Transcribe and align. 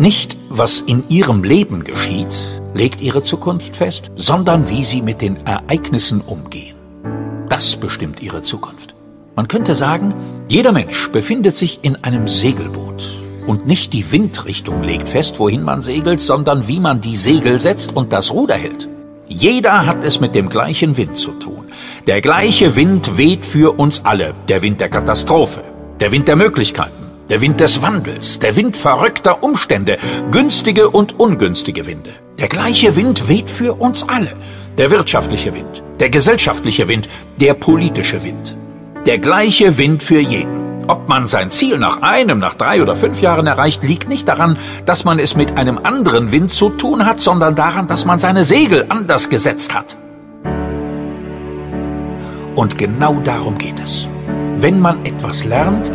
Nicht, 0.00 0.38
was 0.48 0.80
in 0.80 1.04
ihrem 1.10 1.44
Leben 1.44 1.84
geschieht, 1.84 2.34
legt 2.72 3.02
ihre 3.02 3.22
Zukunft 3.22 3.76
fest, 3.76 4.10
sondern 4.16 4.70
wie 4.70 4.82
sie 4.82 5.02
mit 5.02 5.20
den 5.20 5.36
Ereignissen 5.44 6.22
umgehen. 6.22 6.74
Das 7.50 7.76
bestimmt 7.76 8.22
ihre 8.22 8.40
Zukunft. 8.40 8.94
Man 9.36 9.46
könnte 9.46 9.74
sagen, 9.74 10.14
jeder 10.48 10.72
Mensch 10.72 11.10
befindet 11.10 11.54
sich 11.54 11.80
in 11.82 11.96
einem 11.96 12.28
Segelboot. 12.28 13.12
Und 13.46 13.66
nicht 13.66 13.92
die 13.92 14.10
Windrichtung 14.10 14.82
legt 14.82 15.10
fest, 15.10 15.38
wohin 15.38 15.62
man 15.62 15.82
segelt, 15.82 16.22
sondern 16.22 16.66
wie 16.66 16.80
man 16.80 17.02
die 17.02 17.16
Segel 17.16 17.60
setzt 17.60 17.94
und 17.94 18.10
das 18.10 18.32
Ruder 18.32 18.54
hält. 18.54 18.88
Jeder 19.28 19.84
hat 19.84 20.02
es 20.02 20.18
mit 20.18 20.34
dem 20.34 20.48
gleichen 20.48 20.96
Wind 20.96 21.18
zu 21.18 21.32
tun. 21.32 21.66
Der 22.06 22.22
gleiche 22.22 22.74
Wind 22.74 23.18
weht 23.18 23.44
für 23.44 23.78
uns 23.78 24.02
alle. 24.02 24.32
Der 24.48 24.62
Wind 24.62 24.80
der 24.80 24.88
Katastrophe, 24.88 25.62
der 26.00 26.10
Wind 26.10 26.26
der 26.26 26.36
Möglichkeiten, 26.36 26.99
der 27.30 27.40
Wind 27.40 27.60
des 27.60 27.80
Wandels, 27.80 28.40
der 28.40 28.56
Wind 28.56 28.76
verrückter 28.76 29.44
Umstände, 29.44 29.98
günstige 30.32 30.90
und 30.90 31.20
ungünstige 31.20 31.86
Winde. 31.86 32.10
Der 32.38 32.48
gleiche 32.48 32.96
Wind 32.96 33.28
weht 33.28 33.48
für 33.48 33.74
uns 33.74 34.06
alle. 34.08 34.32
Der 34.76 34.90
wirtschaftliche 34.90 35.54
Wind, 35.54 35.82
der 36.00 36.10
gesellschaftliche 36.10 36.88
Wind, 36.88 37.08
der 37.40 37.54
politische 37.54 38.24
Wind. 38.24 38.56
Der 39.06 39.18
gleiche 39.18 39.78
Wind 39.78 40.02
für 40.02 40.18
jeden. 40.18 40.84
Ob 40.88 41.08
man 41.08 41.28
sein 41.28 41.52
Ziel 41.52 41.78
nach 41.78 42.02
einem, 42.02 42.40
nach 42.40 42.54
drei 42.54 42.82
oder 42.82 42.96
fünf 42.96 43.22
Jahren 43.22 43.46
erreicht, 43.46 43.84
liegt 43.84 44.08
nicht 44.08 44.26
daran, 44.26 44.58
dass 44.84 45.04
man 45.04 45.20
es 45.20 45.36
mit 45.36 45.56
einem 45.56 45.78
anderen 45.78 46.32
Wind 46.32 46.50
zu 46.50 46.70
tun 46.70 47.06
hat, 47.06 47.20
sondern 47.20 47.54
daran, 47.54 47.86
dass 47.86 48.04
man 48.04 48.18
seine 48.18 48.42
Segel 48.44 48.86
anders 48.88 49.28
gesetzt 49.28 49.72
hat. 49.72 49.96
Und 52.56 52.76
genau 52.76 53.20
darum 53.20 53.56
geht 53.56 53.78
es. 53.78 54.08
Wenn 54.56 54.80
man 54.80 55.06
etwas 55.06 55.44
lernt, 55.44 55.92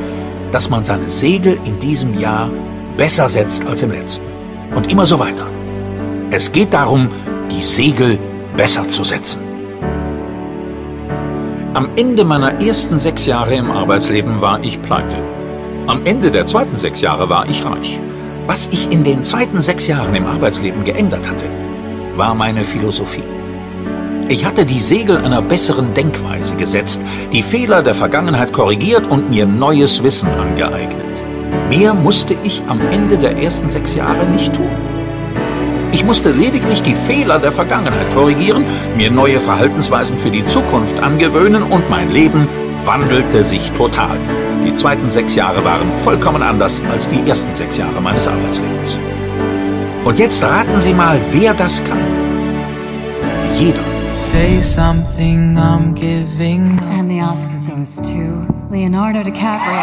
dass 0.56 0.70
man 0.70 0.86
seine 0.86 1.10
Segel 1.10 1.60
in 1.66 1.80
diesem 1.80 2.18
Jahr 2.18 2.50
besser 2.96 3.28
setzt 3.28 3.66
als 3.66 3.82
im 3.82 3.92
letzten. 3.92 4.26
Und 4.74 4.90
immer 4.90 5.06
so 5.06 5.20
weiter. 5.20 5.48
Es 6.32 6.50
geht 6.50 6.72
darum, 6.72 7.10
die 7.52 7.62
Segel 7.62 8.18
besser 8.56 8.88
zu 8.88 9.04
setzen. 9.04 9.42
Am 11.74 11.90
Ende 11.98 12.24
meiner 12.24 12.62
ersten 12.62 13.00
sechs 13.00 13.26
Jahre 13.26 13.56
im 13.56 13.70
Arbeitsleben 13.70 14.40
war 14.40 14.64
ich 14.64 14.82
pleite. 14.82 15.18
Am 15.88 16.06
Ende 16.06 16.32
der 16.32 16.48
zweiten 16.48 16.78
sechs 16.78 17.02
Jahre 17.02 17.28
war 17.28 17.50
ich 17.50 17.66
reich. 17.66 18.00
Was 18.48 18.70
ich 18.72 18.90
in 18.90 19.04
den 19.04 19.26
zweiten 19.26 19.62
sechs 19.62 19.88
Jahren 19.88 20.16
im 20.16 20.26
Arbeitsleben 20.26 20.86
geändert 20.86 21.30
hatte, 21.30 21.48
war 22.16 22.34
meine 22.34 22.64
Philosophie. 22.64 23.35
Ich 24.28 24.44
hatte 24.44 24.66
die 24.66 24.80
Segel 24.80 25.18
einer 25.18 25.44
besseren 25.44 25.94
Denkweise 25.94 26.56
gesetzt, 26.56 27.00
die 27.32 27.44
Fehler 27.44 27.84
der 27.84 27.94
Vergangenheit 27.94 28.52
korrigiert 28.52 29.06
und 29.06 29.30
mir 29.30 29.46
neues 29.46 30.02
Wissen 30.04 30.30
angeeignet. 30.30 31.06
Mehr 31.70 31.94
musste 31.94 32.36
ich 32.44 32.64
am 32.68 32.82
Ende 32.82 33.20
der 33.20 33.38
ersten 33.38 33.70
sechs 33.70 33.94
Jahre 33.94 34.26
nicht 34.26 34.52
tun. 34.56 34.72
Ich 35.92 36.04
musste 36.04 36.32
lediglich 36.32 36.82
die 36.82 36.96
Fehler 36.96 37.38
der 37.38 37.52
Vergangenheit 37.52 38.12
korrigieren, 38.16 38.66
mir 38.98 39.12
neue 39.12 39.40
Verhaltensweisen 39.40 40.18
für 40.18 40.32
die 40.32 40.46
Zukunft 40.48 41.00
angewöhnen 41.00 41.62
und 41.62 41.88
mein 41.92 42.10
Leben 42.12 42.48
wandelte 42.84 43.44
sich 43.44 43.72
total. 43.74 44.18
Die 44.66 44.76
zweiten 44.76 45.12
sechs 45.12 45.36
Jahre 45.36 45.64
waren 45.64 45.92
vollkommen 46.04 46.42
anders 46.42 46.82
als 46.92 47.08
die 47.08 47.22
ersten 47.30 47.54
sechs 47.54 47.78
Jahre 47.78 48.02
meines 48.02 48.28
Arbeitslebens. 48.28 48.98
Und 50.04 50.18
jetzt 50.18 50.44
raten 50.44 50.82
Sie 50.82 50.94
mal, 50.94 51.20
wer 51.32 51.54
das 51.54 51.84
kann. 51.84 52.00
Jeder. 53.60 53.95
Say 54.26 54.60
something 54.60 55.56
I'm 55.56 55.94
giving. 55.94 56.80
And 56.82 57.12
the 57.12 57.22
Oscar 57.22 57.60
goes 57.70 57.96
to 58.10 58.48
Leonardo 58.72 59.22
DiCaprio. 59.22 59.78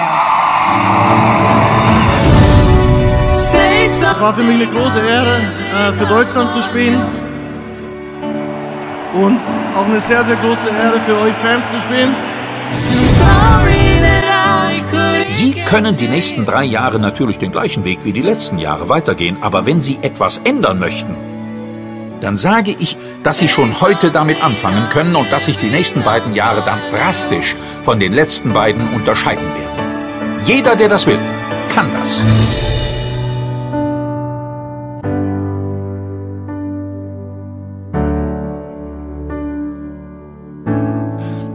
Es 4.11 4.21
war 4.21 4.35
für 4.35 4.43
mich 4.43 4.57
eine 4.57 4.67
große 4.67 4.99
Ehre, 4.99 5.37
äh, 5.73 5.93
für 5.93 6.07
Deutschland 6.07 6.51
zu 6.51 6.61
spielen. 6.61 7.01
Und 9.15 9.41
auch 9.77 9.87
eine 9.87 10.01
sehr, 10.01 10.25
sehr 10.25 10.37
große 10.37 10.69
Ehre 10.69 10.99
für 11.01 11.17
euch 11.21 11.35
Fans 11.35 11.71
zu 11.71 11.81
spielen. 11.81 12.13
Sie 15.31 15.53
können 15.53 15.97
die 15.97 16.09
nächsten 16.09 16.45
drei 16.45 16.65
Jahre 16.65 16.99
natürlich 16.99 17.39
den 17.39 17.53
gleichen 17.53 17.85
Weg 17.85 18.01
wie 18.03 18.13
die 18.13 18.23
letzten 18.23 18.59
Jahre 18.59 18.89
weitergehen, 18.89 19.39
aber 19.41 19.67
wenn 19.67 19.81
Sie 19.81 19.99
etwas 20.03 20.39
ändern 20.39 20.81
möchten, 20.81 21.15
dann 22.23 22.37
sage 22.37 22.75
ich, 22.79 22.97
dass 23.25 23.39
Sie 23.39 23.49
schon 23.49 23.81
heute 23.81 24.11
damit 24.11 24.43
anfangen 24.45 24.89
können 24.91 25.17
und 25.17 25.33
dass 25.33 25.47
sich 25.47 25.59
die 25.59 25.71
nächsten 25.71 26.03
beiden 26.03 26.35
Jahre 26.35 26.63
dann 26.65 26.79
drastisch 26.91 27.57
von 27.83 27.99
den 27.99 28.13
letzten 28.13 28.53
beiden 28.53 28.95
unterscheiden 28.95 29.45
werden. 29.45 30.41
Jeder, 30.47 30.77
der 30.77 30.89
das 30.89 31.07
will, 31.07 31.19
kann 31.69 31.91
das. 31.93 32.21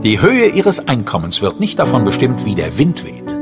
Die 0.04 0.22
Höhe 0.22 0.48
ihres 0.48 0.88
Einkommens 0.88 1.42
wird 1.42 1.60
nicht 1.60 1.80
davon 1.80 2.06
bestimmt, 2.06 2.46
wie 2.46 2.56
der 2.56 2.78
Wind 2.78 3.06
weht. 3.06 3.36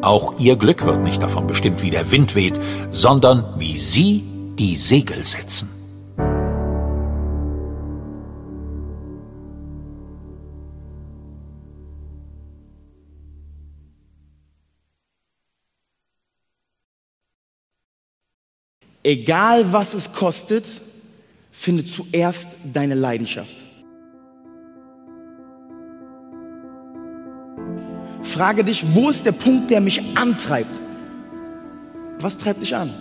Auch 0.00 0.38
ihr 0.38 0.56
Glück 0.56 0.84
wird 0.84 1.02
nicht 1.02 1.22
davon 1.22 1.46
bestimmt, 1.46 1.82
wie 1.82 1.90
der 1.90 2.10
Wind 2.12 2.34
weht, 2.34 2.58
sondern 2.90 3.54
wie 3.56 3.78
sie 3.78 4.24
die 4.58 4.76
Segel 4.76 5.24
setzen. 5.24 5.77
Egal 19.08 19.72
was 19.72 19.94
es 19.94 20.12
kostet, 20.12 20.68
finde 21.50 21.82
zuerst 21.86 22.46
deine 22.74 22.94
Leidenschaft. 22.94 23.56
Frage 28.20 28.64
dich, 28.64 28.84
wo 28.92 29.08
ist 29.08 29.24
der 29.24 29.32
Punkt, 29.32 29.70
der 29.70 29.80
mich 29.80 30.02
antreibt? 30.14 30.78
Was 32.20 32.36
treibt 32.36 32.60
dich 32.60 32.76
an? 32.76 32.92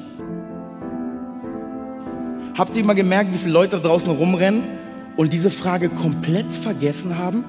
Habt 2.57 2.73
ihr 2.77 2.85
mal 2.85 2.93
gemerkt, 2.93 3.33
wie 3.33 3.37
viele 3.39 3.51
Leute 3.51 3.75
da 3.75 3.89
draußen 3.89 4.09
rumrennen 4.09 4.63
und 5.17 5.33
diese 5.33 5.49
Frage 5.49 5.89
komplett 5.89 6.53
vergessen 6.53 7.17
haben? 7.17 7.43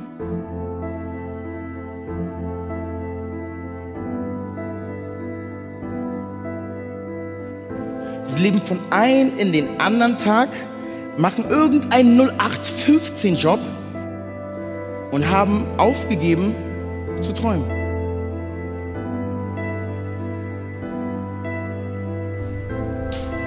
Sie 8.38 8.44
leben 8.44 8.62
von 8.62 8.78
einem 8.90 9.36
in 9.36 9.52
den 9.52 9.80
anderen 9.80 10.16
Tag, 10.16 10.48
machen 11.16 11.46
irgendeinen 11.50 12.20
0815-Job 12.20 13.58
und 15.10 15.28
haben 15.28 15.66
aufgegeben, 15.76 16.54
zu 17.20 17.32
träumen. 17.32 17.68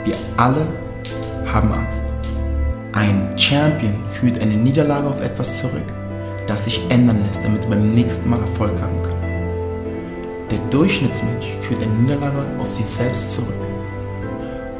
Wir 0.04 0.16
alle 0.36 0.68
haben 1.46 1.72
Angst. 1.72 2.04
Ein 2.92 3.30
Champion 3.38 3.94
führt 4.08 4.42
eine 4.42 4.56
Niederlage 4.56 5.08
auf 5.08 5.22
etwas 5.22 5.60
zurück, 5.60 5.88
das 6.48 6.66
sich 6.66 6.82
ändern 6.90 7.24
lässt, 7.26 7.46
damit 7.46 7.64
er 7.64 7.70
beim 7.70 7.96
nächsten 7.96 8.30
Mal 8.30 8.42
Erfolg 8.42 8.74
haben 8.82 9.02
kann. 9.04 10.50
Der 10.50 10.60
Durchschnittsmensch 10.70 11.48
führt 11.62 11.82
eine 11.82 11.94
Niederlage 11.94 12.44
auf 12.60 12.70
sich 12.70 12.86
selbst 12.86 13.32
zurück. 13.32 13.71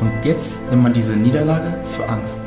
Und 0.02 0.12
jetzt 0.24 0.70
nimmt 0.70 0.84
man 0.84 0.94
diese 0.94 1.16
Niederlage 1.16 1.78
für 1.84 2.08
Angst. 2.10 2.42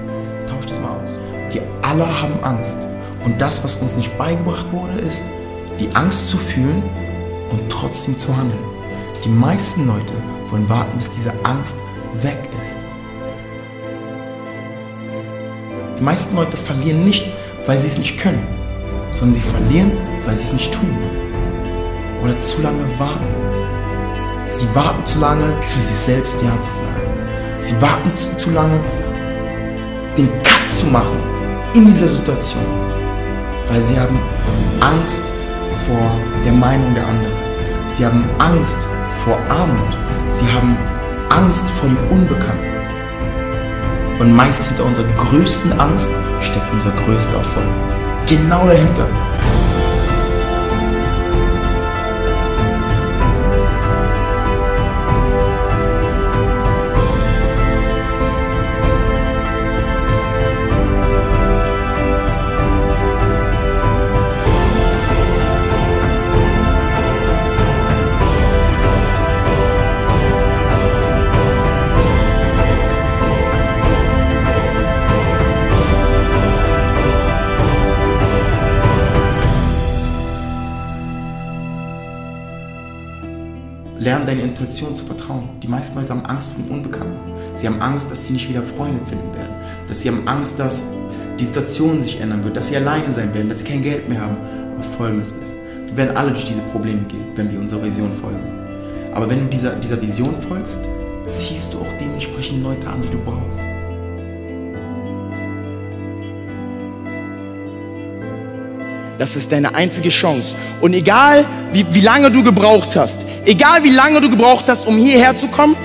Tauscht 0.47 0.70
das 0.70 0.81
mal 0.81 0.91
aus. 0.91 1.19
Wir 1.50 1.62
alle 1.82 2.04
haben 2.20 2.42
Angst. 2.42 2.88
Und 3.25 3.41
das, 3.41 3.65
was 3.65 3.76
uns 3.76 3.97
nicht 3.97 4.16
beigebracht 4.19 4.66
wurde, 4.72 5.00
ist, 5.00 5.22
die 5.78 5.88
Angst 5.94 6.29
zu 6.29 6.37
fühlen 6.37 6.82
und 7.50 7.70
trotzdem 7.70 8.19
zu 8.19 8.37
handeln. 8.37 8.62
Die 9.25 9.29
meisten 9.29 9.87
Leute 9.87 10.12
wollen 10.50 10.69
warten, 10.69 10.99
bis 10.99 11.11
diese 11.11 11.32
Angst 11.44 11.76
weg 12.23 12.38
ist. 12.61 12.79
Die 15.99 16.02
meisten 16.02 16.37
Leute 16.37 16.56
verlieren 16.56 17.05
nicht, 17.05 17.25
weil 17.67 17.79
sie 17.79 17.88
es 17.88 17.99
nicht 17.99 18.19
können, 18.19 18.46
sondern 19.12 19.34
sie 19.34 19.40
verlieren, 19.40 19.93
weil 20.26 20.34
sie 20.34 20.44
es 20.44 20.52
nicht 20.52 20.75
tun. 20.75 20.99
Oder 22.23 22.38
zu 22.40 22.62
lange 22.62 22.84
warten. 22.99 23.26
Sie 24.49 24.67
warten 24.75 25.06
zu 25.06 25.20
lange, 25.20 25.61
zu 25.61 25.79
sich 25.79 25.96
selbst 25.96 26.43
Ja 26.43 26.61
zu 26.61 26.81
sagen. 26.81 27.04
Sie 27.59 27.81
warten 27.81 28.15
zu, 28.15 28.37
zu 28.37 28.51
lange, 28.51 28.81
den 30.17 30.29
Cut 30.43 30.71
zu 30.71 30.87
machen 30.87 31.19
in 31.75 31.87
dieser 31.87 32.09
Situation. 32.09 32.65
Weil 33.67 33.83
sie 33.83 33.99
haben 33.99 34.21
Angst, 34.81 35.35
vor 35.87 36.17
der 36.45 36.53
Meinung 36.53 36.95
der 36.95 37.06
anderen. 37.06 37.33
Sie 37.87 38.05
haben 38.05 38.25
Angst 38.39 38.79
vor 39.25 39.39
Armut. 39.49 39.97
Sie 40.29 40.51
haben 40.51 40.77
Angst 41.31 41.69
vor 41.69 41.89
dem 41.89 41.99
Unbekannten. 42.11 42.65
Und 44.19 44.35
meist 44.35 44.65
hinter 44.65 44.85
unserer 44.85 45.09
größten 45.17 45.79
Angst 45.79 46.11
steckt 46.41 46.73
unser 46.73 46.91
größter 46.93 47.37
Erfolg. 47.37 47.67
Genau 48.27 48.67
dahinter. 48.67 49.06
Intuition 84.64 84.94
zu 84.94 85.05
vertrauen. 85.05 85.49
Die 85.62 85.69
meisten 85.69 85.99
Leute 85.99 86.11
haben 86.11 86.25
Angst 86.25 86.52
vor 86.52 86.62
dem 86.62 86.72
Unbekannten. 86.72 87.19
Sie 87.55 87.66
haben 87.66 87.81
Angst, 87.81 88.11
dass 88.11 88.26
sie 88.26 88.32
nicht 88.32 88.49
wieder 88.49 88.62
Freunde 88.62 89.05
finden 89.06 89.34
werden. 89.34 89.55
Dass 89.88 90.00
sie 90.00 90.08
haben 90.08 90.26
Angst, 90.26 90.58
dass 90.58 90.84
die 91.38 91.44
Situation 91.44 92.02
sich 92.02 92.20
ändern 92.20 92.43
wird, 92.44 92.56
dass 92.56 92.69
sie 92.69 92.76
alleine 92.76 93.12
sein 93.12 93.34
werden, 93.34 93.49
dass 93.49 93.61
sie 93.61 93.66
kein 93.66 93.82
Geld 93.82 94.08
mehr 94.08 94.22
haben. 94.22 94.37
Aber 94.75 94.82
folgendes 94.82 95.32
ist, 95.32 95.52
wir 95.87 95.96
werden 95.96 96.16
alle 96.16 96.31
durch 96.31 96.44
diese 96.44 96.62
Probleme 96.62 97.02
gehen, 97.02 97.25
wenn 97.37 97.50
wir 97.52 97.58
unserer 97.58 97.84
Vision 97.84 98.12
folgen. 98.12 98.40
Aber 99.12 99.28
wenn 99.28 99.40
du 99.40 99.46
dieser, 99.46 99.76
dieser 99.76 100.00
Vision 100.00 100.34
folgst, 100.40 100.81
ziehst 101.26 101.75
du 101.75 101.78
auch 101.78 101.93
dementsprechend 102.00 102.62
Leute 102.62 102.88
an, 102.88 103.02
die 103.02 103.10
du 103.10 103.19
brauchst. 103.19 103.60
Das 109.19 109.37
ist 109.37 109.52
deine 109.52 109.75
einzige 109.75 110.08
Chance. 110.08 110.56
Und 110.81 110.93
egal, 110.93 111.44
wie, 111.72 111.87
wie 111.90 112.00
lange 112.00 112.31
du 112.31 112.43
gebraucht 112.43 112.96
hast, 112.96 113.19
egal 113.44 113.84
wie 113.84 113.90
lange 113.90 114.20
du 114.20 114.28
gebraucht 114.28 114.64
hast, 114.69 114.87
um 114.87 114.96
hierher 114.96 115.38
zu 115.38 115.46
kommen, 115.49 115.76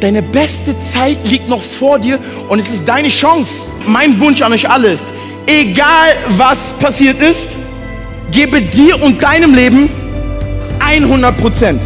deine 0.00 0.22
beste 0.22 0.74
Zeit 0.92 1.18
liegt 1.28 1.48
noch 1.48 1.62
vor 1.62 1.98
dir 1.98 2.18
und 2.48 2.58
es 2.58 2.68
ist 2.68 2.88
deine 2.88 3.08
Chance. 3.08 3.70
Mein 3.86 4.20
Wunsch 4.20 4.42
an 4.42 4.52
euch 4.52 4.68
alle 4.68 4.92
ist, 4.92 5.04
egal 5.46 6.16
was 6.30 6.58
passiert 6.80 7.20
ist, 7.20 7.50
gebe 8.32 8.62
dir 8.62 9.00
und 9.02 9.22
deinem 9.22 9.54
Leben 9.54 9.88
100 10.80 11.36
Prozent. 11.36 11.82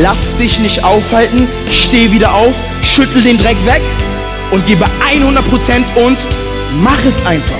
Lass 0.00 0.36
dich 0.36 0.60
nicht 0.60 0.84
aufhalten, 0.84 1.48
steh 1.72 2.12
wieder 2.12 2.32
auf, 2.32 2.54
schüttel 2.82 3.20
den 3.20 3.36
Dreck 3.36 3.56
weg 3.66 3.82
und 4.52 4.64
gebe 4.64 4.84
100% 4.84 4.86
und 5.96 6.16
mach 6.80 7.04
es 7.04 7.26
einfach. 7.26 7.58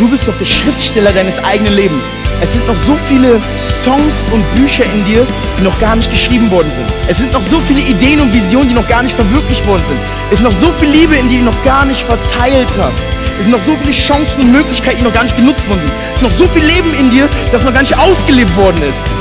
Du 0.00 0.08
bist 0.08 0.26
doch 0.26 0.36
der 0.36 0.46
Schriftsteller 0.46 1.12
deines 1.12 1.38
eigenen 1.44 1.76
Lebens. 1.76 2.04
Es 2.40 2.54
sind 2.54 2.66
noch 2.66 2.76
so 2.76 2.96
viele 3.06 3.40
Songs 3.84 4.14
und 4.32 4.44
Bücher 4.56 4.84
in 4.84 5.04
dir, 5.04 5.24
die 5.58 5.62
noch 5.62 5.78
gar 5.78 5.94
nicht 5.94 6.10
geschrieben 6.10 6.50
worden 6.50 6.72
sind. 6.76 6.92
Es 7.08 7.18
sind 7.18 7.32
noch 7.32 7.42
so 7.42 7.60
viele 7.60 7.80
Ideen 7.80 8.20
und 8.20 8.34
Visionen, 8.34 8.68
die 8.68 8.74
noch 8.74 8.88
gar 8.88 9.04
nicht 9.04 9.14
verwirklicht 9.14 9.64
worden 9.66 9.84
sind. 9.88 10.00
Es 10.32 10.40
ist 10.40 10.44
noch 10.44 10.52
so 10.52 10.72
viel 10.72 10.88
Liebe 10.88 11.14
in 11.14 11.28
dir, 11.28 11.38
die 11.38 11.44
du 11.44 11.50
noch 11.52 11.64
gar 11.64 11.84
nicht 11.84 12.02
verteilt 12.02 12.68
hast. 12.78 13.00
Es 13.38 13.44
sind 13.44 13.52
noch 13.52 13.64
so 13.64 13.76
viele 13.76 13.92
Chancen 13.92 14.40
und 14.40 14.50
Möglichkeiten, 14.50 14.98
die 14.98 15.04
noch 15.04 15.12
gar 15.12 15.22
nicht 15.22 15.36
genutzt 15.36 15.68
worden 15.68 15.82
sind. 15.86 15.92
Es 16.16 16.22
ist 16.22 16.32
noch 16.32 16.46
so 16.46 16.52
viel 16.52 16.64
Leben 16.64 16.92
in 16.98 17.10
dir, 17.12 17.28
das 17.52 17.62
noch 17.62 17.72
gar 17.72 17.82
nicht 17.82 17.96
ausgelebt 17.96 18.56
worden 18.56 18.82
ist. 18.82 19.15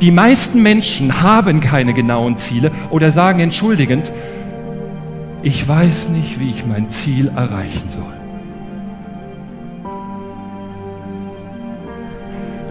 Die 0.00 0.10
meisten 0.10 0.62
Menschen 0.62 1.20
haben 1.20 1.60
keine 1.60 1.92
genauen 1.92 2.38
Ziele 2.38 2.70
oder 2.88 3.12
sagen 3.12 3.40
entschuldigend, 3.40 4.10
ich 5.42 5.66
weiß 5.66 6.08
nicht, 6.08 6.40
wie 6.40 6.50
ich 6.50 6.66
mein 6.66 6.88
Ziel 6.88 7.30
erreichen 7.34 7.88
soll. 7.88 8.04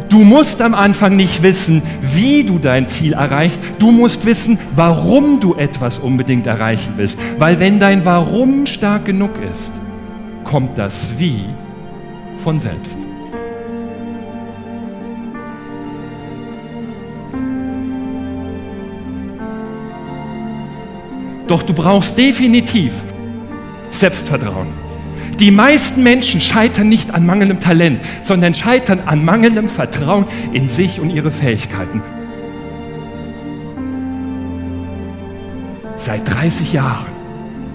Du 0.10 0.24
musst 0.24 0.60
am 0.64 0.74
Anfang 0.74 1.16
nicht 1.16 1.44
wissen, 1.44 1.84
wie 2.02 2.44
du 2.44 2.58
dein 2.58 2.88
Ziel 2.88 3.14
erreichst. 3.14 3.62
Du 3.78 3.92
musst 3.92 4.26
wissen, 4.26 4.58
warum 4.76 5.40
du 5.40 5.54
etwas 5.54 6.00
unbedingt 6.00 6.48
erreichen 6.48 6.94
willst. 6.98 7.20
Weil 7.38 7.60
wenn 7.60 7.80
dein 7.80 8.06
Warum 8.06 8.66
stark 8.66 9.06
genug 9.06 9.32
ist, 9.54 9.72
kommt 10.44 10.80
das 10.80 11.14
Wie 11.20 11.46
von 12.38 12.58
selbst. 12.58 12.98
Doch 21.50 21.64
du 21.64 21.74
brauchst 21.74 22.16
definitiv 22.16 22.94
Selbstvertrauen. 23.90 24.68
Die 25.40 25.50
meisten 25.50 26.04
Menschen 26.04 26.42
scheitern 26.42 26.90
nicht 26.90 27.12
an 27.12 27.26
mangelndem 27.26 27.60
Talent, 27.60 28.02
sondern 28.22 28.54
scheitern 28.54 29.00
an 29.08 29.26
mangelndem 29.26 29.68
Vertrauen 29.68 30.26
in 30.54 30.70
sich 30.70 31.00
und 31.00 31.10
ihre 31.10 31.32
Fähigkeiten. 31.32 32.04
Seit 35.96 36.32
30 36.32 36.72
Jahren, 36.72 37.08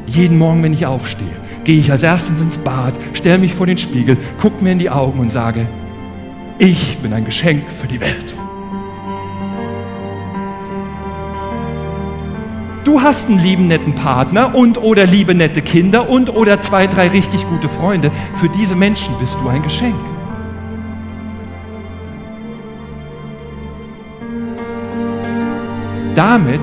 jeden 0.06 0.38
Morgen, 0.38 0.62
wenn 0.62 0.72
ich 0.72 0.86
aufstehe, 0.86 1.26
gehe 1.64 1.80
ich 1.80 1.90
als 1.90 2.04
erstes 2.04 2.40
ins 2.40 2.58
Bad, 2.58 2.94
stelle 3.12 3.38
mich 3.38 3.54
vor 3.54 3.66
den 3.66 3.78
Spiegel, 3.78 4.16
gucke 4.40 4.62
mir 4.62 4.72
in 4.72 4.78
die 4.78 4.90
Augen 4.90 5.18
und 5.18 5.32
sage, 5.32 5.66
ich 6.60 6.98
bin 6.98 7.12
ein 7.12 7.24
Geschenk 7.24 7.72
für 7.72 7.88
die 7.88 8.00
Welt. 8.00 8.34
Du 12.84 13.00
hast 13.00 13.28
einen 13.28 13.38
lieben, 13.38 13.66
netten 13.66 13.94
Partner 13.94 14.54
und 14.54 14.76
oder 14.76 15.06
liebe, 15.06 15.34
nette 15.34 15.62
Kinder 15.62 16.10
und 16.10 16.28
oder 16.28 16.60
zwei, 16.60 16.86
drei 16.86 17.08
richtig 17.08 17.46
gute 17.48 17.70
Freunde. 17.70 18.10
Für 18.34 18.50
diese 18.50 18.76
Menschen 18.76 19.18
bist 19.18 19.36
du 19.42 19.48
ein 19.48 19.62
Geschenk. 19.62 19.94
Damit 26.14 26.60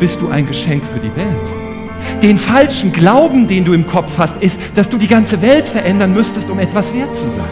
bist 0.00 0.20
du 0.20 0.28
ein 0.28 0.48
Geschenk 0.48 0.84
für 0.84 0.98
die 0.98 1.14
Welt. 1.14 2.22
Den 2.22 2.38
falschen 2.38 2.92
Glauben, 2.92 3.46
den 3.46 3.64
du 3.64 3.72
im 3.72 3.86
Kopf 3.86 4.18
hast, 4.18 4.42
ist, 4.42 4.60
dass 4.74 4.90
du 4.90 4.98
die 4.98 5.08
ganze 5.08 5.40
Welt 5.42 5.68
verändern 5.68 6.12
müsstest, 6.12 6.50
um 6.50 6.58
etwas 6.58 6.92
wert 6.92 7.14
zu 7.14 7.30
sein. 7.30 7.44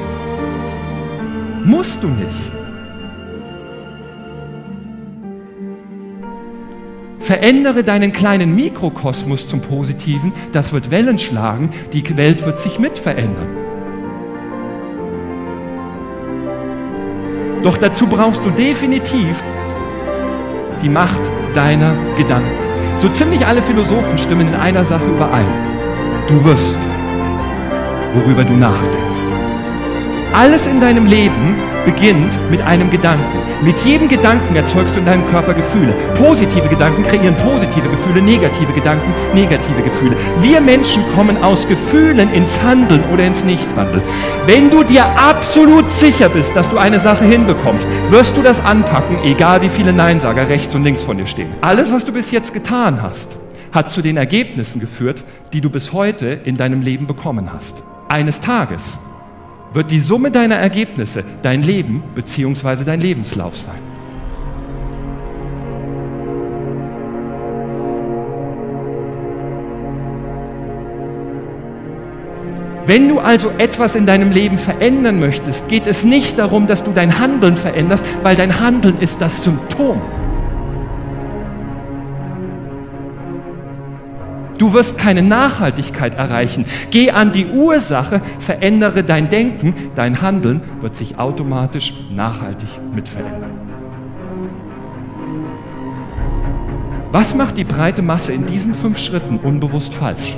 Musst 1.65 2.03
du 2.03 2.09
nicht. 2.09 2.64
Verändere 7.25 7.83
deinen 7.83 8.13
kleinen 8.13 8.55
Mikrokosmos 8.55 9.47
zum 9.47 9.63
Positiven, 9.63 10.31
das 10.53 10.75
wird 10.75 10.91
Wellen 10.91 11.19
schlagen, 11.19 11.71
die 11.95 12.05
Welt 12.19 12.45
wird 12.45 12.61
sich 12.61 12.79
mit 12.79 12.99
verändern. 12.99 13.49
Doch 17.63 17.79
dazu 17.79 18.07
brauchst 18.07 18.45
du 18.45 18.51
definitiv 18.51 19.43
die 20.83 20.91
Macht 20.91 21.23
deiner 21.55 21.97
Gedanken. 22.15 22.59
So 22.99 23.09
ziemlich 23.09 23.47
alle 23.47 23.63
Philosophen 23.63 24.19
stimmen 24.19 24.49
in 24.49 24.55
einer 24.55 24.85
Sache 24.85 25.07
überein. 25.07 25.49
Du 26.29 26.45
wirst, 26.45 26.79
worüber 28.13 28.45
du 28.45 28.53
nachdenkst. 28.53 29.23
Alles 30.35 30.67
in 30.67 30.79
deinem 30.79 31.07
Leben 31.07 31.57
beginnt 31.85 32.39
mit 32.51 32.61
einem 32.63 32.91
Gedanken. 32.91 33.39
Mit 33.63 33.79
jedem 33.81 34.09
Gedanken 34.09 34.57
erzeugst 34.57 34.95
du 34.95 35.01
in 35.01 35.07
deinem 35.07 35.27
Körper 35.31 35.55
Gefühle. 35.55 35.93
Positive 36.15 36.69
Gedanken 36.69 37.03
kreieren 37.03 37.37
positive 37.37 37.89
Gefühle, 37.89 38.21
negative 38.23 38.73
Gedanken 38.73 39.13
negative 39.35 39.83
Gefühle. 39.83 40.17
Wir 40.41 40.61
Menschen 40.61 41.03
kommen 41.15 41.43
aus 41.43 41.67
Gefühlen 41.67 42.33
ins 42.33 42.63
Handeln 42.63 43.03
oder 43.13 43.25
ins 43.25 43.45
Nichthandeln. 43.45 44.03
Wenn 44.47 44.71
du 44.71 44.83
dir 44.83 45.05
absolut 45.17 45.91
sicher 45.93 46.29
bist, 46.29 46.55
dass 46.57 46.69
du 46.69 46.79
eine 46.79 47.01
Sache 47.01 47.25
hinbekommst, 47.25 47.89
wirst 48.11 48.37
du 48.37 48.43
das 48.43 48.65
anpacken, 48.65 49.19
egal 49.25 49.63
wie 49.63 49.69
viele 49.69 49.93
Neinsager 49.93 50.49
rechts 50.49 50.75
und 50.75 50.85
links 50.85 51.03
von 51.03 51.17
dir 51.17 51.27
stehen. 51.27 51.55
Alles, 51.61 51.93
was 51.93 52.05
du 52.05 52.13
bis 52.13 52.31
jetzt 52.31 52.53
getan 52.53 53.03
hast, 53.03 53.37
hat 53.73 53.91
zu 53.91 54.03
den 54.03 54.17
Ergebnissen 54.17 54.81
geführt, 54.81 55.25
die 55.53 55.61
du 55.61 55.71
bis 55.71 55.93
heute 55.93 56.27
in 56.27 56.57
deinem 56.57 56.81
Leben 56.81 57.07
bekommen 57.07 57.53
hast. 57.53 57.83
Eines 58.09 58.41
Tages 58.41 58.99
wird 59.75 59.91
die 59.91 60.01
Summe 60.01 60.31
deiner 60.31 60.57
Ergebnisse 60.57 61.25
dein 61.43 61.63
Leben 61.63 62.03
bzw. 62.15 62.85
dein 62.85 63.01
Lebenslauf 63.01 63.57
sein. 63.57 63.95
Wenn 72.87 73.09
du 73.09 73.19
also 73.19 73.51
etwas 73.57 73.97
in 73.97 74.05
deinem 74.05 74.31
Leben 74.31 74.59
verändern 74.59 75.19
möchtest, 75.19 75.69
geht 75.69 75.87
es 75.87 76.05
nicht 76.05 76.39
darum, 76.39 76.67
dass 76.67 76.85
du 76.85 76.93
dein 76.93 77.19
Handeln 77.19 77.57
veränderst, 77.57 78.05
weil 78.23 78.37
dein 78.37 78.61
Handeln 78.61 79.01
ist 79.01 79.23
das 79.23 79.43
Symptom. 79.43 80.03
Du 84.59 84.73
wirst 84.73 84.99
keine 84.99 85.23
Nachhaltigkeit 85.23 86.15
erreichen. 86.15 86.65
Geh 86.91 87.11
an 87.11 87.33
die 87.33 87.47
Ursache, 87.47 88.21
verändere 88.39 89.03
dein 89.03 89.29
Denken, 89.29 89.75
dein 89.95 90.23
Handeln 90.23 90.61
wird 90.81 90.97
sich 90.97 91.19
automatisch 91.19 91.93
nachhaltig 92.11 92.69
mit 92.95 93.09
verändern. 93.09 93.53
Was 97.11 97.35
macht 97.35 97.57
die 97.57 97.65
breite 97.65 98.03
Masse 98.03 98.33
in 98.33 98.47
diesen 98.47 98.75
fünf 98.75 98.99
Schritten 98.99 99.39
unbewusst 99.39 99.95
falsch? 99.95 100.37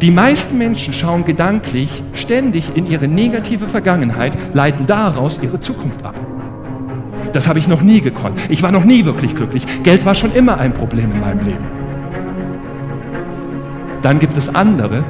Die 0.00 0.10
meisten 0.10 0.56
Menschen 0.56 0.94
schauen 0.94 1.24
gedanklich 1.24 2.02
ständig 2.14 2.70
in 2.74 2.86
ihre 2.86 3.06
negative 3.06 3.68
Vergangenheit, 3.68 4.32
leiten 4.54 4.86
daraus 4.86 5.40
ihre 5.42 5.60
Zukunft 5.60 6.04
ab. 6.04 6.14
Das 7.32 7.48
habe 7.48 7.58
ich 7.58 7.68
noch 7.68 7.82
nie 7.82 8.00
gekonnt. 8.00 8.38
Ich 8.48 8.62
war 8.62 8.72
noch 8.72 8.84
nie 8.84 9.04
wirklich 9.04 9.36
glücklich. 9.36 9.64
Geld 9.82 10.04
war 10.04 10.14
schon 10.14 10.32
immer 10.32 10.58
ein 10.58 10.72
Problem 10.72 11.12
in 11.12 11.20
meinem 11.20 11.44
Leben. 11.44 11.79
Dann 14.02 14.18
gibt 14.18 14.36
es 14.36 14.54
andere, 14.54 15.04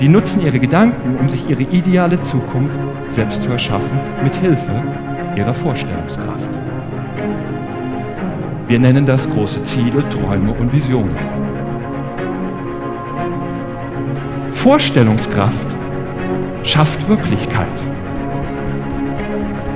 die 0.00 0.08
nutzen 0.08 0.42
ihre 0.44 0.58
Gedanken, 0.58 1.16
um 1.18 1.28
sich 1.28 1.48
ihre 1.48 1.62
ideale 1.62 2.20
Zukunft 2.20 2.78
selbst 3.08 3.42
zu 3.42 3.50
erschaffen, 3.50 3.98
mit 4.22 4.34
Hilfe 4.36 4.82
ihrer 5.36 5.54
Vorstellungskraft. 5.54 6.58
Wir 8.66 8.78
nennen 8.78 9.06
das 9.06 9.28
große 9.28 9.62
Ziele, 9.64 10.06
Träume 10.08 10.52
und 10.52 10.72
Visionen. 10.72 11.16
Vorstellungskraft 14.52 15.66
schafft 16.62 17.08
Wirklichkeit. 17.08 17.84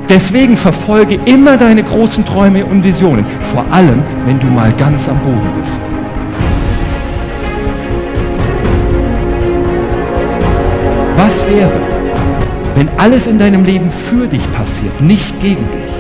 Deswegen 0.08 0.56
verfolge 0.56 1.18
immer 1.26 1.58
deine 1.58 1.82
großen 1.82 2.24
Träume 2.24 2.64
und 2.64 2.82
Visionen, 2.82 3.26
vor 3.52 3.64
allem 3.70 4.02
wenn 4.24 4.40
du 4.40 4.46
mal 4.46 4.72
ganz 4.72 5.06
am 5.08 5.18
Boden 5.18 5.48
bist. 5.60 5.82
Was 11.18 11.44
wäre, 11.48 11.80
wenn 12.76 12.88
alles 12.96 13.26
in 13.26 13.40
deinem 13.40 13.64
Leben 13.64 13.90
für 13.90 14.28
dich 14.28 14.52
passiert, 14.52 15.00
nicht 15.00 15.40
gegen 15.40 15.68
dich? 15.72 15.90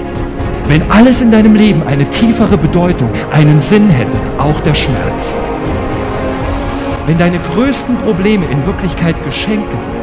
Wenn 0.68 0.88
alles 0.92 1.20
in 1.20 1.32
deinem 1.32 1.56
Leben 1.56 1.82
eine 1.88 2.08
tiefere 2.08 2.56
Bedeutung, 2.56 3.10
einen 3.32 3.60
Sinn 3.60 3.88
hätte, 3.88 4.16
auch 4.38 4.60
der 4.60 4.76
Schmerz? 4.76 5.36
Wenn 7.08 7.18
deine 7.18 7.40
größten 7.40 7.96
Probleme 7.96 8.46
in 8.46 8.64
Wirklichkeit 8.64 9.16
Geschenke 9.24 9.80
sind, 9.80 9.96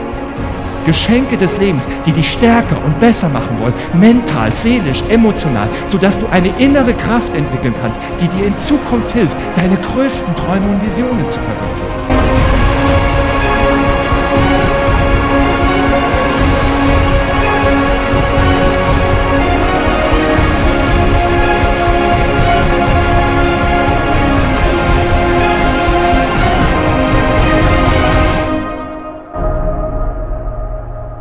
Geschenke 0.86 1.38
des 1.38 1.58
Lebens, 1.60 1.88
die 2.06 2.12
dich 2.12 2.30
stärker 2.30 2.84
und 2.84 3.00
besser 3.00 3.30
machen 3.30 3.58
wollen, 3.62 3.74
mental, 3.94 4.54
seelisch, 4.54 5.02
emotional, 5.08 5.70
sodass 5.88 6.20
du 6.20 6.28
eine 6.30 6.50
innere 6.60 6.94
Kraft 6.94 7.34
entwickeln 7.34 7.74
kannst, 7.82 8.02
die 8.20 8.28
dir 8.28 8.48
in 8.48 8.58
Zukunft 8.58 9.14
hilft, 9.14 9.38
deine 9.56 9.78
größten 9.78 10.36
Träume 10.36 10.74
und 10.74 10.86
Visionen 10.86 11.30
zu 11.30 11.40
verwirklichen. 11.40 11.95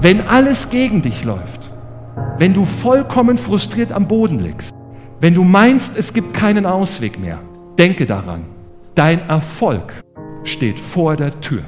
Wenn 0.04 0.20
alles 0.20 0.68
gegen 0.68 1.00
dich 1.00 1.24
läuft, 1.24 1.72
wenn 2.36 2.52
du 2.52 2.66
vollkommen 2.66 3.38
frustriert 3.38 3.90
am 3.90 4.06
Boden 4.06 4.38
liegst, 4.38 4.74
wenn 5.18 5.32
du 5.32 5.44
meinst, 5.44 5.96
es 5.96 6.12
gibt 6.12 6.34
keinen 6.34 6.66
Ausweg 6.66 7.18
mehr, 7.18 7.40
denke 7.78 8.04
daran, 8.04 8.44
dein 8.94 9.26
Erfolg 9.30 9.94
steht 10.42 10.78
vor 10.78 11.16
der 11.16 11.40
Tür. 11.40 11.62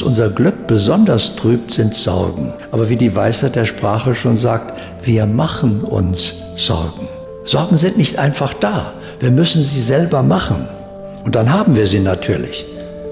Was 0.00 0.06
unser 0.06 0.30
Glück 0.30 0.66
besonders 0.66 1.36
trübt, 1.36 1.72
sind 1.72 1.94
Sorgen. 1.94 2.54
Aber 2.72 2.88
wie 2.88 2.96
die 2.96 3.14
Weisheit 3.14 3.54
der 3.54 3.66
Sprache 3.66 4.14
schon 4.14 4.38
sagt, 4.38 4.80
wir 5.02 5.26
machen 5.26 5.82
uns 5.82 6.36
Sorgen. 6.56 7.06
Sorgen 7.44 7.76
sind 7.76 7.98
nicht 7.98 8.18
einfach 8.18 8.54
da. 8.54 8.94
Wir 9.18 9.30
müssen 9.30 9.62
sie 9.62 9.82
selber 9.82 10.22
machen. 10.22 10.66
Und 11.26 11.34
dann 11.34 11.52
haben 11.52 11.76
wir 11.76 11.86
sie 11.86 12.00
natürlich. 12.00 12.64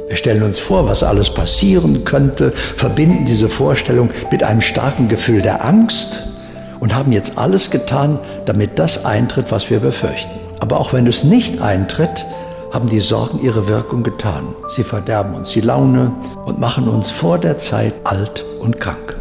Wir 0.09 0.17
stellen 0.17 0.43
uns 0.43 0.61
vor, 0.61 0.89
was 0.89 1.03
alles 1.03 1.29
passieren 1.29 2.05
könnte, 2.05 2.53
verbinden 2.53 3.27
diese 3.27 3.51
Vorstellung 3.51 4.09
mit 4.31 4.43
einem 4.43 4.63
starken 4.63 5.09
Gefühl 5.09 5.43
der 5.43 5.67
Angst 5.67 6.23
und 6.81 6.95
haben 6.95 7.13
jetzt 7.13 7.37
alles 7.37 7.71
getan, 7.71 8.19
damit 8.47 8.79
das 8.79 9.05
eintritt, 9.05 9.53
was 9.53 9.69
wir 9.69 9.81
befürchten. 9.81 10.33
Aber 10.61 10.81
auch 10.81 10.95
wenn 10.95 11.07
es 11.07 11.23
nicht 11.23 11.61
eintritt, 11.61 12.25
haben 12.73 12.89
die 12.89 13.01
Sorgen 13.01 13.41
ihre 13.41 13.69
Wirkung 13.69 14.03
getan. 14.03 14.55
Sie 14.69 14.85
verderben 14.85 15.35
uns 15.35 15.51
die 15.51 15.61
Laune 15.61 16.13
und 16.47 16.59
machen 16.59 16.89
uns 16.89 17.11
vor 17.11 17.39
der 17.39 17.59
Zeit 17.59 17.95
alt 18.05 18.45
und 18.61 18.79
krank. 18.79 19.17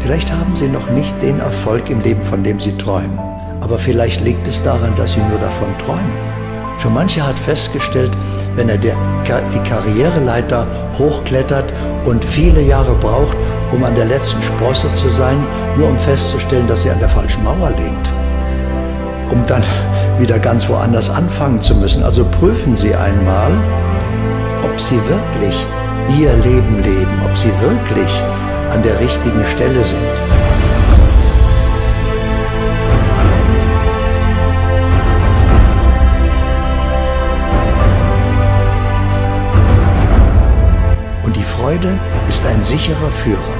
Vielleicht 0.00 0.32
haben 0.32 0.56
Sie 0.56 0.68
noch 0.68 0.90
nicht 0.90 1.20
den 1.20 1.38
Erfolg 1.38 1.90
im 1.90 2.00
Leben, 2.00 2.22
von 2.22 2.42
dem 2.42 2.58
Sie 2.58 2.72
träumen. 2.78 3.18
Aber 3.60 3.78
vielleicht 3.78 4.22
liegt 4.22 4.48
es 4.48 4.62
daran, 4.62 4.96
dass 4.96 5.12
Sie 5.12 5.20
nur 5.20 5.38
davon 5.38 5.68
träumen. 5.76 6.12
Schon 6.78 6.94
mancher 6.94 7.26
hat 7.26 7.38
festgestellt, 7.38 8.12
wenn 8.54 8.68
er 8.68 8.78
der, 8.78 8.96
die 9.52 9.68
Karriereleiter 9.68 10.66
hochklettert 10.96 11.72
und 12.04 12.24
viele 12.24 12.62
Jahre 12.62 12.94
braucht, 12.94 13.36
um 13.72 13.84
an 13.84 13.94
der 13.94 14.06
letzten 14.06 14.42
Sprosse 14.42 14.92
zu 14.92 15.08
sein, 15.08 15.38
nur 15.76 15.88
um 15.88 15.98
festzustellen, 15.98 16.66
dass 16.66 16.82
sie 16.82 16.90
an 16.90 16.98
der 17.00 17.08
falschen 17.08 17.44
Mauer 17.44 17.70
liegt. 17.70 18.08
Um 19.30 19.46
dann 19.46 19.62
wieder 20.18 20.38
ganz 20.38 20.68
woanders 20.68 21.10
anfangen 21.10 21.60
zu 21.60 21.74
müssen. 21.74 22.02
Also 22.02 22.24
prüfen 22.24 22.74
Sie 22.74 22.94
einmal, 22.94 23.52
ob 24.64 24.80
Sie 24.80 25.00
wirklich 25.08 25.66
Ihr 26.18 26.34
Leben 26.38 26.82
leben, 26.82 27.20
ob 27.24 27.36
Sie 27.36 27.52
wirklich 27.60 28.22
an 28.70 28.82
der 28.82 28.98
richtigen 29.00 29.44
Stelle 29.44 29.84
sind. 29.84 30.27
Freude 41.48 41.98
ist 42.28 42.44
ein 42.46 42.62
sicherer 42.62 43.10
Führer. 43.10 43.56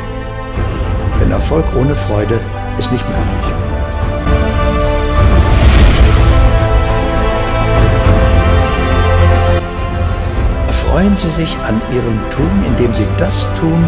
Denn 1.21 1.31
Erfolg 1.31 1.65
ohne 1.75 1.97
Freude 1.97 2.39
ist 2.79 2.93
nicht 2.93 3.05
möglich. 3.09 3.47
Erfreuen 10.69 11.17
Sie 11.17 11.31
sich 11.31 11.57
an 11.67 11.81
Ihrem 11.93 12.19
Tun, 12.31 12.65
indem 12.67 12.93
Sie 12.93 13.07
das 13.17 13.49
tun, 13.59 13.83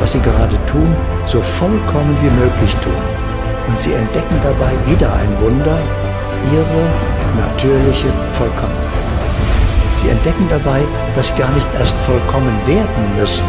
was 0.00 0.12
Sie 0.12 0.20
gerade 0.20 0.56
tun, 0.66 0.94
so 1.26 1.42
vollkommen 1.42 2.16
wie 2.22 2.30
möglich 2.30 2.74
tun. 2.76 3.02
Und 3.68 3.78
Sie 3.78 3.92
entdecken 3.92 4.36
dabei 4.42 4.72
wieder 4.86 5.12
ein 5.12 5.40
Wunder, 5.40 5.78
Ihre 6.52 7.42
natürliche 7.42 8.08
Vollkommenheit. 8.32 9.07
Sie 10.02 10.08
entdecken 10.08 10.46
dabei, 10.48 10.80
dass 11.16 11.28
Sie 11.28 11.34
gar 11.34 11.50
nicht 11.52 11.68
erst 11.74 11.98
vollkommen 12.00 12.54
werden 12.66 13.16
müssen. 13.16 13.44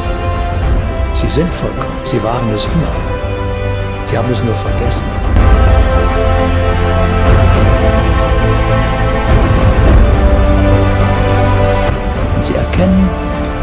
Sie 1.14 1.30
sind 1.30 1.54
vollkommen, 1.54 1.98
Sie 2.06 2.22
waren 2.24 2.50
es 2.54 2.66
immer. 2.66 2.96
Sie 4.06 4.18
haben 4.18 4.32
es 4.32 4.44
nur 4.44 4.56
vergessen. 4.56 5.06
Und 12.36 12.46
Sie 12.46 12.56
erkennen, 12.56 13.10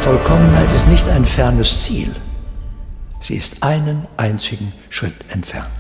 Vollkommenheit 0.00 0.73
ist 0.76 0.87
nicht 0.87 1.09
ein 1.09 1.25
fernes 1.25 1.83
Ziel. 1.83 2.14
Sie 3.19 3.35
ist 3.35 3.62
einen 3.64 4.07
einzigen 4.16 4.73
Schritt 4.88 5.16
entfernt. 5.31 5.75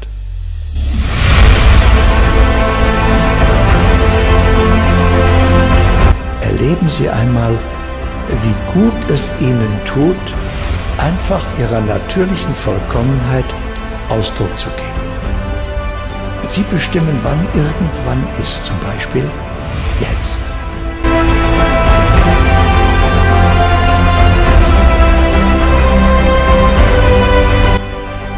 Erleben 6.66 6.88
Sie 6.88 7.08
einmal, 7.08 7.56
wie 8.42 8.72
gut 8.72 8.92
es 9.08 9.30
Ihnen 9.40 9.70
tut, 9.84 10.16
einfach 10.98 11.46
Ihrer 11.60 11.80
natürlichen 11.80 12.52
Vollkommenheit 12.56 13.44
Ausdruck 14.08 14.50
zu 14.58 14.68
geben. 14.70 16.48
Sie 16.48 16.64
bestimmen, 16.64 17.20
wann 17.22 17.38
irgendwann 17.54 18.26
ist, 18.40 18.66
zum 18.66 18.76
Beispiel 18.80 19.30
jetzt. 20.00 20.40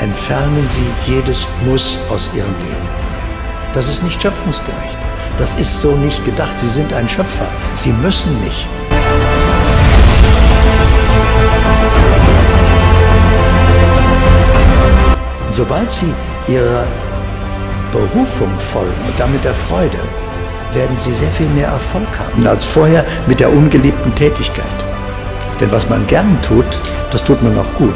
Entfernen 0.01 0.69
Sie 0.69 1.11
jedes 1.11 1.47
Muss 1.65 1.97
aus 2.11 2.29
Ihrem 2.35 2.55
Leben. 2.63 2.89
Das 3.73 3.89
ist 3.89 4.03
nicht 4.03 4.21
schöpfungsgerecht. 4.21 5.08
Das 5.39 5.55
ist 5.55 5.81
so 5.81 5.93
nicht 5.93 6.25
gedacht. 6.25 6.59
Sie 6.59 6.69
sind 6.69 6.93
ein 6.93 7.09
Schöpfer. 7.09 7.47
Sie 7.77 7.93
müssen 7.93 8.39
nicht. 8.41 8.69
Und 15.47 15.55
sobald 15.55 15.93
sie 15.93 16.13
ihrer 16.49 16.85
Berufung 17.93 18.51
folgen 18.59 19.01
und 19.07 19.19
damit 19.19 19.45
der 19.45 19.55
Freude, 19.55 19.99
werden 20.75 20.97
sie 20.99 21.15
sehr 21.15 21.31
viel 21.31 21.49
mehr 21.51 21.69
Erfolg 21.69 22.09
haben 22.19 22.47
als 22.47 22.65
vorher 22.65 23.05
mit 23.27 23.41
der 23.41 23.51
ungeliebten 23.51 24.15
Tätigkeit. 24.15 24.67
Denn 25.61 25.71
was 25.73 25.89
man 25.89 26.07
gern 26.07 26.37
tut, 26.43 26.67
das 27.11 27.23
tut 27.25 27.43
man 27.43 27.57
auch 27.57 27.75
gut. 27.79 27.95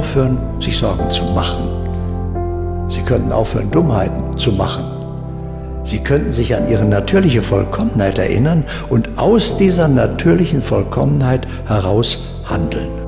Aufhören, 0.00 0.38
sich 0.58 0.78
Sorgen 0.78 1.10
zu 1.10 1.24
machen. 1.24 2.88
Sie 2.88 3.02
könnten 3.02 3.32
aufhören, 3.32 3.70
Dummheiten 3.70 4.34
zu 4.38 4.50
machen. 4.50 4.82
Sie 5.84 5.98
könnten 5.98 6.32
sich 6.32 6.56
an 6.56 6.70
ihre 6.70 6.86
natürliche 6.86 7.42
Vollkommenheit 7.42 8.16
erinnern 8.18 8.64
und 8.88 9.18
aus 9.18 9.58
dieser 9.58 9.88
natürlichen 9.88 10.62
Vollkommenheit 10.62 11.46
heraus 11.66 12.18
handeln. 12.46 12.99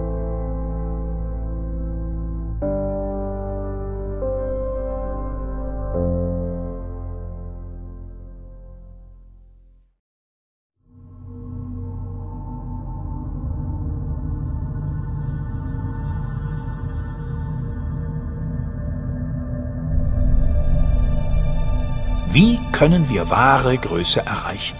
Können 22.82 23.08
wir 23.08 23.30
wahre 23.30 23.78
Größe 23.78 24.26
erreichen? 24.26 24.76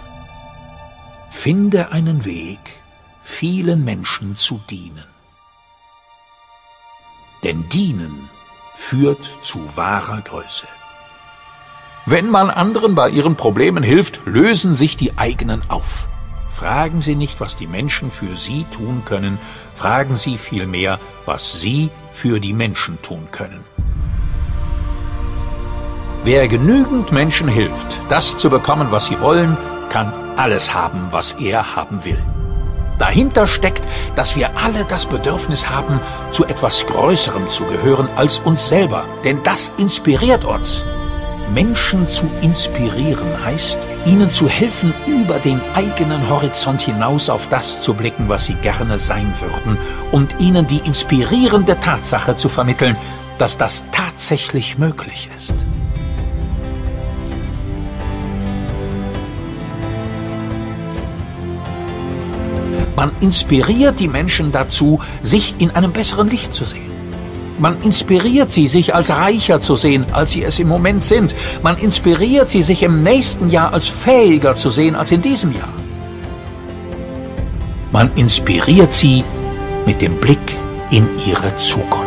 Finde 1.31 1.93
einen 1.93 2.25
Weg, 2.25 2.59
vielen 3.23 3.85
Menschen 3.85 4.35
zu 4.35 4.59
dienen. 4.69 5.05
Denn 7.45 7.69
dienen 7.69 8.27
führt 8.75 9.25
zu 9.41 9.77
wahrer 9.77 10.19
Größe. 10.19 10.67
Wenn 12.05 12.29
man 12.29 12.49
anderen 12.49 12.93
bei 12.93 13.07
ihren 13.07 13.37
Problemen 13.37 13.83
hilft, 13.83 14.19
lösen 14.25 14.75
sich 14.75 14.97
die 14.97 15.17
eigenen 15.17 15.61
auf. 15.69 16.09
Fragen 16.49 16.99
Sie 16.99 17.15
nicht, 17.15 17.39
was 17.39 17.55
die 17.55 17.67
Menschen 17.67 18.11
für 18.11 18.35
Sie 18.35 18.65
tun 18.75 19.03
können, 19.05 19.39
fragen 19.75 20.17
Sie 20.17 20.37
vielmehr, 20.37 20.99
was 21.25 21.53
Sie 21.53 21.89
für 22.11 22.41
die 22.41 22.53
Menschen 22.53 23.01
tun 23.01 23.29
können. 23.31 23.63
Wer 26.25 26.47
genügend 26.47 27.11
Menschen 27.11 27.49
hilft, 27.49 27.87
das 28.07 28.37
zu 28.37 28.49
bekommen, 28.49 28.87
was 28.91 29.07
sie 29.07 29.19
wollen, 29.19 29.57
kann 29.89 30.13
alles 30.37 30.73
haben, 30.73 31.07
was 31.11 31.33
er 31.33 31.75
haben 31.75 32.05
will. 32.05 32.17
Dahinter 32.97 33.45
steckt, 33.45 33.81
dass 34.15 34.37
wir 34.37 34.49
alle 34.55 34.85
das 34.85 35.05
Bedürfnis 35.05 35.69
haben, 35.69 35.99
zu 36.31 36.45
etwas 36.45 36.85
Größerem 36.85 37.49
zu 37.49 37.65
gehören 37.65 38.07
als 38.15 38.39
uns 38.39 38.69
selber. 38.69 39.03
Denn 39.25 39.43
das 39.43 39.69
inspiriert 39.77 40.45
uns. 40.45 40.85
Menschen 41.53 42.07
zu 42.07 42.25
inspirieren 42.41 43.43
heißt, 43.43 43.77
ihnen 44.05 44.29
zu 44.29 44.47
helfen, 44.47 44.93
über 45.05 45.39
den 45.39 45.59
eigenen 45.75 46.29
Horizont 46.29 46.81
hinaus 46.81 47.29
auf 47.29 47.49
das 47.49 47.81
zu 47.81 47.93
blicken, 47.93 48.29
was 48.29 48.45
sie 48.45 48.55
gerne 48.55 48.97
sein 48.97 49.33
würden, 49.41 49.77
und 50.13 50.39
ihnen 50.39 50.67
die 50.67 50.79
inspirierende 50.85 51.77
Tatsache 51.81 52.37
zu 52.37 52.47
vermitteln, 52.47 52.95
dass 53.39 53.57
das 53.57 53.83
tatsächlich 53.91 54.77
möglich 54.77 55.29
ist. 55.35 55.53
Man 62.95 63.11
inspiriert 63.21 63.99
die 63.99 64.07
Menschen 64.07 64.51
dazu, 64.51 64.99
sich 65.21 65.55
in 65.57 65.71
einem 65.71 65.91
besseren 65.91 66.29
Licht 66.29 66.53
zu 66.53 66.65
sehen. 66.65 66.91
Man 67.59 67.81
inspiriert 67.81 68.51
sie, 68.51 68.67
sich 68.67 68.93
als 68.93 69.09
reicher 69.09 69.61
zu 69.61 69.75
sehen, 69.75 70.05
als 70.11 70.31
sie 70.31 70.43
es 70.43 70.59
im 70.59 70.67
Moment 70.67 71.03
sind. 71.03 71.35
Man 71.61 71.77
inspiriert 71.77 72.49
sie, 72.49 72.63
sich 72.63 72.83
im 72.83 73.03
nächsten 73.03 73.49
Jahr 73.49 73.73
als 73.73 73.87
fähiger 73.87 74.55
zu 74.55 74.69
sehen 74.69 74.95
als 74.95 75.11
in 75.11 75.21
diesem 75.21 75.51
Jahr. 75.53 75.73
Man 77.91 78.11
inspiriert 78.15 78.91
sie 78.91 79.23
mit 79.85 80.01
dem 80.01 80.15
Blick 80.15 80.57
in 80.89 81.07
ihre 81.27 81.55
Zukunft. 81.57 82.02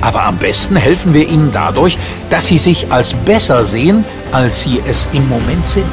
Aber 0.00 0.24
am 0.24 0.36
besten 0.36 0.76
helfen 0.76 1.12
wir 1.12 1.28
ihnen 1.28 1.50
dadurch, 1.52 1.98
dass 2.30 2.46
sie 2.46 2.58
sich 2.58 2.90
als 2.90 3.14
besser 3.14 3.64
sehen, 3.64 4.04
als 4.32 4.62
sie 4.62 4.80
es 4.86 5.08
im 5.12 5.28
Moment 5.28 5.68
sind. 5.68 5.86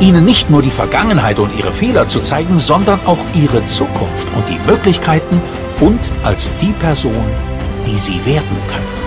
Ihnen 0.00 0.24
nicht 0.24 0.50
nur 0.50 0.62
die 0.62 0.70
Vergangenheit 0.70 1.38
und 1.38 1.56
ihre 1.58 1.72
Fehler 1.72 2.08
zu 2.08 2.20
zeigen, 2.20 2.60
sondern 2.60 3.00
auch 3.06 3.18
ihre 3.34 3.66
Zukunft 3.66 4.28
und 4.36 4.44
die 4.48 4.58
Möglichkeiten 4.70 5.40
und 5.80 6.00
als 6.22 6.50
die 6.60 6.72
Person, 6.72 7.24
die 7.86 7.98
sie 7.98 8.24
werden 8.24 8.56
können. 8.68 8.98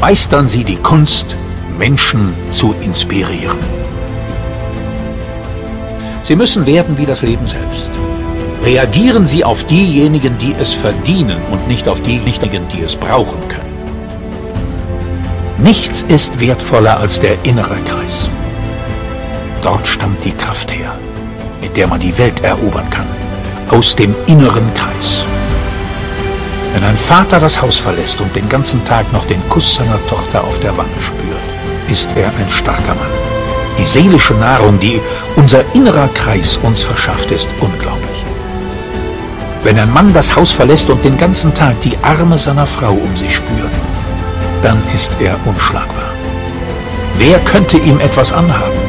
Meistern 0.00 0.46
Sie 0.46 0.62
die 0.62 0.76
Kunst, 0.76 1.36
Menschen 1.76 2.32
zu 2.52 2.74
inspirieren. 2.80 3.58
Sie 6.22 6.36
müssen 6.36 6.66
werden 6.66 6.96
wie 6.96 7.06
das 7.06 7.22
Leben 7.22 7.48
selbst. 7.48 7.90
Reagieren 8.68 9.26
Sie 9.26 9.44
auf 9.44 9.64
diejenigen, 9.64 10.36
die 10.36 10.54
es 10.60 10.74
verdienen 10.74 11.40
und 11.50 11.66
nicht 11.68 11.88
auf 11.88 12.02
diejenigen, 12.02 12.68
die 12.68 12.82
es 12.82 12.96
brauchen 12.96 13.38
können. 13.48 13.78
Nichts 15.56 16.04
ist 16.06 16.38
wertvoller 16.38 17.00
als 17.00 17.18
der 17.18 17.42
innere 17.44 17.76
Kreis. 17.86 18.28
Dort 19.62 19.86
stammt 19.86 20.22
die 20.22 20.32
Kraft 20.32 20.70
her, 20.70 20.92
mit 21.62 21.78
der 21.78 21.86
man 21.86 21.98
die 21.98 22.18
Welt 22.18 22.44
erobern 22.44 22.90
kann. 22.90 23.06
Aus 23.70 23.96
dem 23.96 24.14
inneren 24.26 24.74
Kreis. 24.74 25.24
Wenn 26.74 26.84
ein 26.84 26.98
Vater 26.98 27.40
das 27.40 27.62
Haus 27.62 27.78
verlässt 27.78 28.20
und 28.20 28.36
den 28.36 28.50
ganzen 28.50 28.84
Tag 28.84 29.10
noch 29.14 29.24
den 29.24 29.48
Kuss 29.48 29.76
seiner 29.76 29.98
Tochter 30.08 30.44
auf 30.44 30.60
der 30.60 30.76
Wange 30.76 31.00
spürt, 31.00 31.90
ist 31.90 32.10
er 32.16 32.26
ein 32.26 32.50
starker 32.50 32.96
Mann. 32.96 33.16
Die 33.78 33.86
seelische 33.86 34.34
Nahrung, 34.34 34.78
die 34.78 35.00
unser 35.36 35.64
innerer 35.74 36.08
Kreis 36.08 36.58
uns 36.62 36.82
verschafft, 36.82 37.30
ist 37.30 37.48
unglaublich. 37.60 38.07
Wenn 39.62 39.78
ein 39.78 39.92
Mann 39.92 40.14
das 40.14 40.36
Haus 40.36 40.52
verlässt 40.52 40.88
und 40.88 41.04
den 41.04 41.16
ganzen 41.16 41.52
Tag 41.52 41.80
die 41.80 41.96
Arme 42.02 42.38
seiner 42.38 42.66
Frau 42.66 42.92
um 42.92 43.16
sich 43.16 43.36
spürt, 43.36 43.72
dann 44.62 44.80
ist 44.94 45.16
er 45.20 45.36
unschlagbar. 45.46 46.12
Wer 47.16 47.38
könnte 47.40 47.78
ihm 47.78 47.98
etwas 47.98 48.32
anhaben? 48.32 48.87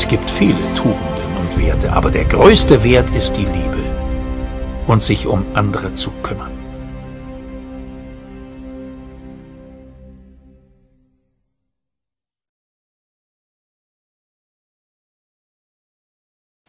Es 0.00 0.06
gibt 0.06 0.30
viele 0.30 0.62
Tugenden 0.74 1.36
und 1.40 1.58
Werte, 1.58 1.92
aber 1.92 2.12
der 2.12 2.24
größte 2.24 2.84
Wert 2.84 3.10
ist 3.16 3.32
die 3.32 3.44
Liebe 3.44 3.82
und 4.86 5.02
sich 5.02 5.26
um 5.26 5.44
andere 5.54 5.92
zu 5.96 6.12
kümmern. 6.22 6.52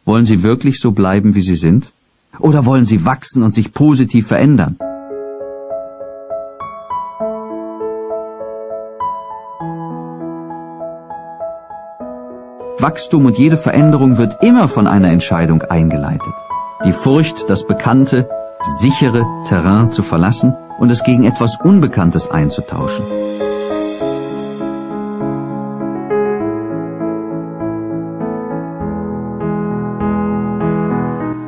Wollen 0.04 0.26
Sie 0.26 0.42
wirklich 0.42 0.80
so 0.80 0.90
bleiben, 0.90 1.36
wie 1.36 1.42
Sie 1.42 1.54
sind? 1.54 1.92
Oder 2.40 2.64
wollen 2.64 2.84
Sie 2.84 3.04
wachsen 3.04 3.44
und 3.44 3.54
sich 3.54 3.72
positiv 3.72 4.26
verändern? 4.26 4.76
Wachstum 12.82 13.26
und 13.26 13.36
jede 13.36 13.56
Veränderung 13.56 14.16
wird 14.16 14.42
immer 14.42 14.68
von 14.68 14.86
einer 14.86 15.10
Entscheidung 15.10 15.62
eingeleitet. 15.62 16.32
Die 16.84 16.92
Furcht, 16.92 17.48
das 17.50 17.66
bekannte, 17.66 18.28
sichere 18.80 19.26
Terrain 19.46 19.92
zu 19.92 20.02
verlassen 20.02 20.54
und 20.78 20.90
es 20.90 21.04
gegen 21.04 21.24
etwas 21.24 21.56
Unbekanntes 21.62 22.30
einzutauschen. 22.30 23.04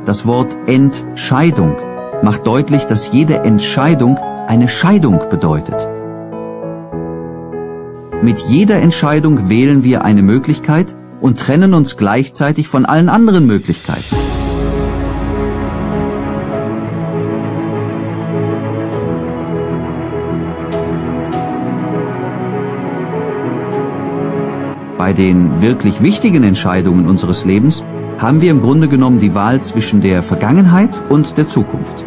Das 0.05 0.27
Wort 0.27 0.55
Entscheidung 0.67 1.77
macht 2.23 2.47
deutlich, 2.47 2.85
dass 2.85 3.11
jede 3.13 3.39
Entscheidung 3.39 4.19
eine 4.47 4.69
Scheidung 4.69 5.21
bedeutet. 5.31 5.89
Mit 8.21 8.39
jeder 8.41 8.77
Entscheidung 8.77 9.49
wählen 9.49 9.83
wir 9.83 10.05
eine 10.05 10.23
Möglichkeit 10.23 10.95
und 11.23 11.39
trennen 11.39 11.73
uns 11.73 11.97
gleichzeitig 11.97 12.69
von 12.69 12.85
allen 12.85 13.09
anderen 13.09 13.47
Möglichkeiten. 13.47 14.17
Bei 24.99 25.13
den 25.13 25.63
wirklich 25.63 26.03
wichtigen 26.03 26.45
Entscheidungen 26.45 27.07
unseres 27.09 27.45
Lebens 27.45 27.85
haben 28.19 28.41
wir 28.41 28.51
im 28.53 28.61
Grunde 28.61 28.87
genommen 28.87 29.19
die 29.19 29.35
Wahl 29.35 29.61
zwischen 29.63 30.01
der 30.01 30.23
Vergangenheit 30.23 30.91
und 31.09 31.37
der 31.37 31.49
Zukunft. 31.49 32.05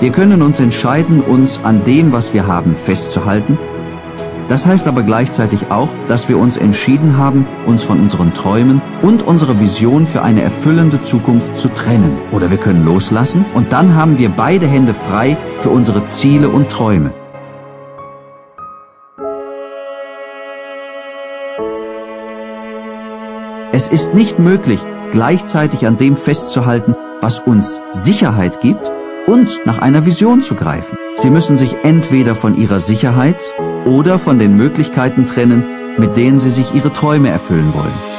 Wir 0.00 0.12
können 0.12 0.40
uns 0.42 0.60
entscheiden, 0.60 1.20
uns 1.20 1.60
an 1.62 1.84
dem, 1.84 2.12
was 2.12 2.32
wir 2.32 2.46
haben, 2.46 2.74
festzuhalten. 2.74 3.58
Das 4.48 4.66
heißt 4.66 4.88
aber 4.88 5.02
gleichzeitig 5.02 5.70
auch, 5.70 5.90
dass 6.08 6.28
wir 6.28 6.38
uns 6.38 6.56
entschieden 6.56 7.18
haben, 7.18 7.46
uns 7.66 7.82
von 7.82 8.00
unseren 8.00 8.32
Träumen 8.32 8.80
und 9.02 9.22
unserer 9.22 9.60
Vision 9.60 10.06
für 10.06 10.22
eine 10.22 10.40
erfüllende 10.40 11.02
Zukunft 11.02 11.56
zu 11.56 11.68
trennen. 11.68 12.16
Oder 12.32 12.50
wir 12.50 12.56
können 12.56 12.84
loslassen 12.84 13.44
und 13.54 13.72
dann 13.72 13.94
haben 13.94 14.18
wir 14.18 14.30
beide 14.30 14.66
Hände 14.66 14.94
frei 14.94 15.36
für 15.58 15.68
unsere 15.68 16.06
Ziele 16.06 16.48
und 16.48 16.70
Träume. 16.70 17.12
Es 23.70 23.88
ist 23.88 24.14
nicht 24.14 24.38
möglich, 24.38 24.80
gleichzeitig 25.12 25.86
an 25.86 25.98
dem 25.98 26.16
festzuhalten, 26.16 26.96
was 27.20 27.38
uns 27.38 27.80
Sicherheit 27.90 28.60
gibt 28.60 28.90
und 29.26 29.60
nach 29.66 29.80
einer 29.82 30.06
Vision 30.06 30.40
zu 30.40 30.54
greifen. 30.54 30.96
Sie 31.16 31.30
müssen 31.30 31.58
sich 31.58 31.76
entweder 31.82 32.34
von 32.34 32.56
ihrer 32.56 32.80
Sicherheit 32.80 33.36
oder 33.88 34.18
von 34.18 34.38
den 34.38 34.56
Möglichkeiten 34.56 35.26
trennen, 35.26 35.64
mit 35.98 36.16
denen 36.16 36.38
sie 36.38 36.50
sich 36.50 36.74
ihre 36.74 36.92
Träume 36.92 37.30
erfüllen 37.30 37.72
wollen. 37.74 38.18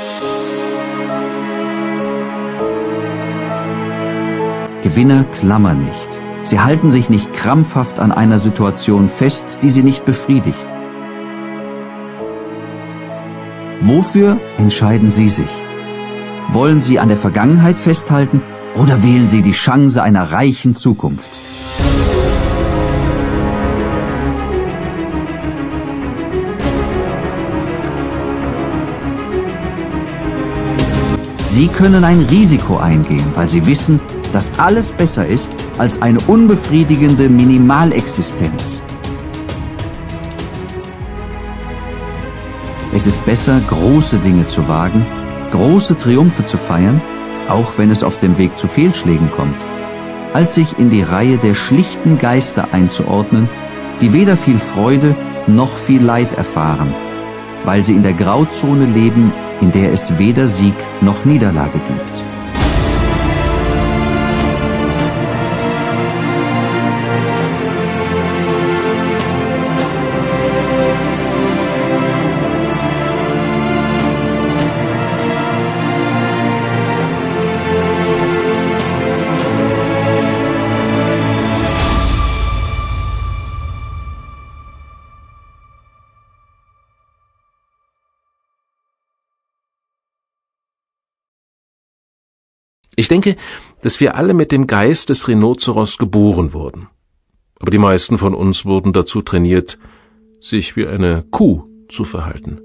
Gewinner 4.81 5.25
klammern 5.39 5.85
nicht. 5.85 6.09
Sie 6.43 6.59
halten 6.59 6.89
sich 6.89 7.09
nicht 7.09 7.31
krampfhaft 7.33 7.99
an 7.99 8.11
einer 8.11 8.39
Situation 8.39 9.07
fest, 9.07 9.59
die 9.61 9.69
sie 9.69 9.83
nicht 9.83 10.05
befriedigt. 10.05 10.65
Wofür 13.81 14.39
entscheiden 14.57 15.09
Sie 15.09 15.29
sich? 15.29 15.49
Wollen 16.51 16.81
Sie 16.81 16.99
an 16.99 17.07
der 17.07 17.17
Vergangenheit 17.17 17.79
festhalten 17.79 18.41
oder 18.75 19.03
wählen 19.03 19.27
Sie 19.27 19.41
die 19.41 19.51
Chance 19.51 20.01
einer 20.01 20.31
reichen 20.31 20.75
Zukunft? 20.75 21.29
Sie 31.59 31.67
können 31.67 32.05
ein 32.05 32.21
Risiko 32.21 32.77
eingehen, 32.77 33.25
weil 33.35 33.49
Sie 33.49 33.65
wissen, 33.65 33.99
dass 34.31 34.49
alles 34.57 34.93
besser 34.93 35.25
ist 35.25 35.51
als 35.77 36.01
eine 36.01 36.17
unbefriedigende 36.21 37.27
Minimalexistenz. 37.27 38.81
Es 42.93 43.05
ist 43.05 43.25
besser, 43.25 43.59
große 43.67 44.19
Dinge 44.19 44.47
zu 44.47 44.69
wagen, 44.69 45.05
große 45.51 45.97
Triumphe 45.97 46.45
zu 46.45 46.57
feiern, 46.57 47.01
auch 47.49 47.73
wenn 47.75 47.91
es 47.91 48.03
auf 48.03 48.21
dem 48.21 48.37
Weg 48.37 48.57
zu 48.57 48.69
Fehlschlägen 48.69 49.29
kommt, 49.29 49.59
als 50.31 50.55
sich 50.55 50.79
in 50.79 50.89
die 50.89 51.03
Reihe 51.03 51.37
der 51.39 51.55
schlichten 51.55 52.17
Geister 52.19 52.69
einzuordnen, 52.71 53.49
die 53.99 54.13
weder 54.13 54.37
viel 54.37 54.59
Freude 54.59 55.13
noch 55.45 55.77
viel 55.77 56.01
Leid 56.01 56.37
erfahren, 56.37 56.93
weil 57.65 57.83
sie 57.83 57.95
in 57.95 58.03
der 58.03 58.13
Grauzone 58.13 58.85
leben, 58.85 59.33
in 59.61 59.71
der 59.71 59.91
es 59.91 60.17
weder 60.17 60.47
Sieg 60.47 60.75
noch 61.01 61.25
Niederlage 61.25 61.79
gibt. 61.79 62.18
Ich 92.99 93.07
denke, 93.07 93.37
dass 93.81 94.01
wir 94.01 94.15
alle 94.15 94.33
mit 94.33 94.51
dem 94.51 94.67
Geist 94.67 95.07
des 95.07 95.29
Rhinoceros 95.29 95.97
geboren 95.97 96.51
wurden. 96.51 96.89
Aber 97.57 97.71
die 97.71 97.77
meisten 97.77 98.17
von 98.17 98.35
uns 98.35 98.65
wurden 98.65 98.91
dazu 98.91 99.21
trainiert, 99.21 99.79
sich 100.41 100.75
wie 100.75 100.85
eine 100.85 101.23
Kuh 101.31 101.63
zu 101.87 102.03
verhalten. 102.03 102.59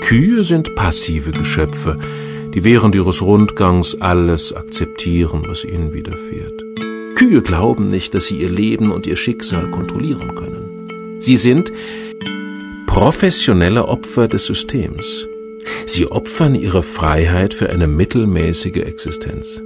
Kühe 0.00 0.42
sind 0.42 0.74
passive 0.74 1.30
Geschöpfe, 1.30 1.96
die 2.52 2.64
während 2.64 2.96
ihres 2.96 3.22
Rundgangs 3.22 3.94
alles 4.00 4.52
akzeptieren, 4.52 5.44
was 5.46 5.64
ihnen 5.64 5.92
widerfährt. 5.92 6.64
Kühe 7.14 7.42
glauben 7.42 7.86
nicht, 7.86 8.12
dass 8.14 8.26
sie 8.26 8.38
ihr 8.38 8.50
Leben 8.50 8.90
und 8.90 9.06
ihr 9.06 9.16
Schicksal 9.16 9.70
kontrollieren 9.70 10.34
können. 10.34 11.20
Sie 11.20 11.36
sind 11.36 11.70
professionelle 12.88 13.86
Opfer 13.86 14.26
des 14.26 14.46
Systems. 14.46 15.28
Sie 15.86 16.10
opfern 16.10 16.54
ihre 16.54 16.82
Freiheit 16.82 17.54
für 17.54 17.70
eine 17.70 17.86
mittelmäßige 17.86 18.76
Existenz. 18.76 19.62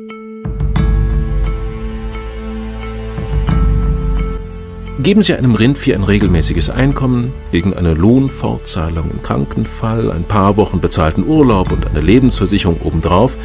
Geben 5.01 5.23
Sie 5.23 5.35
einem 5.35 5.55
Rindvieh 5.55 5.95
ein 5.95 6.05
regelmäßiges 6.05 6.71
Einkommen, 6.71 7.35
gegen 7.53 7.75
eine 7.75 7.93
Lohnfortzahlung 7.93 9.11
im 9.11 9.21
Krankenfall, 9.23 10.11
ein 10.11 10.25
paar 10.27 10.57
Wochen 10.57 10.81
bezahlten 10.81 11.27
Urlaub 11.27 11.73
und 11.73 11.87
eine 11.87 12.01
Lebensversicherung 12.01 12.81
obendrauf 12.81 13.37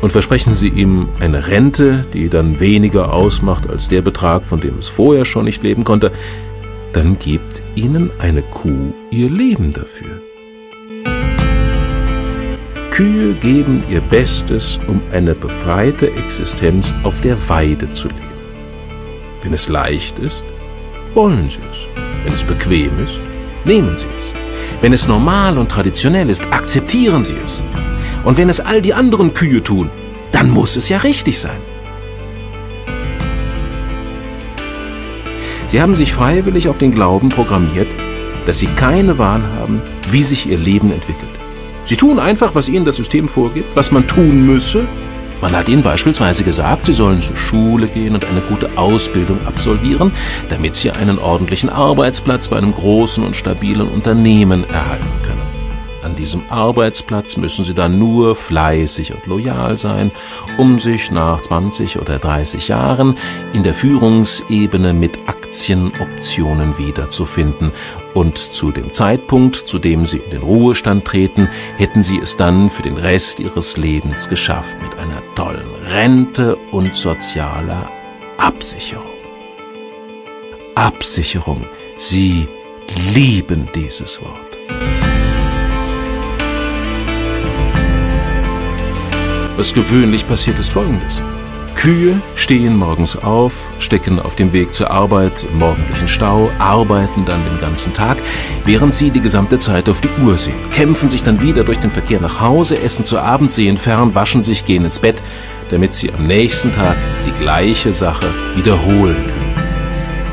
und 0.00 0.10
versprechen 0.10 0.52
Sie 0.54 0.68
ihm 0.68 1.08
eine 1.20 1.48
Rente, 1.48 2.02
die 2.14 2.30
dann 2.30 2.60
weniger 2.60 3.12
ausmacht 3.12 3.68
als 3.68 3.88
der 3.88 4.00
Betrag, 4.00 4.44
von 4.44 4.60
dem 4.60 4.78
es 4.78 4.88
vorher 4.88 5.24
schon 5.24 5.44
nicht 5.44 5.62
leben 5.62 5.84
konnte, 5.84 6.12
dann 6.92 7.18
gibt 7.18 7.62
Ihnen 7.74 8.10
eine 8.18 8.42
Kuh 8.42 8.94
ihr 9.10 9.28
Leben 9.28 9.70
dafür. 9.70 10.22
Kühe 12.92 13.32
geben 13.32 13.82
ihr 13.88 14.02
Bestes, 14.02 14.78
um 14.86 15.00
eine 15.12 15.34
befreite 15.34 16.12
Existenz 16.12 16.94
auf 17.04 17.22
der 17.22 17.38
Weide 17.48 17.88
zu 17.88 18.08
leben. 18.08 18.20
Wenn 19.40 19.54
es 19.54 19.70
leicht 19.70 20.18
ist, 20.18 20.44
wollen 21.14 21.48
sie 21.48 21.62
es. 21.70 21.88
Wenn 22.22 22.34
es 22.34 22.44
bequem 22.44 22.98
ist, 22.98 23.22
nehmen 23.64 23.96
sie 23.96 24.08
es. 24.14 24.34
Wenn 24.82 24.92
es 24.92 25.08
normal 25.08 25.56
und 25.56 25.70
traditionell 25.70 26.28
ist, 26.28 26.44
akzeptieren 26.52 27.24
sie 27.24 27.38
es. 27.42 27.64
Und 28.24 28.36
wenn 28.36 28.50
es 28.50 28.60
all 28.60 28.82
die 28.82 28.92
anderen 28.92 29.32
Kühe 29.32 29.62
tun, 29.62 29.90
dann 30.30 30.50
muss 30.50 30.76
es 30.76 30.90
ja 30.90 30.98
richtig 30.98 31.40
sein. 31.40 31.62
Sie 35.64 35.80
haben 35.80 35.94
sich 35.94 36.12
freiwillig 36.12 36.68
auf 36.68 36.76
den 36.76 36.92
Glauben 36.92 37.30
programmiert, 37.30 37.88
dass 38.44 38.58
sie 38.58 38.66
keine 38.66 39.16
Wahl 39.16 39.42
haben, 39.42 39.80
wie 40.10 40.22
sich 40.22 40.46
ihr 40.46 40.58
Leben 40.58 40.92
entwickelt. 40.92 41.41
Sie 41.84 41.96
tun 41.96 42.18
einfach, 42.18 42.54
was 42.54 42.68
ihnen 42.68 42.84
das 42.84 42.96
System 42.96 43.28
vorgibt, 43.28 43.74
was 43.76 43.90
man 43.90 44.06
tun 44.06 44.46
müsse. 44.46 44.86
Man 45.40 45.56
hat 45.56 45.68
ihnen 45.68 45.82
beispielsweise 45.82 46.44
gesagt, 46.44 46.86
sie 46.86 46.92
sollen 46.92 47.20
zur 47.20 47.36
Schule 47.36 47.88
gehen 47.88 48.14
und 48.14 48.24
eine 48.24 48.40
gute 48.42 48.78
Ausbildung 48.78 49.44
absolvieren, 49.44 50.12
damit 50.48 50.76
sie 50.76 50.92
einen 50.92 51.18
ordentlichen 51.18 51.68
Arbeitsplatz 51.68 52.48
bei 52.48 52.58
einem 52.58 52.72
großen 52.72 53.24
und 53.24 53.34
stabilen 53.34 53.88
Unternehmen 53.88 54.62
erhalten 54.70 55.10
können. 55.22 55.51
An 56.02 56.16
diesem 56.16 56.50
Arbeitsplatz 56.50 57.36
müssen 57.36 57.64
Sie 57.64 57.74
dann 57.74 57.98
nur 57.98 58.34
fleißig 58.34 59.14
und 59.14 59.26
loyal 59.26 59.78
sein, 59.78 60.10
um 60.58 60.78
sich 60.78 61.10
nach 61.10 61.40
20 61.40 61.98
oder 62.00 62.18
30 62.18 62.68
Jahren 62.68 63.16
in 63.52 63.62
der 63.62 63.72
Führungsebene 63.72 64.94
mit 64.94 65.28
Aktienoptionen 65.28 66.76
wiederzufinden. 66.76 67.72
Und 68.14 68.36
zu 68.36 68.72
dem 68.72 68.92
Zeitpunkt, 68.92 69.56
zu 69.56 69.78
dem 69.78 70.04
Sie 70.04 70.18
in 70.18 70.30
den 70.30 70.42
Ruhestand 70.42 71.04
treten, 71.04 71.48
hätten 71.76 72.02
Sie 72.02 72.18
es 72.18 72.36
dann 72.36 72.68
für 72.68 72.82
den 72.82 72.96
Rest 72.96 73.38
Ihres 73.38 73.76
Lebens 73.76 74.28
geschafft 74.28 74.76
mit 74.82 74.98
einer 74.98 75.22
tollen 75.36 75.74
Rente 75.92 76.56
und 76.72 76.96
sozialer 76.96 77.88
Absicherung. 78.38 79.06
Absicherung. 80.74 81.66
Sie 81.96 82.48
lieben 83.14 83.68
dieses 83.74 84.20
Wort. 84.20 85.01
Was 89.62 89.74
gewöhnlich 89.74 90.26
passiert 90.26 90.58
ist 90.58 90.72
folgendes. 90.72 91.22
Kühe 91.76 92.20
stehen 92.34 92.76
morgens 92.76 93.14
auf, 93.14 93.72
stecken 93.78 94.18
auf 94.18 94.34
dem 94.34 94.52
Weg 94.52 94.74
zur 94.74 94.90
Arbeit 94.90 95.44
im 95.44 95.60
morgendlichen 95.60 96.08
Stau, 96.08 96.50
arbeiten 96.58 97.24
dann 97.24 97.44
den 97.44 97.60
ganzen 97.60 97.94
Tag, 97.94 98.20
während 98.64 98.92
sie 98.92 99.12
die 99.12 99.20
gesamte 99.20 99.60
Zeit 99.60 99.88
auf 99.88 100.00
die 100.00 100.10
Uhr 100.20 100.36
sehen, 100.36 100.68
kämpfen 100.72 101.08
sich 101.08 101.22
dann 101.22 101.40
wieder 101.40 101.62
durch 101.62 101.78
den 101.78 101.92
Verkehr 101.92 102.20
nach 102.20 102.40
Hause, 102.40 102.82
essen 102.82 103.04
zu 103.04 103.20
Abend, 103.20 103.52
sehen 103.52 103.76
fern, 103.76 104.16
waschen 104.16 104.42
sich, 104.42 104.64
gehen 104.64 104.84
ins 104.84 104.98
Bett, 104.98 105.22
damit 105.70 105.94
sie 105.94 106.12
am 106.12 106.26
nächsten 106.26 106.72
Tag 106.72 106.96
die 107.24 107.40
gleiche 107.40 107.92
Sache 107.92 108.34
wiederholen 108.56 109.14
können. 109.14 109.54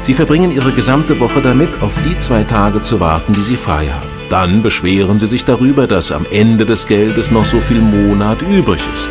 Sie 0.02 0.15
verbringen 0.15 0.52
ihre 0.52 0.72
gesamte 0.72 1.20
Woche 1.20 1.39
damit, 1.39 1.84
auf 1.84 2.02
die 2.02 2.18
zwei 2.18 2.46
Tage 2.46 2.82
zu 2.82 3.00
warten, 3.00 3.34
die 3.34 3.42
sie 3.42 3.58
frei 3.58 3.89
haben. 3.89 4.09
Dann 4.30 4.62
beschweren 4.62 5.18
sie 5.18 5.28
sich 5.28 5.46
darüber, 5.46 5.88
dass 5.88 6.12
am 6.12 6.26
Ende 6.30 6.65
des 6.65 6.86
Geldes 6.86 7.32
noch 7.32 7.46
so 7.46 7.60
viel 7.60 7.82
Monat 7.82 8.42
übrig 8.42 8.82
ist. 8.94 9.10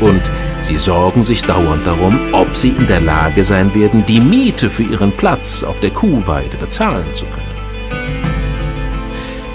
Und 0.00 0.30
sie 0.62 0.76
sorgen 0.76 1.22
sich 1.22 1.42
dauernd 1.42 1.86
darum, 1.86 2.18
ob 2.32 2.54
sie 2.54 2.70
in 2.70 2.86
der 2.86 3.00
Lage 3.00 3.44
sein 3.44 3.74
werden, 3.74 4.04
die 4.06 4.20
Miete 4.20 4.70
für 4.70 4.82
ihren 4.82 5.12
Platz 5.12 5.62
auf 5.62 5.80
der 5.80 5.90
Kuhweide 5.90 6.56
bezahlen 6.56 7.12
zu 7.12 7.24
können. 7.26 7.46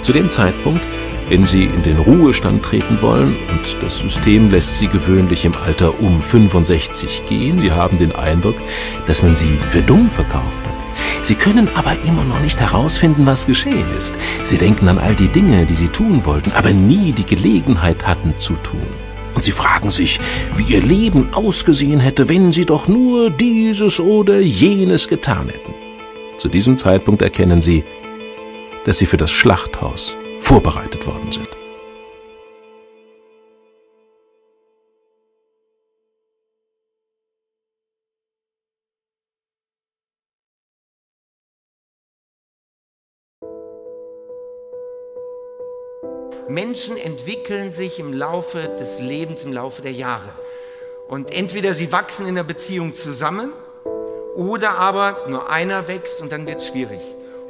Zu 0.02 0.12
dem 0.12 0.30
Zeitpunkt, 0.30 0.86
wenn 1.28 1.44
Sie 1.44 1.64
in 1.64 1.82
den 1.82 1.98
Ruhestand 1.98 2.64
treten 2.64 3.02
wollen, 3.02 3.36
und 3.50 3.82
das 3.82 3.98
System 3.98 4.48
lässt 4.48 4.78
Sie 4.78 4.86
gewöhnlich 4.86 5.44
im 5.44 5.56
Alter 5.56 5.98
um 6.00 6.20
65 6.20 7.24
gehen, 7.26 7.56
Sie 7.56 7.72
haben 7.72 7.98
den 7.98 8.14
Eindruck, 8.14 8.56
dass 9.06 9.22
man 9.22 9.34
Sie 9.34 9.58
für 9.66 9.82
dumm 9.82 10.08
verkauft 10.08 10.64
hat. 10.64 10.75
Sie 11.22 11.34
können 11.34 11.68
aber 11.74 11.96
immer 12.04 12.24
noch 12.24 12.40
nicht 12.40 12.60
herausfinden, 12.60 13.26
was 13.26 13.46
geschehen 13.46 13.86
ist. 13.98 14.14
Sie 14.44 14.58
denken 14.58 14.88
an 14.88 14.98
all 14.98 15.14
die 15.14 15.28
Dinge, 15.28 15.66
die 15.66 15.74
Sie 15.74 15.88
tun 15.88 16.24
wollten, 16.24 16.52
aber 16.52 16.72
nie 16.72 17.12
die 17.12 17.26
Gelegenheit 17.26 18.06
hatten 18.06 18.34
zu 18.38 18.54
tun. 18.54 18.86
Und 19.34 19.42
Sie 19.44 19.52
fragen 19.52 19.90
sich, 19.90 20.20
wie 20.54 20.74
Ihr 20.74 20.82
Leben 20.82 21.34
ausgesehen 21.34 22.00
hätte, 22.00 22.28
wenn 22.28 22.52
Sie 22.52 22.64
doch 22.64 22.88
nur 22.88 23.30
dieses 23.30 24.00
oder 24.00 24.40
jenes 24.40 25.08
getan 25.08 25.48
hätten. 25.48 25.74
Zu 26.38 26.48
diesem 26.48 26.76
Zeitpunkt 26.76 27.22
erkennen 27.22 27.60
Sie, 27.60 27.84
dass 28.84 28.98
Sie 28.98 29.06
für 29.06 29.16
das 29.16 29.30
Schlachthaus 29.30 30.16
vorbereitet 30.38 31.06
worden 31.06 31.32
sind. 31.32 31.48
Menschen 46.56 46.96
entwickeln 46.96 47.74
sich 47.74 47.98
im 48.00 48.14
Laufe 48.14 48.70
des 48.80 48.98
Lebens, 48.98 49.44
im 49.44 49.52
Laufe 49.52 49.82
der 49.82 49.92
Jahre. 49.92 50.30
Und 51.06 51.30
entweder 51.30 51.74
sie 51.74 51.92
wachsen 51.92 52.26
in 52.26 52.34
der 52.34 52.44
Beziehung 52.44 52.94
zusammen 52.94 53.52
oder 54.36 54.70
aber 54.70 55.26
nur 55.28 55.50
einer 55.50 55.86
wächst 55.86 56.22
und 56.22 56.32
dann 56.32 56.46
wird 56.46 56.60
es 56.60 56.68
schwierig. 56.68 57.02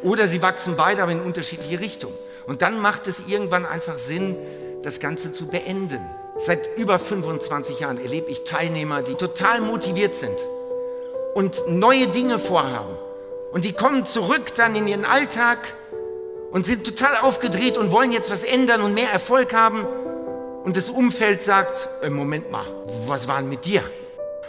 Oder 0.02 0.26
sie 0.26 0.42
wachsen 0.42 0.74
beide, 0.76 1.04
aber 1.04 1.12
in 1.12 1.20
unterschiedliche 1.20 1.78
Richtungen. 1.78 2.16
Und 2.48 2.62
dann 2.62 2.80
macht 2.80 3.06
es 3.06 3.22
irgendwann 3.28 3.64
einfach 3.64 3.96
Sinn, 3.96 4.34
das 4.82 4.98
Ganze 4.98 5.32
zu 5.32 5.46
beenden. 5.46 6.00
Seit 6.36 6.76
über 6.76 6.98
25 6.98 7.78
Jahren 7.78 7.98
erlebe 7.98 8.28
ich 8.28 8.42
Teilnehmer, 8.42 9.02
die 9.02 9.14
total 9.14 9.60
motiviert 9.60 10.16
sind 10.16 10.44
und 11.36 11.62
neue 11.68 12.08
Dinge 12.08 12.40
vorhaben. 12.40 12.98
Und 13.52 13.64
die 13.64 13.72
kommen 13.72 14.04
zurück 14.04 14.52
dann 14.56 14.74
in 14.74 14.88
ihren 14.88 15.04
Alltag 15.04 15.58
und 16.50 16.66
sind 16.66 16.84
total 16.84 17.16
aufgedreht 17.22 17.78
und 17.78 17.92
wollen 17.92 18.12
jetzt 18.12 18.30
was 18.30 18.44
ändern 18.44 18.80
und 18.80 18.94
mehr 18.94 19.10
Erfolg 19.10 19.54
haben. 19.54 19.84
Und 20.64 20.76
das 20.76 20.90
Umfeld 20.90 21.42
sagt, 21.42 21.88
äh, 22.02 22.10
Moment 22.10 22.50
mal, 22.50 22.66
was 23.06 23.28
war 23.28 23.40
denn 23.40 23.48
mit 23.48 23.64
dir? 23.64 23.82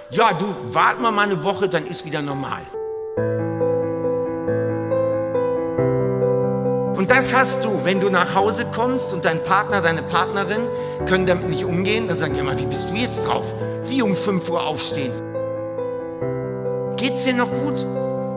Ja, 0.09 0.33
du, 0.33 0.45
wart 0.67 1.01
mal 1.01 1.17
eine 1.19 1.43
Woche, 1.43 1.67
dann 1.67 1.85
ist 1.85 2.05
wieder 2.05 2.21
normal. 2.21 2.61
Und 6.97 7.11
das 7.11 7.33
hast 7.33 7.63
du, 7.63 7.85
wenn 7.85 7.99
du 7.99 8.09
nach 8.09 8.33
Hause 8.33 8.65
kommst 8.73 9.13
und 9.13 9.25
dein 9.25 9.43
Partner, 9.43 9.81
deine 9.81 10.01
Partnerin 10.01 10.67
können 11.07 11.25
damit 11.25 11.47
nicht 11.47 11.63
umgehen, 11.63 12.07
dann 12.07 12.17
sagen 12.17 12.33
die 12.33 12.39
immer, 12.39 12.57
wie 12.57 12.65
bist 12.65 12.89
du 12.89 12.95
jetzt 12.95 13.23
drauf? 13.23 13.53
Wie 13.83 14.01
um 14.01 14.15
5 14.15 14.49
Uhr 14.49 14.63
aufstehen? 14.65 15.13
Geht's 16.95 17.23
dir 17.23 17.33
noch 17.33 17.53
gut? 17.53 17.85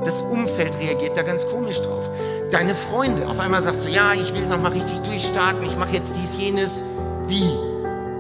Das 0.05 0.23
Umfeld 0.23 0.79
reagiert 0.79 1.17
da 1.17 1.23
ganz 1.23 1.47
komisch 1.47 1.81
drauf. 1.83 2.09
Deine 2.51 2.75
Freunde, 2.75 3.29
auf 3.29 3.39
einmal 3.39 3.61
sagst 3.61 3.87
du, 3.87 3.91
ja, 3.91 4.15
ich 4.15 4.35
will 4.35 4.47
noch 4.47 4.61
mal 4.61 4.73
richtig 4.73 4.99
durchstarten, 5.01 5.63
ich 5.63 5.77
mache 5.77 5.95
jetzt 5.95 6.17
dies, 6.17 6.39
jenes. 6.39 6.83
Wie? 7.27 7.51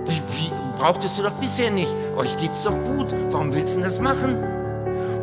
Wie, 0.05 0.23
wie? 0.37 0.53
Brauchtest 0.77 1.19
du 1.19 1.23
doch 1.23 1.33
bisher 1.35 1.71
nicht. 1.71 1.95
Euch 2.16 2.37
geht's 2.37 2.62
doch 2.62 2.77
gut. 2.85 3.14
Warum 3.31 3.55
willst 3.55 3.75
du 3.75 3.81
denn 3.81 3.88
das 3.88 3.99
machen? 3.99 4.38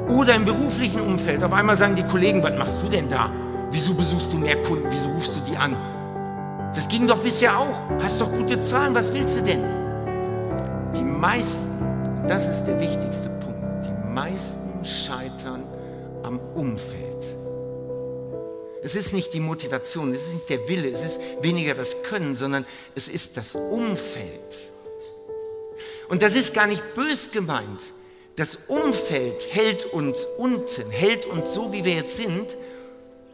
Oder 0.10 0.36
im 0.36 0.46
beruflichen 0.46 1.02
Umfeld, 1.02 1.44
auf 1.44 1.54
einmal 1.54 1.76
sagen 1.76 1.96
die 1.96 2.04
Kollegen, 2.04 2.42
was 2.42 2.58
machst 2.58 2.82
du 2.84 2.90
denn 2.90 3.08
da? 3.08 3.32
Wieso 3.72 3.94
besuchst 3.94 4.32
du 4.34 4.38
mehr 4.38 4.60
Kunden? 4.62 4.88
Wieso 4.90 5.10
rufst 5.10 5.36
du 5.36 5.40
die 5.42 5.58
an? 5.58 5.76
Das 6.74 6.88
ging 6.88 7.08
doch 7.08 7.20
bisher 7.20 7.58
auch. 7.58 7.82
Hast 8.02 8.20
doch 8.22 8.32
gute 8.32 8.60
Zahlen. 8.60 8.96
Was 8.96 9.14
willst 9.14 9.38
du 9.38 9.44
denn? 9.44 9.64
Die 10.96 11.04
meisten, 11.04 12.26
das 12.28 12.48
ist 12.48 12.64
der 12.64 12.80
wichtigste 12.80 13.30
Punkt, 13.30 13.86
die 13.86 14.14
meisten 14.14 14.84
scheitern 14.84 15.64
am 16.24 16.40
Umfeld. 16.56 17.28
Es 18.84 18.96
ist 18.96 19.14
nicht 19.14 19.34
die 19.34 19.40
Motivation, 19.40 20.14
es 20.14 20.28
ist 20.28 20.34
nicht 20.34 20.50
der 20.50 20.70
Wille, 20.70 20.90
es 20.90 21.04
ist 21.04 21.20
weniger 21.42 21.74
das 21.74 22.04
Können, 22.04 22.36
sondern 22.36 22.66
es 22.96 23.08
ist 23.08 23.36
das 23.36 23.56
Umfeld. 23.56 24.70
Und 26.10 26.22
das 26.22 26.36
ist 26.36 26.54
gar 26.54 26.68
nicht 26.68 26.94
bös 26.94 27.32
gemeint. 27.32 27.82
Das 28.38 28.58
Umfeld 28.68 29.48
hält 29.50 29.86
uns 29.86 30.26
unten, 30.38 30.90
hält 30.92 31.26
uns 31.26 31.54
so, 31.54 31.74
wie 31.74 31.84
wir 31.84 31.94
jetzt 31.94 32.18
sind, 32.18 32.56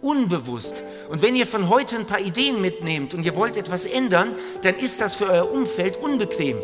unbewusst. 0.02 0.84
Und 1.10 1.22
wenn 1.22 1.36
ihr 1.36 1.46
von 1.46 1.70
heute 1.70 1.98
ein 1.98 2.08
paar 2.08 2.20
Ideen 2.20 2.62
mitnehmt 2.62 3.14
und 3.14 3.26
ihr 3.26 3.36
wollt 3.36 3.58
etwas 3.58 3.86
ändern, 3.86 4.36
dann 4.62 4.76
ist 4.76 5.02
das 5.02 5.16
für 5.16 5.30
euer 5.30 5.52
Umfeld 5.52 5.98
unbequem, 5.98 6.58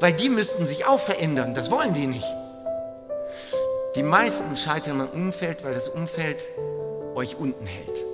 weil 0.00 0.12
die 0.12 0.28
müssten 0.28 0.66
sich 0.66 0.86
auch 0.86 1.00
verändern. 1.00 1.54
Das 1.54 1.70
wollen 1.70 1.94
die 1.94 2.06
nicht. 2.06 2.26
Die 3.94 4.02
meisten 4.02 4.56
scheitern 4.56 5.02
am 5.02 5.08
Umfeld, 5.10 5.64
weil 5.64 5.74
das 5.74 5.90
Umfeld 5.90 6.46
euch 7.14 7.36
unten 7.36 7.66
hält. 7.66 8.04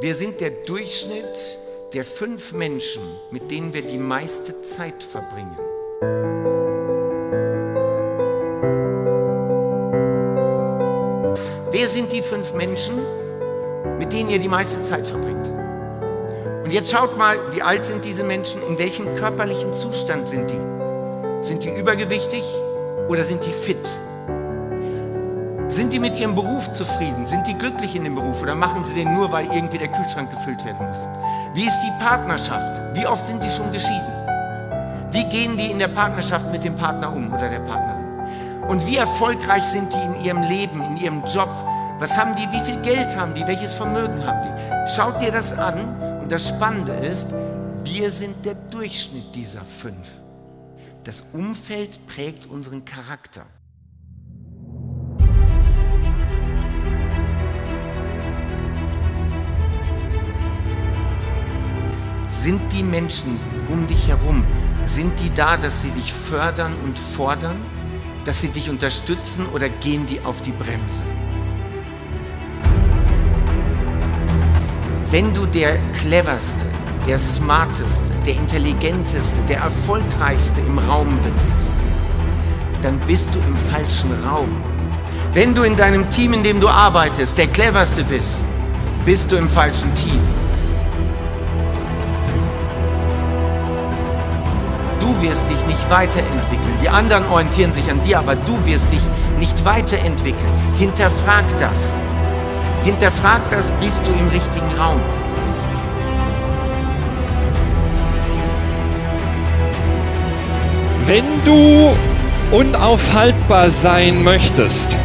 Wir 0.00 0.14
sind 0.14 0.40
der 0.40 0.50
Durchschnitt 0.50 1.58
der 1.92 2.04
fünf 2.04 2.54
Menschen, 2.54 3.02
mit 3.30 3.50
denen 3.50 3.74
wir 3.74 3.82
die 3.82 3.98
meiste 3.98 4.62
Zeit 4.62 5.04
verbringen. 5.04 5.58
Wer 11.70 11.88
sind 11.90 12.10
die 12.10 12.22
fünf 12.22 12.54
Menschen, 12.54 12.96
mit 13.98 14.14
denen 14.14 14.30
ihr 14.30 14.38
die 14.38 14.48
meiste 14.48 14.80
Zeit 14.80 15.06
verbringt? 15.06 15.61
Und 16.64 16.70
jetzt 16.70 16.92
schaut 16.92 17.18
mal, 17.18 17.38
wie 17.50 17.60
alt 17.60 17.84
sind 17.84 18.04
diese 18.04 18.22
Menschen, 18.22 18.62
in 18.68 18.78
welchem 18.78 19.14
körperlichen 19.14 19.72
Zustand 19.72 20.28
sind 20.28 20.48
die? 20.48 21.44
Sind 21.44 21.64
die 21.64 21.70
übergewichtig 21.70 22.44
oder 23.08 23.24
sind 23.24 23.44
die 23.44 23.50
fit? 23.50 23.88
Sind 25.66 25.92
die 25.92 25.98
mit 25.98 26.16
ihrem 26.16 26.34
Beruf 26.36 26.70
zufrieden? 26.70 27.26
Sind 27.26 27.46
die 27.46 27.54
glücklich 27.54 27.96
in 27.96 28.04
dem 28.04 28.14
Beruf 28.14 28.42
oder 28.42 28.54
machen 28.54 28.84
sie 28.84 28.94
den 28.94 29.12
nur, 29.14 29.32
weil 29.32 29.46
irgendwie 29.46 29.78
der 29.78 29.88
Kühlschrank 29.88 30.30
gefüllt 30.30 30.64
werden 30.64 30.86
muss? 30.86 31.08
Wie 31.54 31.66
ist 31.66 31.80
die 31.80 32.04
Partnerschaft? 32.04 32.80
Wie 32.94 33.06
oft 33.06 33.26
sind 33.26 33.42
die 33.42 33.50
schon 33.50 33.72
geschieden? 33.72 34.12
Wie 35.10 35.24
gehen 35.24 35.56
die 35.56 35.70
in 35.70 35.80
der 35.80 35.88
Partnerschaft 35.88 36.50
mit 36.52 36.62
dem 36.62 36.76
Partner 36.76 37.12
um 37.12 37.32
oder 37.32 37.48
der 37.48 37.60
Partnerin? 37.60 38.02
Und 38.68 38.86
wie 38.86 38.98
erfolgreich 38.98 39.64
sind 39.64 39.92
die 39.92 39.98
in 39.98 40.24
ihrem 40.24 40.42
Leben, 40.44 40.80
in 40.84 40.96
ihrem 40.98 41.24
Job? 41.24 41.50
Was 41.98 42.16
haben 42.16 42.36
die? 42.36 42.46
Wie 42.52 42.60
viel 42.60 42.80
Geld 42.82 43.16
haben 43.16 43.34
die? 43.34 43.46
Welches 43.46 43.74
Vermögen 43.74 44.24
haben 44.24 44.42
die? 44.42 44.94
Schaut 44.94 45.20
dir 45.20 45.32
das 45.32 45.52
an. 45.52 46.11
Und 46.22 46.30
das 46.30 46.48
Spannende 46.48 46.92
ist, 46.92 47.34
wir 47.82 48.12
sind 48.12 48.44
der 48.44 48.54
Durchschnitt 48.54 49.34
dieser 49.34 49.64
fünf. 49.64 50.08
Das 51.02 51.24
Umfeld 51.32 52.06
prägt 52.06 52.46
unseren 52.46 52.84
Charakter. 52.84 53.44
Sind 62.30 62.60
die 62.72 62.84
Menschen 62.84 63.38
um 63.68 63.88
dich 63.88 64.06
herum, 64.06 64.44
sind 64.84 65.18
die 65.18 65.34
da, 65.34 65.56
dass 65.56 65.82
sie 65.82 65.90
dich 65.90 66.12
fördern 66.12 66.74
und 66.84 67.00
fordern, 67.00 67.56
dass 68.24 68.40
sie 68.40 68.48
dich 68.48 68.70
unterstützen 68.70 69.46
oder 69.46 69.68
gehen 69.68 70.06
die 70.06 70.20
auf 70.20 70.40
die 70.40 70.52
Bremse? 70.52 71.02
Wenn 75.12 75.34
du 75.34 75.44
der 75.44 75.76
cleverste, 75.92 76.64
der 77.06 77.18
smarteste, 77.18 78.14
der 78.24 78.32
intelligenteste, 78.32 79.42
der 79.42 79.58
erfolgreichste 79.58 80.62
im 80.62 80.78
Raum 80.78 81.18
bist, 81.22 81.54
dann 82.80 82.98
bist 83.00 83.34
du 83.34 83.38
im 83.40 83.54
falschen 83.54 84.10
Raum. 84.24 84.48
Wenn 85.34 85.54
du 85.54 85.64
in 85.64 85.76
deinem 85.76 86.08
Team, 86.08 86.32
in 86.32 86.42
dem 86.42 86.60
du 86.60 86.68
arbeitest, 86.70 87.36
der 87.36 87.48
cleverste 87.48 88.04
bist, 88.04 88.42
bist 89.04 89.30
du 89.30 89.36
im 89.36 89.50
falschen 89.50 89.92
Team. 89.92 90.18
Du 94.98 95.20
wirst 95.20 95.46
dich 95.50 95.66
nicht 95.66 95.90
weiterentwickeln. 95.90 96.78
Die 96.82 96.88
anderen 96.88 97.26
orientieren 97.26 97.74
sich 97.74 97.90
an 97.90 98.02
dir, 98.02 98.18
aber 98.18 98.34
du 98.34 98.64
wirst 98.64 98.90
dich 98.90 99.02
nicht 99.38 99.62
weiterentwickeln. 99.66 100.52
Hinterfrag 100.78 101.44
das. 101.58 101.92
Hinterfrag 102.84 103.40
das, 103.50 103.70
bist 103.80 104.06
du 104.06 104.12
im 104.12 104.28
richtigen 104.28 104.66
Raum. 104.78 105.00
Wenn 111.06 111.24
du 111.44 111.94
unaufhaltbar 112.50 113.70
sein 113.70 114.24
möchtest, 114.24 114.96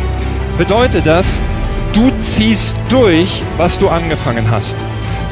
bedeutet 0.58 1.06
das, 1.06 1.42
du 1.94 2.12
ziehst 2.20 2.76
durch, 2.90 3.44
was 3.58 3.78
du 3.78 3.90
angefangen 3.90 4.50
hast. 4.50 4.78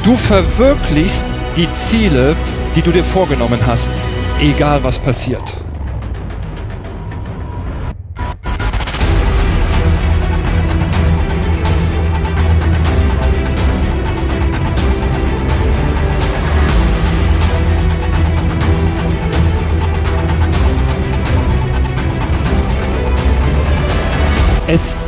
Du 0.04 0.16
verwirklichst 0.16 1.24
die 1.56 1.68
Ziele, 1.76 2.36
die 2.74 2.82
du 2.82 2.92
dir 2.92 3.04
vorgenommen 3.04 3.60
hast, 3.66 3.88
egal 4.40 4.84
was 4.84 4.98
passiert. 4.98 5.65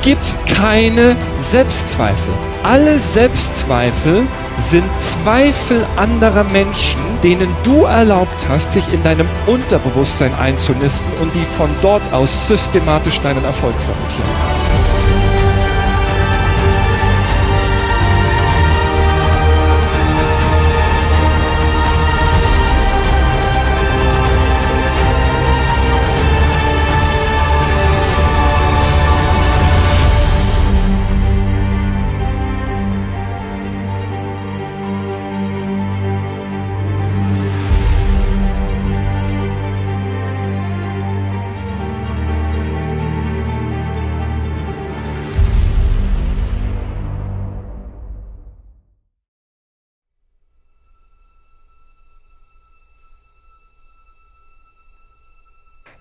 Gibt 0.02 0.34
keine 0.46 1.16
Selbstzweifel. 1.40 2.34
Alle 2.62 2.98
Selbstzweifel 2.98 4.26
sind 4.60 4.84
Zweifel 5.00 5.86
anderer 5.96 6.44
Menschen, 6.44 7.00
denen 7.22 7.54
du 7.62 7.84
erlaubt 7.84 8.48
hast, 8.48 8.72
sich 8.72 8.84
in 8.92 9.02
deinem 9.02 9.28
Unterbewusstsein 9.46 10.34
einzunisten 10.34 11.06
und 11.20 11.34
die 11.34 11.44
von 11.56 11.70
dort 11.82 12.02
aus 12.12 12.48
systematisch 12.48 13.20
deinen 13.20 13.44
Erfolg 13.44 13.74
sabotieren. 13.80 14.57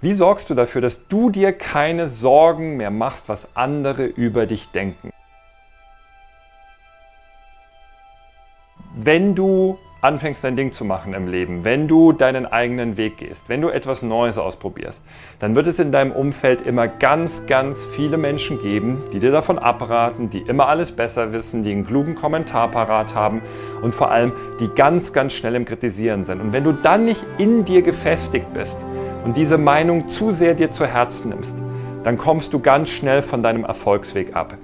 Wie 0.08 0.14
sorgst 0.14 0.50
du 0.50 0.54
dafür, 0.54 0.80
dass 0.80 1.06
du 1.10 1.30
dir 1.30 1.52
keine 1.52 2.08
Sorgen 2.08 2.78
mehr 2.78 2.92
machst, 2.92 3.28
was 3.28 3.58
andere 3.58 4.06
über 4.06 4.46
dich 4.46 4.70
denken? 4.72 5.10
Wenn 8.96 9.36
du 9.36 9.78
anfängst 10.00 10.46
dein 10.46 10.56
Ding 10.56 10.72
zu 10.72 10.86
machen 10.86 11.14
im 11.14 11.28
Leben, 11.28 11.66
wenn 11.66 11.90
du 11.90 12.14
deinen 12.14 12.46
eigenen 12.46 12.96
Weg 12.96 13.18
gehst, 13.18 13.50
wenn 13.50 13.60
du 13.60 13.68
etwas 13.68 14.02
Neues 14.02 14.38
ausprobierst, 14.38 15.02
dann 15.40 15.58
wird 15.58 15.68
es 15.68 15.78
in 15.78 15.92
deinem 15.92 16.14
Umfeld 16.14 16.66
immer 16.66 16.88
ganz, 16.88 17.46
ganz 17.46 17.84
viele 17.84 18.16
Menschen 18.16 18.62
geben, 18.62 19.04
die 19.12 19.20
dir 19.20 19.32
davon 19.32 19.60
abraten, 19.60 20.30
die 20.30 20.40
immer 20.40 20.70
alles 20.70 20.94
besser 20.94 21.34
wissen, 21.34 21.64
die 21.64 21.72
einen 21.74 21.86
klugen 21.86 22.16
Kommentar 22.16 22.72
parat 22.72 23.14
haben 23.14 23.42
und 23.82 23.94
vor 23.94 24.10
allem 24.10 24.32
die 24.62 24.70
ganz, 24.70 25.12
ganz 25.12 25.34
schnell 25.34 25.56
im 25.56 25.66
Kritisieren 25.66 26.24
sind. 26.24 26.40
Und 26.40 26.54
wenn 26.54 26.64
du 26.64 26.72
dann 26.72 27.04
nicht 27.04 27.26
in 27.38 27.66
dir 27.66 27.82
gefestigt 27.82 28.54
bist, 28.54 28.78
und 29.28 29.36
diese 29.36 29.58
Meinung 29.58 30.08
zu 30.08 30.32
sehr 30.32 30.54
dir 30.54 30.72
zu 30.72 30.86
Herzen 30.86 31.32
nimmst, 31.32 31.58
dann 32.04 32.18
kommst 32.18 32.54
du 32.54 32.62
ganz 32.62 32.90
schnell 32.90 33.22
von 33.22 33.44
deinem 33.44 33.66
Erfolgsweg 33.66 34.34
ab. 34.38 34.58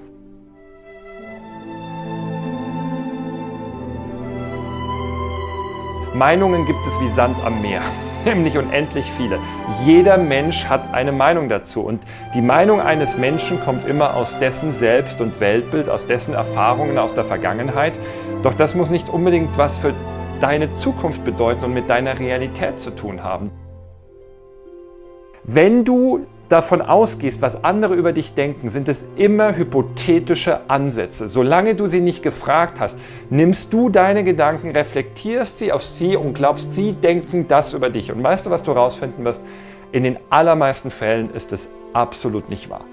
Meinungen 6.14 6.66
gibt 6.66 6.80
es 6.88 7.02
wie 7.02 7.10
Sand 7.14 7.36
am 7.44 7.62
Meer, 7.62 7.82
nämlich 8.26 8.58
unendlich 8.58 9.06
viele. 9.18 9.38
Jeder 9.84 10.18
Mensch 10.18 10.64
hat 10.70 10.94
eine 10.94 11.12
Meinung 11.12 11.50
dazu 11.50 11.82
und 11.82 12.02
die 12.34 12.42
Meinung 12.42 12.80
eines 12.80 13.18
Menschen 13.18 13.60
kommt 13.60 13.86
immer 13.86 14.16
aus 14.16 14.40
dessen 14.40 14.72
Selbst- 14.72 15.20
und 15.20 15.42
Weltbild, 15.42 15.90
aus 15.90 16.08
dessen 16.08 16.34
Erfahrungen 16.34 16.98
aus 16.98 17.14
der 17.14 17.26
Vergangenheit. 17.26 18.00
Doch 18.44 18.54
das 18.54 18.76
muss 18.76 18.90
nicht 18.90 19.10
unbedingt 19.10 19.58
was 19.58 19.78
für 19.78 19.94
deine 20.40 20.74
Zukunft 20.76 21.26
bedeuten 21.26 21.66
und 21.66 21.74
mit 21.74 21.90
deiner 21.90 22.18
Realität 22.18 22.80
zu 22.80 22.92
tun 22.92 23.26
haben. 23.26 23.52
Wenn 25.46 25.84
du 25.84 26.26
davon 26.48 26.82
ausgehst, 26.82 27.42
was 27.42 27.66
andere 27.66 27.96
über 27.96 28.14
dich 28.14 28.34
denken, 28.34 28.70
sind 28.70 28.88
es 28.88 29.06
immer 29.18 29.58
hypothetische 29.58 30.70
Ansätze. 30.70 31.28
Solange 31.28 31.76
du 31.76 31.88
sie 31.88 32.00
nicht 32.00 32.24
gefragt 32.24 32.80
hast, 32.80 32.98
nimmst 33.30 33.74
du 33.74 33.90
deine 33.90 34.24
Gedanken, 34.24 34.72
reflektierst 34.72 35.58
sie 35.60 35.74
auf 35.74 35.84
sie 35.84 36.16
und 36.16 36.34
glaubst, 36.34 36.74
sie 36.74 36.94
denken 36.94 37.48
das 37.50 37.74
über 37.74 37.90
dich. 37.90 38.12
Und 38.12 38.24
weißt 38.24 38.46
du, 38.46 38.52
was 38.52 38.64
du 38.64 38.74
herausfinden 38.74 39.26
wirst? 39.26 39.42
In 39.92 40.04
den 40.04 40.18
allermeisten 40.30 40.92
Fällen 40.92 41.34
ist 41.34 41.52
es 41.52 41.70
absolut 41.92 42.50
nicht 42.50 42.70
wahr. 42.70 42.86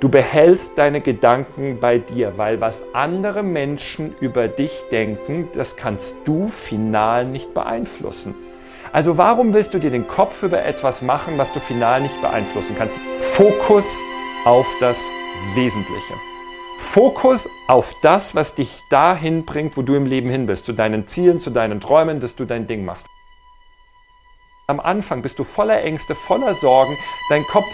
Du 0.00 0.08
behältst 0.08 0.78
deine 0.78 1.00
Gedanken 1.00 1.78
bei 1.78 1.98
dir, 1.98 2.32
weil 2.36 2.60
was 2.60 2.82
andere 2.94 3.42
Menschen 3.42 4.14
über 4.20 4.48
dich 4.48 4.72
denken, 4.90 5.48
das 5.54 5.76
kannst 5.76 6.16
du 6.24 6.48
final 6.48 7.26
nicht 7.26 7.52
beeinflussen. 7.52 8.34
Also 8.92 9.16
warum 9.16 9.54
willst 9.54 9.72
du 9.72 9.78
dir 9.78 9.90
den 9.90 10.06
Kopf 10.06 10.42
über 10.42 10.62
etwas 10.62 11.00
machen, 11.00 11.38
was 11.38 11.50
du 11.54 11.60
final 11.60 12.02
nicht 12.02 12.20
beeinflussen 12.20 12.76
kannst? 12.76 12.98
Fokus 13.18 13.86
auf 14.44 14.66
das 14.80 14.98
Wesentliche. 15.54 16.12
Fokus 16.78 17.48
auf 17.68 17.94
das, 18.02 18.34
was 18.34 18.54
dich 18.54 18.82
dahin 18.90 19.46
bringt, 19.46 19.78
wo 19.78 19.82
du 19.82 19.94
im 19.94 20.04
Leben 20.04 20.28
hin 20.28 20.44
bist, 20.44 20.66
zu 20.66 20.74
deinen 20.74 21.06
Zielen, 21.06 21.40
zu 21.40 21.48
deinen 21.48 21.80
Träumen, 21.80 22.20
dass 22.20 22.36
du 22.36 22.44
dein 22.44 22.66
Ding 22.66 22.84
machst. 22.84 23.06
Am 24.66 24.78
Anfang 24.78 25.22
bist 25.22 25.38
du 25.38 25.44
voller 25.44 25.80
Ängste, 25.82 26.14
voller 26.14 26.52
Sorgen, 26.52 26.94
dein 27.30 27.44
Kopf 27.44 27.70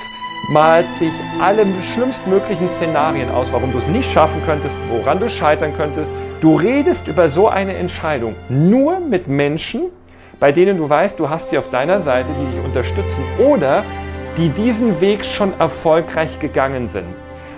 malt 0.52 0.86
sich 1.00 1.12
alle 1.40 1.66
schlimmstmöglichen 1.94 2.70
Szenarien 2.70 3.30
aus, 3.32 3.52
warum 3.52 3.72
du 3.72 3.78
es 3.78 3.88
nicht 3.88 4.08
schaffen 4.08 4.40
könntest, 4.46 4.76
woran 4.88 5.18
du 5.18 5.28
scheitern 5.28 5.76
könntest. 5.76 6.12
Du 6.40 6.54
redest 6.54 7.08
über 7.08 7.28
so 7.28 7.48
eine 7.48 7.74
Entscheidung 7.74 8.36
nur 8.48 9.00
mit 9.00 9.26
Menschen, 9.26 9.90
bei 10.40 10.52
denen 10.52 10.76
du 10.76 10.88
weißt, 10.88 11.18
du 11.18 11.28
hast 11.28 11.50
sie 11.50 11.58
auf 11.58 11.70
deiner 11.70 12.00
Seite, 12.00 12.28
die 12.38 12.56
dich 12.56 12.64
unterstützen 12.64 13.24
oder 13.38 13.84
die 14.36 14.50
diesen 14.50 15.00
Weg 15.00 15.24
schon 15.24 15.58
erfolgreich 15.58 16.38
gegangen 16.38 16.88
sind. 16.88 17.06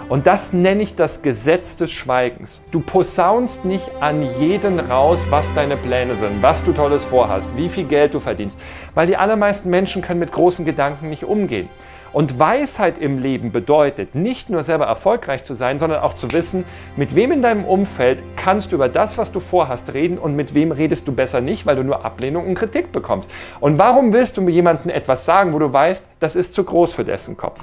Und 0.09 0.27
das 0.27 0.53
nenne 0.53 0.83
ich 0.83 0.97
das 0.97 1.23
Gesetz 1.23 1.77
des 1.77 1.93
Schweigens. 1.93 2.63
Du 2.73 2.81
posaunst 2.81 3.65
nicht 3.65 3.85
an 4.01 4.27
jeden 4.41 4.81
raus, 4.81 5.21
was 5.31 5.53
deine 5.55 5.77
Pläne 5.77 6.17
sind, 6.17 6.43
was 6.43 6.65
du 6.65 6.73
tolles 6.73 7.05
vorhast, 7.05 7.47
wie 7.55 7.69
viel 7.69 7.85
Geld 7.85 8.15
du 8.15 8.19
verdienst, 8.19 8.59
weil 8.95 9.07
die 9.07 9.17
allermeisten 9.17 9.71
Menschen 9.71 10.03
können 10.03 10.19
mit 10.19 10.33
großen 10.33 10.65
Gedanken 10.65 11.11
nicht 11.11 11.25
umgehen. 11.25 11.69
Und 12.13 12.39
Weisheit 12.39 12.99
im 12.99 13.19
Leben 13.19 13.53
bedeutet, 13.53 14.15
nicht 14.15 14.51
nur 14.51 14.65
selber 14.65 14.87
erfolgreich 14.87 15.45
zu 15.45 15.55
sein, 15.55 15.79
sondern 15.79 16.01
auch 16.01 16.15
zu 16.15 16.33
wissen, 16.33 16.65
mit 16.97 17.15
wem 17.15 17.31
in 17.31 17.43
deinem 17.43 17.65
Umfeld 17.65 18.25
kannst 18.37 18.73
du 18.73 18.77
über 18.77 18.89
das, 18.89 19.17
was 19.17 19.31
du 19.31 19.39
vorhast, 19.39 19.93
reden 19.95 20.19
und 20.19 20.35
mit 20.35 20.55
wem 20.55 20.73
redest 20.73 21.07
du 21.07 21.13
besser 21.13 21.41
nicht, 21.41 21.67
weil 21.67 21.77
du 21.77 21.85
nur 21.85 22.05
Ablehnung 22.05 22.47
und 22.49 22.57
Kritik 22.57 22.91
bekommst. 22.91 23.31
Und 23.61 23.79
warum 23.79 24.13
willst 24.13 24.37
du 24.37 24.43
mir 24.43 24.51
jemandem 24.51 24.91
etwas 24.91 25.25
sagen, 25.25 25.53
wo 25.53 25.59
du 25.59 25.73
weißt, 25.73 26.05
das 26.19 26.35
ist 26.35 26.55
zu 26.55 26.65
groß 26.65 26.95
für 26.95 27.05
dessen 27.05 27.37
Kopf? 27.37 27.61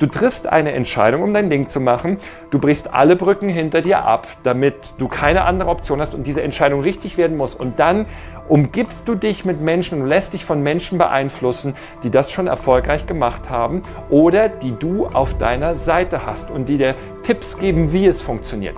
Du 0.00 0.06
triffst 0.06 0.46
eine 0.46 0.72
Entscheidung, 0.72 1.22
um 1.22 1.34
dein 1.34 1.50
Ding 1.50 1.68
zu 1.68 1.78
machen. 1.78 2.16
Du 2.48 2.58
brichst 2.58 2.94
alle 2.94 3.16
Brücken 3.16 3.50
hinter 3.50 3.82
dir 3.82 4.02
ab, 4.02 4.26
damit 4.44 4.94
du 4.96 5.08
keine 5.08 5.44
andere 5.44 5.68
Option 5.68 6.00
hast 6.00 6.14
und 6.14 6.26
diese 6.26 6.42
Entscheidung 6.42 6.80
richtig 6.80 7.18
werden 7.18 7.36
muss. 7.36 7.54
Und 7.54 7.78
dann 7.78 8.06
umgibst 8.48 9.06
du 9.06 9.14
dich 9.14 9.44
mit 9.44 9.60
Menschen 9.60 10.00
und 10.00 10.08
lässt 10.08 10.32
dich 10.32 10.46
von 10.46 10.62
Menschen 10.62 10.96
beeinflussen, 10.96 11.74
die 12.02 12.08
das 12.08 12.32
schon 12.32 12.46
erfolgreich 12.46 13.04
gemacht 13.04 13.50
haben 13.50 13.82
oder 14.08 14.48
die 14.48 14.72
du 14.72 15.06
auf 15.06 15.36
deiner 15.36 15.74
Seite 15.74 16.24
hast 16.24 16.50
und 16.50 16.70
die 16.70 16.78
dir 16.78 16.94
Tipps 17.22 17.58
geben, 17.58 17.92
wie 17.92 18.06
es 18.06 18.22
funktioniert. 18.22 18.76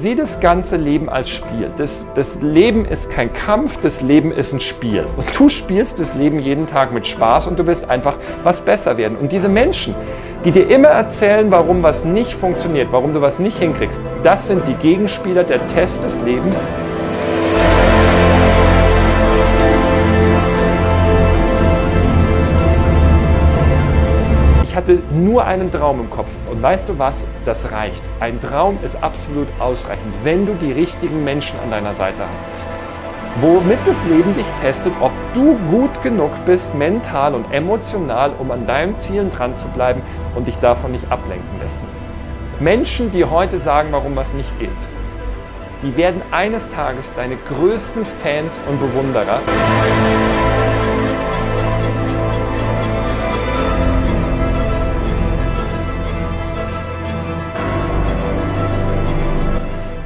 Sieh 0.00 0.14
das 0.14 0.38
ganze 0.38 0.76
Leben 0.76 1.08
als 1.08 1.28
Spiel. 1.28 1.72
Das, 1.76 2.06
das 2.14 2.40
Leben 2.40 2.84
ist 2.84 3.10
kein 3.10 3.32
Kampf, 3.32 3.80
das 3.80 4.00
Leben 4.00 4.30
ist 4.30 4.52
ein 4.52 4.60
Spiel. 4.60 5.04
Und 5.16 5.26
du 5.36 5.48
spielst 5.48 5.98
das 5.98 6.14
Leben 6.14 6.38
jeden 6.38 6.68
Tag 6.68 6.92
mit 6.92 7.04
Spaß 7.04 7.48
und 7.48 7.58
du 7.58 7.66
willst 7.66 7.90
einfach 7.90 8.14
was 8.44 8.60
besser 8.60 8.96
werden. 8.96 9.18
Und 9.18 9.32
diese 9.32 9.48
Menschen, 9.48 9.96
die 10.44 10.52
dir 10.52 10.70
immer 10.70 10.86
erzählen, 10.86 11.50
warum 11.50 11.82
was 11.82 12.04
nicht 12.04 12.32
funktioniert, 12.32 12.92
warum 12.92 13.12
du 13.12 13.20
was 13.20 13.40
nicht 13.40 13.58
hinkriegst, 13.58 14.00
das 14.22 14.46
sind 14.46 14.62
die 14.68 14.74
Gegenspieler 14.74 15.42
der 15.42 15.66
Test 15.66 16.04
des 16.04 16.20
Lebens. 16.20 16.54
Hatte 24.78 25.00
nur 25.10 25.44
einen 25.44 25.72
Traum 25.72 25.98
im 25.98 26.08
Kopf. 26.08 26.28
Und 26.48 26.62
weißt 26.62 26.88
du 26.88 27.00
was? 27.00 27.24
Das 27.44 27.72
reicht. 27.72 28.00
Ein 28.20 28.40
Traum 28.40 28.78
ist 28.84 29.02
absolut 29.02 29.48
ausreichend, 29.58 30.14
wenn 30.22 30.46
du 30.46 30.54
die 30.54 30.70
richtigen 30.70 31.24
Menschen 31.24 31.58
an 31.58 31.72
deiner 31.72 31.96
Seite 31.96 32.18
hast. 32.20 33.42
Womit 33.42 33.78
das 33.86 34.00
Leben 34.04 34.36
dich 34.36 34.46
testet, 34.62 34.92
ob 35.00 35.10
du 35.34 35.56
gut 35.68 35.90
genug 36.04 36.30
bist, 36.46 36.72
mental 36.76 37.34
und 37.34 37.52
emotional, 37.52 38.30
um 38.38 38.52
an 38.52 38.68
deinen 38.68 38.96
Zielen 38.98 39.30
dran 39.30 39.58
zu 39.58 39.66
bleiben 39.68 40.00
und 40.36 40.46
dich 40.46 40.58
davon 40.60 40.92
nicht 40.92 41.10
ablenken 41.10 41.60
lässt. 41.60 41.80
Menschen, 42.60 43.10
die 43.10 43.24
heute 43.24 43.58
sagen, 43.58 43.88
warum 43.90 44.14
was 44.14 44.32
nicht 44.32 44.56
geht, 44.60 44.70
die 45.82 45.96
werden 45.96 46.22
eines 46.30 46.68
Tages 46.68 47.12
deine 47.16 47.36
größten 47.48 48.04
Fans 48.04 48.56
und 48.68 48.78
Bewunderer. 48.80 49.40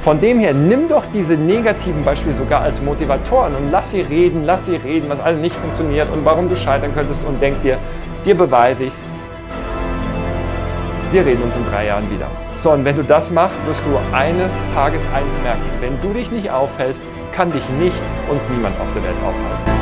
Von 0.03 0.19
dem 0.19 0.37
her, 0.37 0.53
nimm 0.53 0.89
doch 0.89 1.05
diese 1.13 1.35
negativen 1.35 2.03
Beispiele 2.03 2.35
sogar 2.35 2.59
als 2.59 2.81
Motivatoren 2.81 3.55
und 3.55 3.71
lass 3.71 3.89
sie 3.91 4.01
reden, 4.01 4.43
lass 4.43 4.65
sie 4.65 4.75
reden, 4.75 5.07
was 5.07 5.21
alles 5.21 5.39
nicht 5.39 5.55
funktioniert 5.55 6.11
und 6.11 6.25
warum 6.25 6.49
du 6.49 6.57
scheitern 6.57 6.93
könntest 6.93 7.23
und 7.23 7.41
denk 7.41 7.61
dir, 7.61 7.77
dir 8.25 8.35
beweise 8.35 8.83
ich's. 8.83 9.01
Wir 11.13 11.25
reden 11.25 11.43
uns 11.43 11.55
in 11.55 11.65
drei 11.67 11.85
Jahren 11.85 12.11
wieder. 12.11 12.27
So, 12.57 12.71
und 12.71 12.83
wenn 12.83 12.97
du 12.97 13.03
das 13.03 13.31
machst, 13.31 13.57
wirst 13.65 13.81
du 13.85 13.97
eines 14.13 14.51
Tages 14.73 15.01
eins 15.15 15.31
merken. 15.41 15.61
Wenn 15.79 15.97
du 16.01 16.09
dich 16.09 16.29
nicht 16.31 16.51
aufhältst, 16.51 17.01
kann 17.33 17.53
dich 17.53 17.63
nichts 17.79 18.15
und 18.29 18.41
niemand 18.53 18.77
auf 18.81 18.91
der 18.93 19.03
Welt 19.03 19.15
aufhalten. 19.25 19.72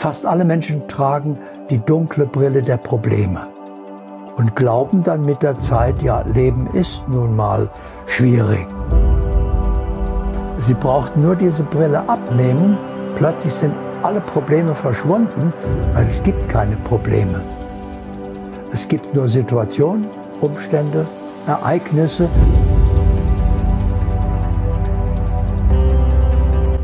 Fast 0.00 0.24
alle 0.24 0.46
Menschen 0.46 0.88
tragen 0.88 1.38
die 1.68 1.76
dunkle 1.76 2.24
Brille 2.24 2.62
der 2.62 2.78
Probleme 2.78 3.48
und 4.36 4.56
glauben 4.56 5.04
dann 5.04 5.26
mit 5.26 5.42
der 5.42 5.58
Zeit, 5.58 6.02
ja, 6.02 6.22
Leben 6.22 6.66
ist 6.68 7.02
nun 7.06 7.36
mal 7.36 7.68
schwierig. 8.06 8.66
Sie 10.56 10.72
brauchten 10.72 11.20
nur 11.20 11.36
diese 11.36 11.64
Brille 11.64 12.08
abnehmen, 12.08 12.78
plötzlich 13.14 13.52
sind 13.52 13.74
alle 14.02 14.22
Probleme 14.22 14.74
verschwunden, 14.74 15.52
weil 15.92 16.06
es 16.06 16.22
gibt 16.22 16.48
keine 16.48 16.76
Probleme. 16.76 17.44
Es 18.72 18.88
gibt 18.88 19.14
nur 19.14 19.28
Situationen, 19.28 20.06
Umstände, 20.40 21.06
Ereignisse, 21.46 22.26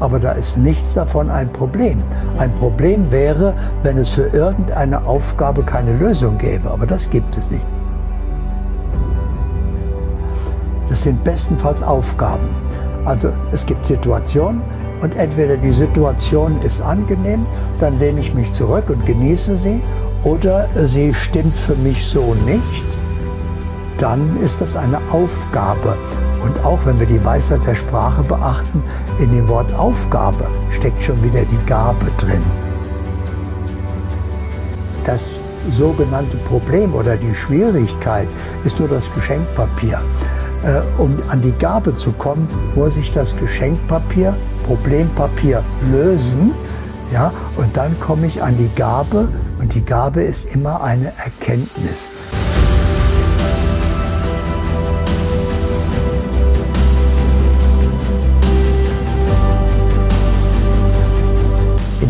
aber 0.07 0.21
da 0.21 0.31
ist 0.31 0.57
nichts 0.57 0.95
davon 0.95 1.31
ein 1.31 1.53
Problem. 1.53 2.01
Ein 2.39 2.55
Problem 2.55 3.11
wäre, 3.11 3.55
wenn 3.83 3.99
es 3.99 4.11
für 4.11 4.29
irgendeine 4.29 5.05
Aufgabe 5.05 5.65
keine 5.65 5.97
Lösung 5.97 6.39
gäbe, 6.39 6.71
aber 6.71 6.87
das 6.87 7.11
gibt 7.11 7.37
es 7.37 7.51
nicht. 7.51 7.67
Das 10.89 11.03
sind 11.03 11.25
bestenfalls 11.25 11.83
Aufgaben. 11.83 12.47
Also 13.05 13.31
es 13.51 13.67
gibt 13.67 13.85
Situationen 13.85 14.63
und 15.01 15.17
entweder 15.17 15.57
die 15.57 15.73
Situation 15.73 16.63
ist 16.63 16.83
angenehm, 16.83 17.45
dann 17.81 17.99
lehne 17.99 18.21
ich 18.21 18.33
mich 18.33 18.53
zurück 18.53 18.89
und 18.91 19.05
genieße 19.07 19.57
sie, 19.57 19.83
oder 20.23 20.69
sie 20.73 21.15
stimmt 21.15 21.59
für 21.59 21.75
mich 21.75 22.07
so 22.07 22.37
nicht, 22.47 22.85
dann 23.99 24.37
ist 24.41 24.61
das 24.61 24.77
eine 24.77 24.99
Aufgabe. 25.11 25.97
Und 26.47 26.65
auch 26.65 26.79
wenn 26.87 26.99
wir 27.01 27.07
die 27.07 27.25
Weisheit 27.25 27.67
der 27.67 27.75
Sprache 27.75 28.23
beachten, 28.23 28.81
in 29.19 29.33
dem 29.33 29.49
Wort 29.49 29.75
Aufgabe 29.75 30.49
steckt 30.71 31.03
schon 31.03 31.21
wieder 31.25 31.45
die 31.45 31.67
Gabe 31.67 32.07
drin. 32.19 32.43
Das 35.05 35.31
sogenannte 35.73 36.37
Problem 36.49 36.95
oder 36.95 37.17
die 37.17 37.35
Schwierigkeit 37.35 38.29
ist 38.65 38.79
nur 38.79 38.89
das 38.89 39.13
Geschenkpapier. 39.13 40.01
Äh, 40.63 40.83
um 41.01 41.17
an 41.29 41.41
die 41.41 41.53
Gabe 41.53 41.95
zu 41.97 42.13
kommen, 42.13 42.47
muss 42.77 42.97
ich 42.97 43.11
das 43.11 43.37
Geschenkpapier, 43.37 44.37
Problempapier 44.65 45.65
lösen. 45.91 46.53
Ja, 47.13 47.33
und 47.57 47.77
dann 47.77 47.99
komme 47.99 48.29
ich 48.29 48.43
an 48.43 48.57
die 48.57 48.71
Gabe 48.77 49.29
und 49.59 49.75
die 49.75 49.85
Gabe 49.85 50.23
ist 50.23 50.55
immer 50.55 50.83
eine 50.83 51.13
Erkenntnis. 51.17 52.11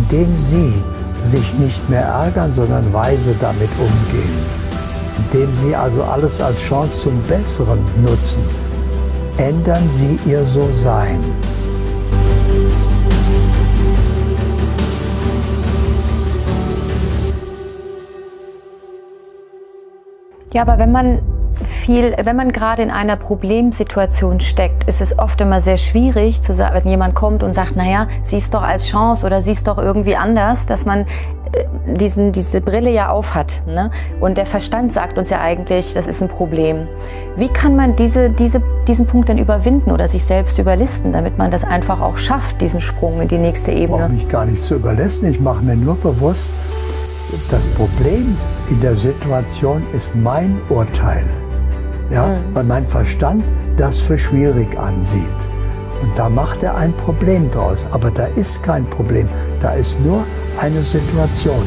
Indem 0.08 0.38
Sie 0.38 0.72
sich 1.22 1.52
nicht 1.54 1.88
mehr 1.90 2.02
ärgern, 2.02 2.52
sondern 2.52 2.92
weise 2.92 3.34
damit 3.40 3.70
umgehen. 3.78 4.38
Indem 5.18 5.54
Sie 5.54 5.74
also 5.74 6.02
alles 6.04 6.40
als 6.40 6.60
Chance 6.60 7.00
zum 7.00 7.20
Besseren 7.22 7.78
nutzen, 8.02 8.42
ändern 9.36 9.82
Sie 9.92 10.18
Ihr 10.30 10.44
So-Sein. 10.44 11.18
Ja, 20.52 20.62
aber 20.62 20.78
wenn 20.78 20.92
man 20.92 21.20
viel, 21.64 22.14
wenn 22.22 22.36
man 22.36 22.52
gerade 22.52 22.82
in 22.82 22.90
einer 22.90 23.16
Problemsituation 23.16 24.40
steckt, 24.40 24.84
ist 24.84 25.00
es 25.00 25.18
oft 25.18 25.40
immer 25.40 25.60
sehr 25.60 25.76
schwierig, 25.76 26.42
zu 26.42 26.54
sagen, 26.54 26.74
wenn 26.74 26.88
jemand 26.88 27.14
kommt 27.14 27.42
und 27.42 27.52
sagt, 27.52 27.76
naja, 27.76 28.08
siehst 28.22 28.54
doch 28.54 28.62
als 28.62 28.86
Chance 28.86 29.26
oder 29.26 29.42
siehst 29.42 29.66
doch 29.66 29.78
irgendwie 29.78 30.16
anders, 30.16 30.66
dass 30.66 30.84
man 30.84 31.00
äh, 31.00 31.64
diesen, 31.86 32.32
diese 32.32 32.60
Brille 32.60 32.90
ja 32.90 33.08
aufhat. 33.08 33.62
Ne? 33.66 33.90
Und 34.20 34.36
der 34.36 34.46
Verstand 34.46 34.92
sagt 34.92 35.18
uns 35.18 35.30
ja 35.30 35.40
eigentlich, 35.40 35.94
das 35.94 36.06
ist 36.06 36.22
ein 36.22 36.28
Problem. 36.28 36.88
Wie 37.36 37.48
kann 37.48 37.74
man 37.74 37.96
diese, 37.96 38.30
diese, 38.30 38.62
diesen 38.86 39.06
Punkt 39.06 39.28
denn 39.28 39.38
überwinden 39.38 39.90
oder 39.90 40.08
sich 40.08 40.24
selbst 40.24 40.58
überlisten, 40.58 41.12
damit 41.12 41.38
man 41.38 41.50
das 41.50 41.64
einfach 41.64 42.00
auch 42.00 42.18
schafft, 42.18 42.60
diesen 42.60 42.80
Sprung 42.80 43.20
in 43.20 43.28
die 43.28 43.38
nächste 43.38 43.72
Ebene? 43.72 43.84
Ich 43.84 43.90
brauche 43.90 44.12
mich 44.12 44.28
gar 44.28 44.46
nicht 44.46 44.62
zu 44.62 44.74
überlisten. 44.74 45.30
Ich 45.30 45.40
mache 45.40 45.62
mir 45.62 45.76
nur 45.76 45.96
bewusst, 45.96 46.50
das 47.50 47.66
Problem 47.66 48.36
in 48.70 48.80
der 48.80 48.94
Situation 48.94 49.82
ist 49.92 50.14
mein 50.14 50.60
Urteil 50.68 51.26
ja, 52.10 52.26
mhm. 52.26 52.54
weil 52.54 52.64
mein 52.64 52.86
Verstand 52.86 53.44
das 53.76 53.98
für 53.98 54.18
schwierig 54.18 54.78
ansieht. 54.78 55.32
Und 56.02 56.16
da 56.18 56.28
macht 56.28 56.62
er 56.62 56.76
ein 56.76 56.94
Problem 56.96 57.50
draus. 57.50 57.86
Aber 57.90 58.10
da 58.10 58.26
ist 58.26 58.62
kein 58.62 58.84
Problem. 58.84 59.28
Da 59.62 59.72
ist 59.72 59.98
nur 60.00 60.24
eine 60.60 60.80
Situation. 60.80 61.62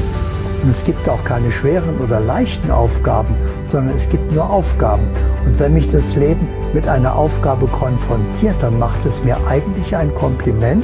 Und 0.61 0.69
es 0.69 0.83
gibt 0.83 1.07
auch 1.07 1.23
keine 1.23 1.51
schweren 1.51 1.97
oder 1.99 2.19
leichten 2.19 2.69
Aufgaben, 2.69 3.35
sondern 3.65 3.95
es 3.95 4.09
gibt 4.09 4.31
nur 4.31 4.49
Aufgaben. 4.49 5.03
Und 5.45 5.59
wenn 5.59 5.73
mich 5.73 5.87
das 5.87 6.15
Leben 6.15 6.47
mit 6.73 6.87
einer 6.87 7.15
Aufgabe 7.15 7.65
konfrontiert, 7.67 8.55
dann 8.59 8.77
macht 8.77 9.05
es 9.05 9.23
mir 9.23 9.37
eigentlich 9.47 9.95
ein 9.95 10.13
Kompliment, 10.15 10.83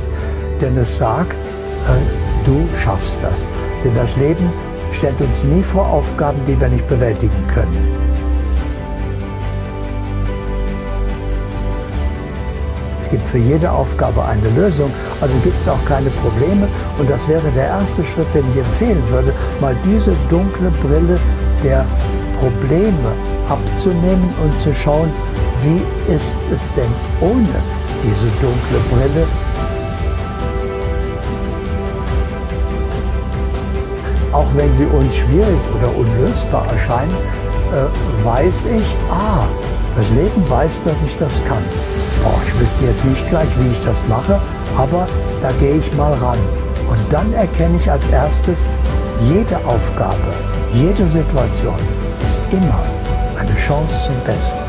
denn 0.62 0.78
es 0.78 0.98
sagt, 0.98 1.34
äh, 1.34 2.46
du 2.46 2.66
schaffst 2.80 3.20
das. 3.22 3.50
Denn 3.84 3.94
das 3.96 4.16
Leben 4.16 4.50
stellt 4.94 5.20
uns 5.20 5.44
nie 5.44 5.62
vor 5.62 5.88
Aufgaben, 5.88 6.40
die 6.48 6.60
wir 6.60 6.70
nicht 6.70 6.88
bewältigen 6.88 7.48
können. 7.54 8.05
Es 13.06 13.12
gibt 13.12 13.28
für 13.28 13.38
jede 13.38 13.72
Aufgabe 13.72 14.26
eine 14.26 14.50
Lösung, 14.60 14.92
also 15.22 15.36
gibt 15.44 15.62
es 15.62 15.70
auch 15.70 15.86
keine 15.86 16.10
Probleme. 16.10 16.68
Und 16.98 17.08
das 17.08 17.28
wäre 17.28 17.52
der 17.52 17.68
erste 17.68 18.04
Schritt, 18.04 18.26
den 18.34 18.44
ich 18.52 18.58
empfehlen 18.58 19.04
würde, 19.10 19.32
mal 19.62 19.76
diese 19.86 20.12
dunkle 20.28 20.72
Brille 20.82 21.20
der 21.64 21.86
Probleme 22.40 23.14
abzunehmen 23.48 24.34
und 24.44 24.60
zu 24.60 24.74
schauen, 24.74 25.12
wie 25.62 26.12
ist 26.12 26.36
es 26.52 26.68
denn 26.76 26.90
ohne 27.22 27.62
diese 28.04 28.26
dunkle 28.42 28.80
Brille 28.90 29.28
auch 34.34 34.54
wenn 34.56 34.74
sie 34.74 34.86
uns 34.86 35.16
schwierig 35.16 35.60
oder 35.78 35.96
unlösbar 35.96 36.68
erscheinen, 36.70 37.16
äh, 37.72 38.26
weiß 38.26 38.66
ich, 38.66 38.84
ah, 39.10 39.48
das 39.96 40.10
Leben 40.10 40.50
weiß, 40.50 40.84
dass 40.84 40.98
ich 41.06 41.16
das 41.18 41.42
kann. 41.46 41.64
Oh, 42.28 42.40
ich 42.44 42.60
wüsste 42.60 42.86
jetzt 42.86 43.06
nicht 43.06 43.30
gleich, 43.30 43.48
wie 43.60 43.72
ich 43.72 43.86
das 43.86 44.04
mache, 44.08 44.42
aber 44.76 45.08
da 45.44 45.52
gehe 45.60 45.76
ich 45.76 45.94
mal 45.94 46.12
ran. 46.14 46.40
Und 46.90 46.98
dann 47.12 47.32
erkenne 47.34 47.78
ich 47.78 47.92
als 47.92 48.08
erstes, 48.08 48.68
jede 49.22 49.58
Aufgabe, 49.58 50.34
jede 50.74 51.06
Situation 51.06 51.78
ist 52.26 52.42
immer 52.52 52.80
eine 53.40 53.56
Chance 53.56 54.08
zum 54.08 54.16
Besseren. 54.26 54.60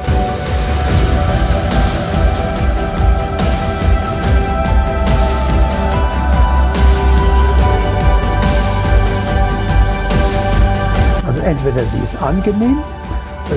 Also 11.27 11.41
entweder 11.41 11.87
sie 11.87 12.05
ist 12.05 12.23
angenehm, 12.23 12.81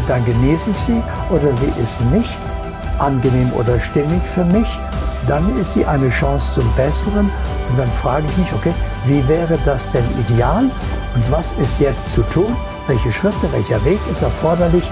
dann 0.08 0.24
genieße 0.24 0.70
ich 0.70 0.78
sie, 0.86 1.02
oder 1.30 1.54
sie 1.54 1.82
ist 1.84 2.00
nicht 2.12 2.40
angenehm 3.00 3.52
oder 3.54 3.80
stimmig 3.80 4.22
für 4.34 4.46
mich, 4.46 4.68
dann 5.28 5.58
ist 5.60 5.74
sie 5.74 5.86
eine 5.86 6.10
Chance 6.10 6.54
zum 6.56 6.74
Besseren. 6.74 7.30
Und 7.70 7.78
dann 7.78 7.92
frage 7.92 8.26
ich 8.30 8.38
mich, 8.38 8.54
okay, 8.54 8.74
wie 9.06 9.28
wäre 9.28 9.58
das 9.66 9.88
denn 9.92 10.04
ideal? 10.28 10.64
Und 11.16 11.32
was 11.32 11.52
ist 11.54 11.80
jetzt 11.80 12.14
zu 12.14 12.22
tun? 12.24 12.56
Welche 12.88 13.12
Schritte, 13.12 13.52
welcher 13.52 13.84
Weg 13.86 14.00
ist 14.12 14.22
erforderlich, 14.22 14.84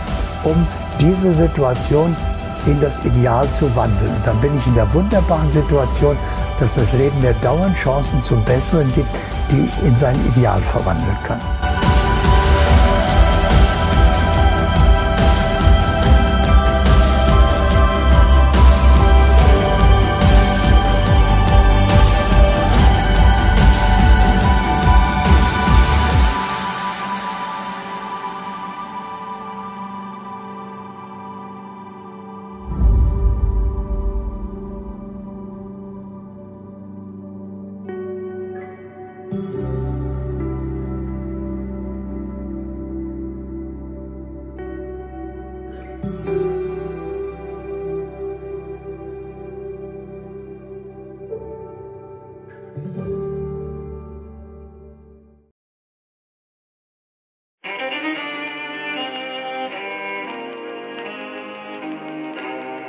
um 0.43 0.67
diese 0.99 1.33
Situation 1.33 2.15
in 2.65 2.79
das 2.79 3.03
Ideal 3.05 3.49
zu 3.51 3.73
wandeln? 3.75 4.13
Und 4.15 4.27
dann 4.27 4.39
bin 4.39 4.55
ich 4.57 4.67
in 4.67 4.75
der 4.75 4.91
wunderbaren 4.93 5.51
Situation, 5.51 6.17
dass 6.59 6.75
das 6.75 6.91
Leben 6.93 7.19
mir 7.21 7.33
dauernd 7.41 7.75
Chancen 7.75 8.21
zum 8.21 8.43
Besseren 8.43 8.91
gibt, 8.93 9.09
die 9.51 9.67
ich 9.67 9.87
in 9.87 9.95
sein 9.97 10.15
Ideal 10.35 10.61
verwandeln 10.61 11.17
kann. 11.25 11.39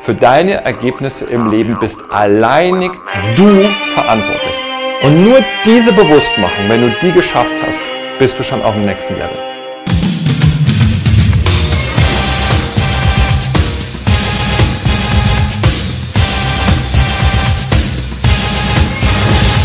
Für 0.08 0.14
deine 0.14 0.64
Ergebnisse 0.64 1.26
im 1.26 1.50
Leben 1.50 1.78
bist 1.78 1.98
alleinig 2.08 2.92
du 3.36 3.68
verantwortlich. 3.92 4.54
Und 5.02 5.22
nur 5.22 5.38
diese 5.66 5.92
Bewusstmachung, 5.92 6.66
wenn 6.66 6.80
du 6.80 6.90
die 7.02 7.12
geschafft 7.12 7.54
hast, 7.62 7.78
bist 8.18 8.38
du 8.38 8.42
schon 8.42 8.62
auf 8.62 8.74
dem 8.74 8.86
nächsten 8.86 9.12
Level. 9.12 9.36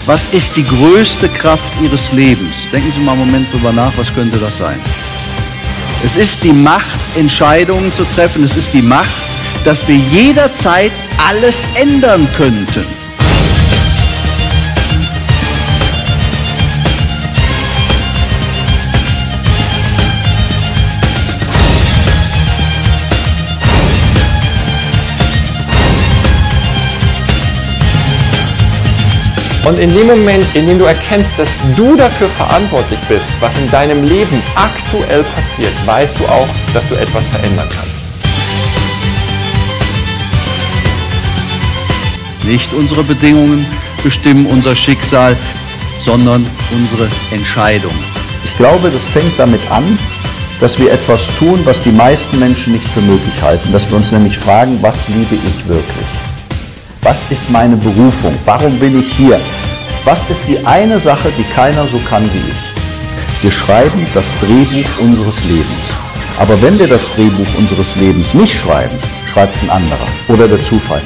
Was 0.05 0.33
ist 0.33 0.57
die 0.57 0.65
größte 0.65 1.29
Kraft 1.29 1.71
Ihres 1.81 2.11
Lebens? 2.11 2.69
Denken 2.69 2.91
Sie 2.91 2.99
mal 2.99 3.13
einen 3.13 3.27
Moment 3.27 3.53
drüber 3.53 3.71
nach, 3.71 3.93
was 3.95 4.13
könnte 4.13 4.37
das 4.39 4.57
sein? 4.57 4.77
Es 6.03 6.17
ist 6.17 6.43
die 6.43 6.51
Macht, 6.51 6.99
Entscheidungen 7.15 7.93
zu 7.93 8.03
treffen. 8.03 8.43
Es 8.43 8.57
ist 8.57 8.73
die 8.73 8.81
Macht, 8.81 9.32
dass 9.63 9.87
wir 9.87 9.95
jederzeit 9.95 10.91
alles 11.17 11.55
ändern 11.75 12.27
könnten. 12.35 12.85
Und 29.65 29.79
in 29.79 29.93
dem 29.93 30.07
Moment, 30.07 30.45
in 30.55 30.67
dem 30.67 30.77
du 30.77 30.83
erkennst, 30.83 31.39
dass 31.39 31.49
du 31.77 31.95
dafür 31.95 32.27
verantwortlich 32.27 32.99
bist, 33.07 33.27
was 33.39 33.57
in 33.61 33.71
deinem 33.71 34.03
Leben 34.03 34.43
aktuell 34.55 35.23
passiert, 35.23 35.71
weißt 35.85 36.19
du 36.19 36.25
auch, 36.25 36.47
dass 36.73 36.85
du 36.89 36.95
etwas 36.95 37.25
verändern 37.29 37.69
kannst. 37.73 37.92
Nicht 42.43 42.73
unsere 42.73 43.03
Bedingungen 43.03 43.65
bestimmen 44.03 44.45
unser 44.47 44.75
Schicksal, 44.75 45.37
sondern 45.99 46.45
unsere 46.71 47.07
Entscheidung. 47.31 47.93
Ich 48.43 48.57
glaube, 48.57 48.89
das 48.89 49.07
fängt 49.07 49.39
damit 49.39 49.61
an, 49.71 49.97
dass 50.59 50.77
wir 50.77 50.91
etwas 50.91 51.27
tun, 51.39 51.61
was 51.63 51.81
die 51.81 51.91
meisten 51.91 52.39
Menschen 52.39 52.73
nicht 52.73 52.87
für 52.89 53.01
möglich 53.01 53.41
halten. 53.41 53.71
Dass 53.71 53.89
wir 53.89 53.97
uns 53.97 54.11
nämlich 54.11 54.37
fragen, 54.37 54.77
was 54.81 55.07
liebe 55.07 55.35
ich 55.35 55.67
wirklich? 55.67 56.07
Was 57.01 57.23
ist 57.29 57.49
meine 57.49 57.75
Berufung? 57.77 58.37
Warum 58.45 58.77
bin 58.79 58.99
ich 58.99 59.13
hier? 59.13 59.39
Was 60.05 60.29
ist 60.29 60.45
die 60.47 60.65
eine 60.65 60.99
Sache, 60.99 61.31
die 61.37 61.43
keiner 61.53 61.87
so 61.87 61.97
kann 62.09 62.23
wie 62.33 62.49
ich? 62.51 63.41
Wir 63.43 63.51
schreiben 63.51 64.05
das 64.13 64.27
Drehbuch 64.39 64.89
unseres 64.99 65.43
Lebens. 65.45 65.85
Aber 66.39 66.61
wenn 66.61 66.77
wir 66.79 66.87
das 66.87 67.09
Drehbuch 67.13 67.47
unseres 67.57 67.95
Lebens 67.95 68.33
nicht 68.33 68.57
schreiben, 68.57 68.97
schreibt 69.33 69.55
es 69.55 69.63
ein 69.63 69.69
anderer 69.69 70.07
oder 70.27 70.47
der 70.47 70.61
Zufall. 70.61 71.01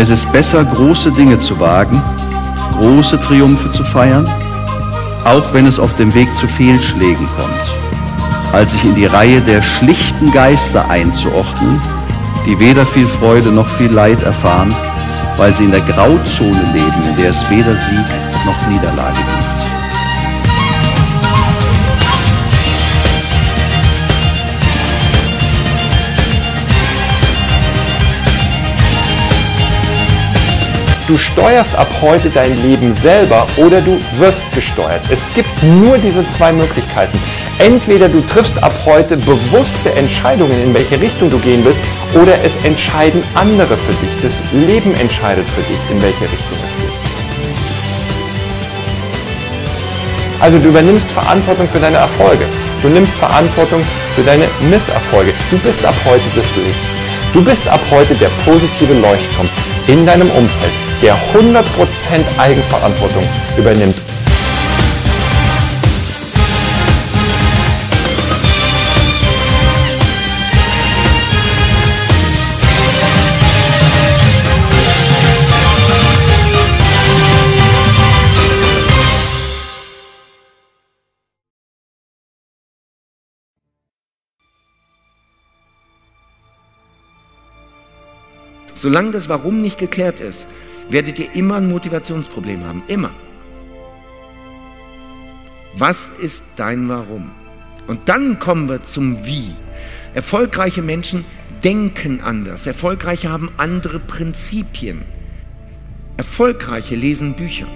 Es 0.00 0.10
ist 0.10 0.30
besser, 0.30 0.64
große 0.64 1.10
Dinge 1.10 1.40
zu 1.40 1.58
wagen, 1.58 2.00
große 2.78 3.18
Triumphe 3.18 3.68
zu 3.72 3.82
feiern, 3.82 4.30
auch 5.24 5.52
wenn 5.52 5.66
es 5.66 5.80
auf 5.80 5.96
dem 5.96 6.14
Weg 6.14 6.28
zu 6.36 6.46
Fehlschlägen 6.46 7.28
kommt, 7.36 8.54
als 8.54 8.70
sich 8.70 8.84
in 8.84 8.94
die 8.94 9.06
Reihe 9.06 9.40
der 9.40 9.60
schlichten 9.60 10.30
Geister 10.30 10.88
einzuordnen, 10.88 11.82
die 12.46 12.60
weder 12.60 12.86
viel 12.86 13.08
Freude 13.08 13.50
noch 13.50 13.66
viel 13.66 13.90
Leid 13.90 14.22
erfahren, 14.22 14.72
weil 15.36 15.52
sie 15.52 15.64
in 15.64 15.72
der 15.72 15.80
Grauzone 15.80 16.62
leben, 16.72 17.02
in 17.10 17.16
der 17.20 17.30
es 17.30 17.50
weder 17.50 17.74
Sieg 17.74 18.06
noch 18.46 18.68
Niederlage 18.68 19.16
gibt. 19.16 19.47
Du 31.08 31.16
steuerst 31.16 31.74
ab 31.74 31.88
heute 32.02 32.28
dein 32.28 32.54
Leben 32.62 32.94
selber 32.96 33.46
oder 33.56 33.80
du 33.80 33.98
wirst 34.18 34.44
gesteuert. 34.54 35.00
Es 35.10 35.20
gibt 35.34 35.48
nur 35.62 35.96
diese 35.96 36.22
zwei 36.36 36.52
Möglichkeiten. 36.52 37.18
Entweder 37.58 38.10
du 38.10 38.20
triffst 38.20 38.62
ab 38.62 38.74
heute 38.84 39.16
bewusste 39.16 39.90
Entscheidungen, 39.94 40.62
in 40.62 40.74
welche 40.74 41.00
Richtung 41.00 41.30
du 41.30 41.38
gehen 41.38 41.64
willst, 41.64 41.80
oder 42.12 42.34
es 42.44 42.52
entscheiden 42.62 43.22
andere 43.34 43.78
für 43.78 43.94
dich. 43.94 44.10
Das 44.22 44.34
Leben 44.52 44.94
entscheidet 45.00 45.48
für 45.48 45.62
dich, 45.62 45.80
in 45.90 46.02
welche 46.02 46.24
Richtung 46.24 46.58
es 46.66 46.76
geht. 46.76 46.92
Also 50.40 50.58
du 50.58 50.68
übernimmst 50.68 51.10
Verantwortung 51.10 51.66
für 51.70 51.80
deine 51.80 51.96
Erfolge. 51.96 52.44
Du 52.82 52.88
nimmst 52.88 53.14
Verantwortung 53.14 53.80
für 54.14 54.24
deine 54.24 54.46
Misserfolge. 54.68 55.32
Du 55.50 55.56
bist 55.60 55.82
ab 55.86 55.94
heute 56.04 56.28
das 56.36 56.54
Licht. 56.54 56.98
Du 57.32 57.42
bist 57.42 57.66
ab 57.66 57.80
heute 57.90 58.14
der 58.14 58.28
positive 58.44 58.92
Leuchtturm 59.00 59.48
in 59.86 60.04
deinem 60.04 60.30
Umfeld, 60.32 60.72
der 61.02 61.14
100% 61.14 61.64
Eigenverantwortung 62.38 63.22
übernimmt. 63.56 63.96
Solange 88.74 89.10
das 89.10 89.28
Warum 89.28 89.60
nicht 89.60 89.76
geklärt 89.76 90.20
ist, 90.20 90.46
werdet 90.90 91.18
ihr 91.18 91.32
immer 91.34 91.56
ein 91.56 91.68
Motivationsproblem 91.68 92.64
haben. 92.64 92.82
Immer. 92.88 93.10
Was 95.74 96.10
ist 96.20 96.44
dein 96.56 96.88
Warum? 96.88 97.30
Und 97.86 98.08
dann 98.08 98.38
kommen 98.38 98.66
wir 98.68 98.82
zum 98.84 99.26
Wie. 99.26 99.54
Erfolgreiche 100.14 100.80
Menschen 100.82 101.24
denken 101.62 102.20
anders. 102.20 102.66
Erfolgreiche 102.66 103.30
haben 103.30 103.50
andere 103.56 103.98
Prinzipien. 103.98 105.02
Erfolgreiche 106.16 106.94
lesen 106.94 107.34
Bücher. 107.34 107.66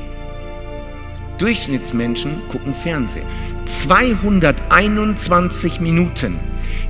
Durchschnittsmenschen 1.39 2.37
gucken 2.51 2.75
Fernsehen. 2.75 3.25
221 3.67 5.81
Minuten 5.81 6.39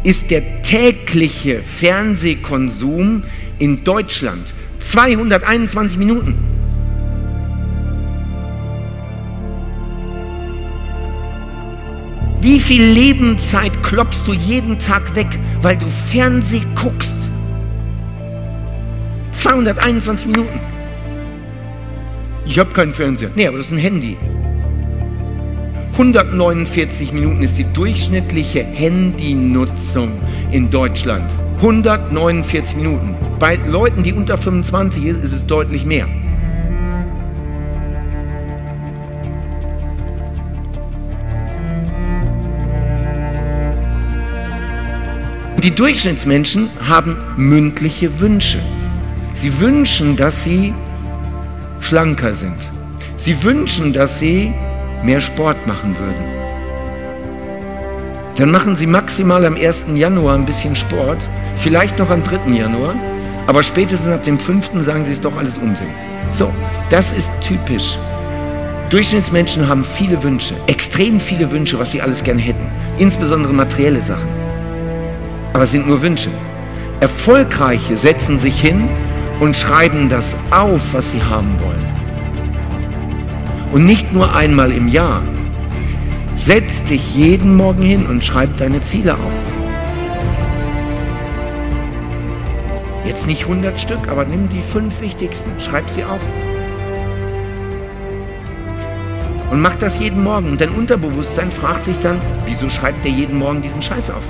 ist 0.02 0.30
der 0.30 0.62
tägliche 0.62 1.62
Fernsehkonsum 1.62 3.22
in 3.58 3.84
Deutschland 3.84 4.52
221 4.82 5.96
Minuten. 5.98 6.34
Wie 12.40 12.58
viel 12.58 12.82
Lebenszeit 12.82 13.82
klopfst 13.82 14.26
du 14.26 14.32
jeden 14.32 14.78
Tag 14.78 15.14
weg, 15.14 15.38
weil 15.60 15.76
du 15.76 15.86
Fernseh 16.10 16.62
guckst? 16.74 17.28
221 19.30 20.26
Minuten. 20.26 20.60
Ich 22.44 22.58
habe 22.58 22.72
keinen 22.72 22.92
Fernseher. 22.92 23.30
Nee, 23.36 23.46
aber 23.46 23.58
das 23.58 23.66
ist 23.66 23.72
ein 23.72 23.78
Handy. 23.78 24.16
149 25.92 27.12
Minuten 27.12 27.42
ist 27.42 27.58
die 27.58 27.72
durchschnittliche 27.72 28.64
Handynutzung 28.64 30.12
in 30.50 30.68
Deutschland. 30.70 31.30
149 31.62 32.74
Minuten. 32.74 33.14
Bei 33.38 33.54
Leuten, 33.54 34.02
die 34.02 34.12
unter 34.12 34.36
25 34.36 35.00
sind, 35.00 35.22
ist 35.22 35.32
es 35.32 35.46
deutlich 35.46 35.84
mehr. 35.84 36.08
Die 45.62 45.70
Durchschnittsmenschen 45.70 46.68
haben 46.88 47.16
mündliche 47.36 48.18
Wünsche. 48.18 48.58
Sie 49.34 49.60
wünschen, 49.60 50.16
dass 50.16 50.42
sie 50.42 50.74
schlanker 51.78 52.34
sind. 52.34 52.58
Sie 53.16 53.40
wünschen, 53.44 53.92
dass 53.92 54.18
sie 54.18 54.52
mehr 55.04 55.20
Sport 55.20 55.64
machen 55.68 55.96
würden. 55.96 56.24
Dann 58.36 58.50
machen 58.50 58.74
sie 58.74 58.88
maximal 58.88 59.46
am 59.46 59.54
1. 59.54 59.84
Januar 59.94 60.34
ein 60.34 60.44
bisschen 60.44 60.74
Sport 60.74 61.28
vielleicht 61.56 61.98
noch 61.98 62.10
am 62.10 62.22
3. 62.22 62.50
Januar, 62.52 62.94
aber 63.46 63.62
spätestens 63.62 64.12
ab 64.12 64.24
dem 64.24 64.38
5. 64.38 64.70
sagen 64.80 65.04
sie, 65.04 65.12
es 65.12 65.20
doch 65.20 65.36
alles 65.36 65.58
Unsinn. 65.58 65.88
So, 66.32 66.50
das 66.90 67.12
ist 67.12 67.30
typisch. 67.40 67.96
Durchschnittsmenschen 68.90 69.68
haben 69.68 69.84
viele 69.84 70.22
Wünsche, 70.22 70.54
extrem 70.66 71.18
viele 71.18 71.50
Wünsche, 71.50 71.78
was 71.78 71.90
sie 71.90 72.02
alles 72.02 72.22
gern 72.22 72.38
hätten, 72.38 72.70
insbesondere 72.98 73.52
materielle 73.52 74.02
Sachen. 74.02 74.28
Aber 75.52 75.64
es 75.64 75.70
sind 75.70 75.86
nur 75.86 76.02
Wünsche. 76.02 76.30
Erfolgreiche 77.00 77.96
setzen 77.96 78.38
sich 78.38 78.60
hin 78.60 78.88
und 79.40 79.56
schreiben 79.56 80.08
das 80.08 80.36
auf, 80.50 80.92
was 80.92 81.10
sie 81.10 81.22
haben 81.22 81.58
wollen. 81.60 81.84
Und 83.72 83.86
nicht 83.86 84.12
nur 84.12 84.34
einmal 84.34 84.70
im 84.70 84.88
Jahr. 84.88 85.22
Setz 86.36 86.82
dich 86.84 87.14
jeden 87.14 87.56
Morgen 87.56 87.82
hin 87.82 88.06
und 88.06 88.24
schreib 88.24 88.56
deine 88.56 88.80
Ziele 88.82 89.14
auf. 89.14 89.51
Jetzt 93.04 93.26
nicht 93.26 93.42
100 93.42 93.80
Stück, 93.80 94.08
aber 94.08 94.24
nimm 94.24 94.48
die 94.48 94.62
fünf 94.62 95.00
wichtigsten, 95.00 95.60
schreib 95.60 95.90
sie 95.90 96.04
auf. 96.04 96.20
Und 99.50 99.60
mach 99.60 99.74
das 99.74 99.98
jeden 99.98 100.22
Morgen. 100.22 100.50
Und 100.50 100.60
dein 100.60 100.70
Unterbewusstsein 100.70 101.50
fragt 101.50 101.84
sich 101.84 101.98
dann, 101.98 102.18
wieso 102.46 102.70
schreibt 102.70 103.04
er 103.04 103.10
jeden 103.10 103.36
Morgen 103.38 103.60
diesen 103.60 103.82
Scheiß 103.82 104.10
auf? 104.10 104.22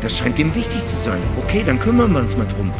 Das 0.00 0.16
scheint 0.16 0.38
ihm 0.38 0.54
wichtig 0.54 0.86
zu 0.86 0.96
sein. 0.96 1.18
Okay, 1.42 1.62
dann 1.64 1.80
kümmern 1.80 2.12
wir 2.12 2.20
uns 2.20 2.36
mal 2.36 2.46
drum. 2.46 2.70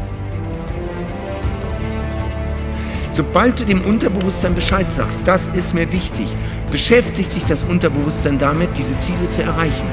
Sobald 3.11 3.59
du 3.59 3.65
dem 3.65 3.81
Unterbewusstsein 3.81 4.55
Bescheid 4.55 4.93
sagst, 4.93 5.21
das 5.25 5.49
ist 5.49 5.73
mir 5.73 5.91
wichtig, 5.91 6.37
beschäftigt 6.71 7.31
sich 7.31 7.45
das 7.45 7.63
Unterbewusstsein 7.63 8.39
damit, 8.39 8.77
diese 8.77 8.99
Ziele 8.99 9.29
zu 9.29 9.43
erreichen. 9.43 9.87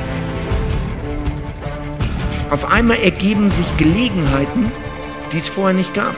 Auf 2.52 2.66
einmal 2.70 2.98
ergeben 2.98 3.50
sich 3.50 3.78
Gelegenheiten, 3.78 4.70
die 5.32 5.38
es 5.38 5.48
vorher 5.48 5.74
nicht 5.74 5.94
gab. 5.94 6.18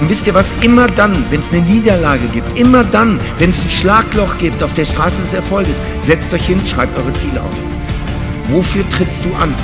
Und 0.00 0.08
wisst 0.08 0.26
ihr 0.26 0.32
was, 0.32 0.54
immer 0.62 0.86
dann, 0.86 1.26
wenn 1.30 1.40
es 1.40 1.52
eine 1.52 1.60
Niederlage 1.60 2.28
gibt, 2.28 2.58
immer 2.58 2.82
dann, 2.82 3.20
wenn 3.38 3.50
es 3.50 3.62
ein 3.62 3.70
Schlagloch 3.70 4.38
gibt 4.38 4.62
auf 4.62 4.72
der 4.72 4.86
Straße 4.86 5.20
des 5.20 5.34
Erfolges, 5.34 5.78
setzt 6.00 6.32
euch 6.32 6.46
hin, 6.46 6.66
schreibt 6.66 6.96
eure 6.96 7.12
Ziele 7.12 7.42
auf. 7.42 7.54
Wofür 8.48 8.88
trittst 8.88 9.22
du 9.22 9.34
an? 9.34 9.54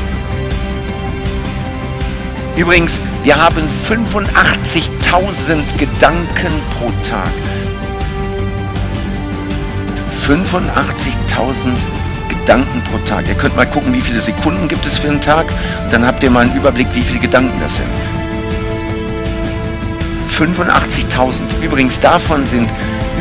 Übrigens, 2.57 3.01
wir 3.23 3.37
haben 3.37 3.67
85.000 5.11 5.77
Gedanken 5.77 6.53
pro 6.79 6.89
Tag. 7.03 7.33
85.000 10.29 11.73
Gedanken 12.29 12.81
pro 12.83 12.97
Tag. 12.99 13.27
Ihr 13.27 13.35
könnt 13.35 13.57
mal 13.57 13.67
gucken, 13.67 13.93
wie 13.93 14.01
viele 14.01 14.21
Sekunden 14.21 14.69
gibt 14.69 14.87
es 14.87 14.99
für 14.99 15.09
einen 15.09 15.21
Tag. 15.21 15.47
Und 15.83 15.93
dann 15.93 16.07
habt 16.07 16.23
ihr 16.23 16.31
mal 16.31 16.47
einen 16.47 16.55
Überblick, 16.55 16.87
wie 16.95 17.01
viele 17.01 17.19
Gedanken 17.19 17.59
das 17.59 17.79
sind. 17.79 17.89
85.000. 20.31 21.61
Übrigens 21.61 21.99
davon 21.99 22.47
sind 22.47 22.71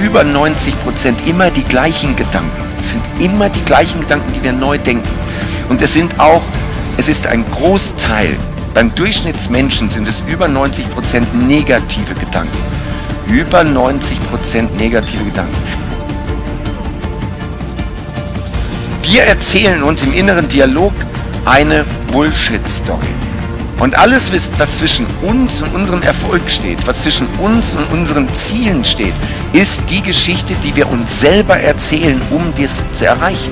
über 0.04 0.24
90 0.24 0.80
Prozent 0.84 1.28
immer 1.28 1.50
die 1.50 1.64
gleichen 1.64 2.16
Gedanken. 2.16 2.52
Es 2.80 2.92
sind 2.92 3.04
immer 3.20 3.50
die 3.50 3.66
gleichen 3.66 4.02
Gedanken, 4.02 4.32
die 4.34 4.44
wir 4.44 4.54
neu 4.54 4.78
denken. 4.78 5.10
Und 5.70 5.82
es 5.82 5.94
sind 5.94 6.20
auch, 6.20 6.44
es 6.98 7.10
ist 7.10 7.26
ein 7.26 7.44
Großteil 7.50 8.38
beim 8.80 8.96
Durchschnittsmenschen 8.96 9.90
sind 9.90 10.08
es 10.08 10.24
über 10.26 10.46
90% 10.46 11.36
negative 11.36 12.14
Gedanken. 12.14 12.58
Über 13.28 13.60
90% 13.60 14.74
negative 14.78 15.26
Gedanken. 15.26 15.58
Wir 19.02 19.24
erzählen 19.24 19.84
uns 19.84 20.04
im 20.04 20.14
inneren 20.14 20.48
Dialog 20.48 20.94
eine 21.44 21.84
Bullshit-Story. 22.14 23.10
Und 23.80 23.98
alles, 23.98 24.32
was 24.58 24.78
zwischen 24.78 25.06
uns 25.24 25.62
und 25.62 25.76
unserem 25.76 26.02
Erfolg 26.02 26.50
steht, 26.50 26.88
was 26.88 27.04
zwischen 27.04 27.28
uns 27.38 27.76
und 27.76 27.84
unseren 27.92 28.34
Zielen 28.34 28.86
steht, 28.86 29.16
ist 29.52 29.82
die 29.90 30.02
Geschichte, 30.02 30.56
die 30.64 30.74
wir 30.78 30.88
uns 30.88 31.20
selber 31.20 31.60
erzählen, 31.60 32.22
um 32.30 32.54
das 32.58 32.90
zu 32.94 33.06
erreichen. 33.06 33.52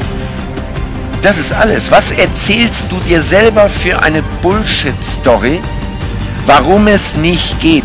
Das 1.22 1.38
ist 1.38 1.52
alles. 1.52 1.92
Was 1.92 2.12
erzählst 2.12 2.86
du 2.90 2.98
dir 3.08 3.20
selber 3.20 3.68
für 3.68 4.02
eine 4.02 4.22
Bullshit-Story, 4.42 5.62
warum 6.46 6.88
es 6.88 7.16
nicht 7.16 7.60
geht? 7.60 7.84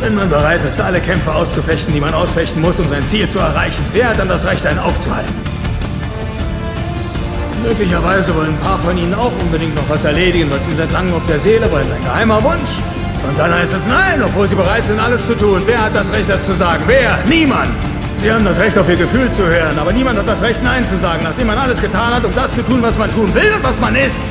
Wenn 0.00 0.14
man 0.14 0.28
bereit 0.28 0.64
ist, 0.64 0.80
alle 0.80 1.00
Kämpfe 1.00 1.32
auszufechten, 1.32 1.94
die 1.94 2.00
man 2.00 2.14
ausfechten 2.14 2.60
muss, 2.60 2.80
um 2.80 2.88
sein 2.88 3.06
Ziel 3.06 3.28
zu 3.28 3.38
erreichen, 3.38 3.84
wer 3.92 4.08
hat 4.08 4.18
dann 4.18 4.28
das 4.28 4.44
Recht, 4.44 4.66
einen 4.66 4.78
aufzuhalten? 4.78 5.49
Möglicherweise 7.62 8.34
wollen 8.34 8.54
ein 8.54 8.60
paar 8.60 8.78
von 8.78 8.96
Ihnen 8.96 9.14
auch 9.14 9.32
unbedingt 9.42 9.74
noch 9.74 9.88
was 9.88 10.04
erledigen, 10.04 10.50
was 10.50 10.66
Ihnen 10.66 10.78
seit 10.78 10.92
langem 10.92 11.14
auf 11.14 11.26
der 11.26 11.38
Seele 11.38 11.68
brennt. 11.68 11.92
Ein 11.92 12.02
geheimer 12.02 12.42
Wunsch. 12.42 12.80
Und 13.28 13.38
dann 13.38 13.52
heißt 13.52 13.74
es 13.74 13.86
nein, 13.86 14.22
obwohl 14.22 14.48
Sie 14.48 14.54
bereit 14.54 14.84
sind, 14.84 14.98
alles 14.98 15.26
zu 15.26 15.36
tun. 15.36 15.62
Wer 15.66 15.82
hat 15.82 15.94
das 15.94 16.10
Recht, 16.10 16.28
das 16.30 16.46
zu 16.46 16.54
sagen? 16.54 16.82
Wer? 16.86 17.18
Niemand. 17.28 17.68
Sie 18.18 18.32
haben 18.32 18.44
das 18.44 18.58
Recht, 18.58 18.76
auf 18.78 18.88
Ihr 18.88 18.96
Gefühl 18.96 19.30
zu 19.30 19.46
hören, 19.46 19.78
aber 19.78 19.92
niemand 19.92 20.18
hat 20.18 20.28
das 20.28 20.42
Recht, 20.42 20.62
Nein 20.62 20.84
zu 20.84 20.96
sagen, 20.96 21.22
nachdem 21.22 21.46
man 21.46 21.58
alles 21.58 21.80
getan 21.80 22.14
hat, 22.14 22.24
um 22.24 22.34
das 22.34 22.54
zu 22.54 22.62
tun, 22.62 22.82
was 22.82 22.98
man 22.98 23.10
tun 23.10 23.34
will 23.34 23.52
und 23.54 23.62
was 23.62 23.80
man 23.80 23.94
ist. 23.94 24.24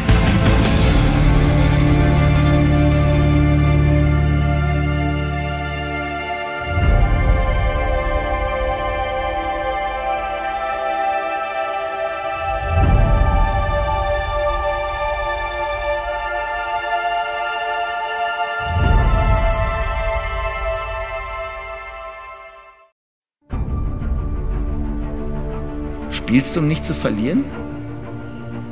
Spielst 26.40 26.56
du, 26.56 26.62
um 26.62 26.70
nicht 26.70 26.86
zu 26.86 26.94
verlieren? 26.94 27.44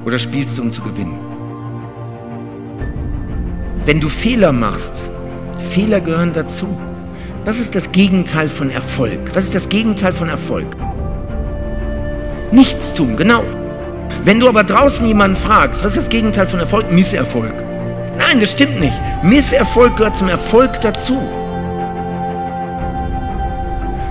Oder 0.06 0.20
spielst 0.20 0.58
du, 0.58 0.62
um 0.62 0.72
zu 0.72 0.82
gewinnen? 0.82 1.20
Wenn 3.86 4.00
du 4.00 4.08
Fehler 4.08 4.54
machst, 4.54 4.94
Fehler 5.72 6.00
gehören 6.00 6.32
dazu. 6.32 6.66
Was 7.44 7.60
ist 7.60 7.76
das 7.76 7.92
Gegenteil 7.92 8.48
von 8.48 8.72
Erfolg? 8.72 9.20
Was 9.34 9.44
ist 9.44 9.54
das 9.54 9.68
Gegenteil 9.68 10.14
von 10.14 10.30
Erfolg? 10.30 10.78
Nichts 12.52 12.94
tun, 12.94 13.18
genau. 13.18 13.44
Wenn 14.24 14.40
du 14.40 14.48
aber 14.48 14.64
draußen 14.64 15.06
jemanden 15.06 15.36
fragst, 15.36 15.84
was 15.84 15.98
ist 15.98 16.04
das 16.04 16.10
Gegenteil 16.10 16.48
von 16.48 16.62
Erfolg? 16.62 16.90
Misserfolg. 16.90 17.52
Nein, 18.18 18.40
das 18.40 18.52
stimmt 18.52 18.80
nicht. 18.80 18.98
Misserfolg 19.24 19.98
gehört 19.98 20.16
zum 20.16 20.30
Erfolg 20.30 20.80
dazu. 20.80 21.22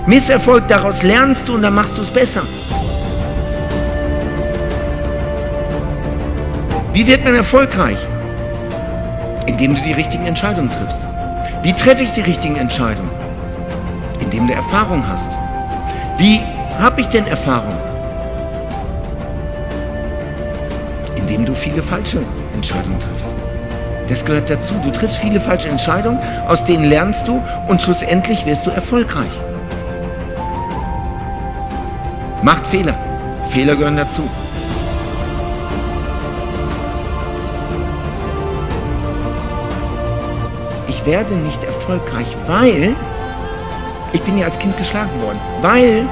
Misserfolg, 0.05 0.67
daraus 0.67 1.01
lernst 1.01 1.49
du 1.49 1.55
und 1.55 1.63
dann 1.63 1.73
machst 1.73 1.97
du 1.97 2.03
es 2.03 2.11
besser. 2.11 2.43
Wie 6.97 7.05
wird 7.05 7.23
man 7.23 7.35
erfolgreich? 7.35 7.99
Indem 9.45 9.75
du 9.75 9.81
die 9.83 9.91
richtigen 9.91 10.25
Entscheidungen 10.25 10.71
triffst. 10.71 11.05
Wie 11.61 11.71
treffe 11.71 12.01
ich 12.01 12.11
die 12.13 12.21
richtigen 12.21 12.55
Entscheidungen? 12.55 13.11
Indem 14.19 14.47
du 14.47 14.53
Erfahrung 14.55 15.07
hast. 15.07 15.29
Wie 16.17 16.39
habe 16.79 16.99
ich 17.01 17.07
denn 17.09 17.27
Erfahrung? 17.27 17.75
Indem 21.15 21.45
du 21.45 21.53
viele 21.53 21.83
falsche 21.83 22.23
Entscheidungen 22.55 22.99
triffst. 22.99 23.31
Das 24.07 24.25
gehört 24.25 24.49
dazu. 24.49 24.73
Du 24.83 24.89
triffst 24.89 25.17
viele 25.17 25.39
falsche 25.39 25.69
Entscheidungen, 25.69 26.17
aus 26.47 26.65
denen 26.65 26.85
lernst 26.85 27.27
du 27.27 27.43
und 27.67 27.79
schlussendlich 27.79 28.43
wirst 28.47 28.65
du 28.65 28.71
erfolgreich. 28.71 29.33
Macht 32.41 32.65
Fehler. 32.65 32.95
Fehler 33.51 33.75
gehören 33.75 33.97
dazu. 33.97 34.27
Werde 41.07 41.33
nicht 41.33 41.63
erfolgreich, 41.63 42.27
weil 42.45 42.95
ich 44.13 44.21
bin 44.21 44.37
ja 44.37 44.45
als 44.45 44.59
Kind 44.59 44.77
geschlagen 44.77 45.21
worden, 45.21 45.39
weil 45.61 46.05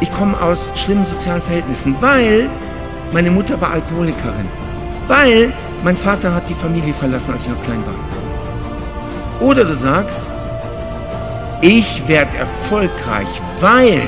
ich 0.00 0.10
komme 0.10 0.40
aus 0.40 0.72
schlimmen 0.74 1.04
sozialen 1.04 1.42
Verhältnissen, 1.42 1.94
weil 2.00 2.48
meine 3.12 3.30
Mutter 3.30 3.60
war 3.60 3.72
Alkoholikerin, 3.72 4.48
weil 5.06 5.52
mein 5.84 5.96
Vater 5.96 6.34
hat 6.34 6.48
die 6.48 6.54
Familie 6.54 6.94
verlassen, 6.94 7.34
als 7.34 7.44
ich 7.44 7.50
noch 7.50 7.62
klein 7.62 7.84
war. 7.86 9.46
Oder 9.46 9.64
du 9.64 9.74
sagst, 9.74 10.22
ich 11.60 12.06
werde 12.08 12.38
erfolgreich, 12.38 13.28
weil 13.60 14.02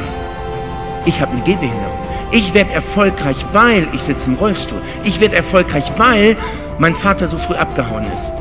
ich 1.05 1.21
habe 1.21 1.33
eine 1.33 1.43
Gehbehinderung. 1.43 1.99
Ich 2.33 2.55
werde 2.55 2.73
erfolgreich, 2.73 3.45
weil 3.53 3.87
ich 3.93 4.03
sitze 4.03 4.29
im 4.29 4.37
Rollstuhl. 4.37 4.81
Ich 5.05 5.21
werde 5.21 5.37
erfolgreich, 5.37 5.93
weil 5.97 6.37
mein 6.79 6.95
Vater 6.95 7.27
so 7.27 7.37
früh 7.37 7.55
abgehauen 7.55 8.07
ist. 8.15 8.33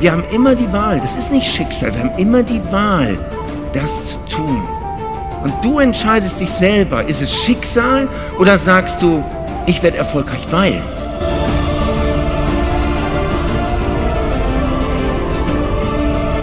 Wir 0.00 0.12
haben 0.12 0.24
immer 0.30 0.54
die 0.54 0.70
Wahl, 0.72 1.00
das 1.00 1.16
ist 1.16 1.30
nicht 1.30 1.46
Schicksal, 1.46 1.94
wir 1.94 2.00
haben 2.00 2.18
immer 2.18 2.42
die 2.42 2.60
Wahl, 2.70 3.16
das 3.72 4.08
zu 4.08 4.16
tun. 4.36 4.62
Und 5.42 5.52
du 5.62 5.78
entscheidest 5.78 6.40
dich 6.40 6.50
selber, 6.50 7.04
ist 7.04 7.22
es 7.22 7.32
Schicksal 7.32 8.08
oder 8.38 8.58
sagst 8.58 9.00
du, 9.02 9.22
ich 9.66 9.82
werde 9.82 9.98
erfolgreich, 9.98 10.46
weil? 10.50 10.80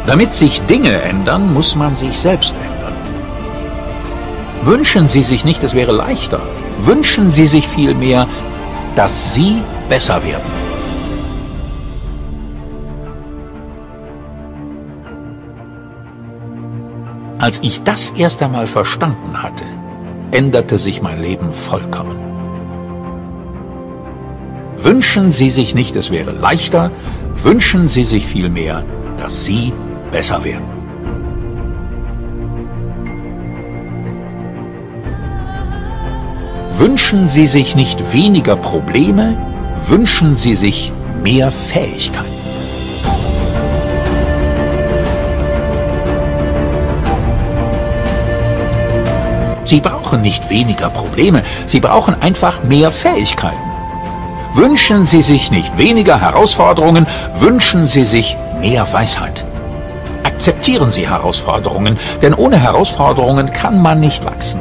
Damit 0.05 0.33
sich 0.33 0.61
Dinge 0.61 1.01
ändern, 1.01 1.53
muss 1.53 1.75
man 1.75 1.95
sich 1.95 2.17
selbst 2.17 2.53
ändern. 2.53 2.93
Wünschen 4.63 5.07
Sie 5.07 5.23
sich 5.23 5.45
nicht, 5.45 5.63
es 5.63 5.73
wäre 5.73 5.91
leichter. 5.91 6.41
Wünschen 6.79 7.31
Sie 7.31 7.47
sich 7.47 7.67
vielmehr, 7.67 8.27
dass 8.95 9.33
Sie 9.33 9.61
besser 9.89 10.23
werden. 10.23 10.60
Als 17.41 17.59
ich 17.63 17.81
das 17.81 18.11
erst 18.11 18.43
einmal 18.43 18.67
verstanden 18.67 19.41
hatte, 19.41 19.63
änderte 20.29 20.77
sich 20.77 21.01
mein 21.01 21.19
Leben 21.19 21.51
vollkommen. 21.51 22.15
Wünschen 24.77 25.31
Sie 25.31 25.49
sich 25.49 25.73
nicht, 25.73 25.95
es 25.95 26.11
wäre 26.11 26.33
leichter, 26.33 26.91
wünschen 27.41 27.89
Sie 27.89 28.03
sich 28.03 28.27
vielmehr, 28.27 28.83
dass 29.17 29.43
Sie 29.43 29.73
besser 30.11 30.43
werden. 30.43 30.69
Wünschen 36.77 37.27
Sie 37.27 37.47
sich 37.47 37.75
nicht 37.75 38.13
weniger 38.13 38.55
Probleme, 38.55 39.35
wünschen 39.87 40.35
Sie 40.35 40.53
sich 40.53 40.91
mehr 41.23 41.49
Fähigkeiten. 41.49 42.30
Sie 49.71 49.79
brauchen 49.79 50.21
nicht 50.21 50.49
weniger 50.49 50.89
Probleme, 50.89 51.43
Sie 51.65 51.79
brauchen 51.79 52.21
einfach 52.21 52.61
mehr 52.61 52.91
Fähigkeiten. 52.91 53.71
Wünschen 54.53 55.05
Sie 55.05 55.21
sich 55.21 55.49
nicht 55.49 55.77
weniger 55.77 56.19
Herausforderungen, 56.19 57.07
wünschen 57.35 57.87
Sie 57.87 58.03
sich 58.03 58.35
mehr 58.59 58.91
Weisheit. 58.91 59.45
Akzeptieren 60.25 60.91
Sie 60.91 61.09
Herausforderungen, 61.09 61.97
denn 62.21 62.33
ohne 62.33 62.57
Herausforderungen 62.57 63.49
kann 63.53 63.81
man 63.81 64.01
nicht 64.01 64.25
wachsen. 64.25 64.59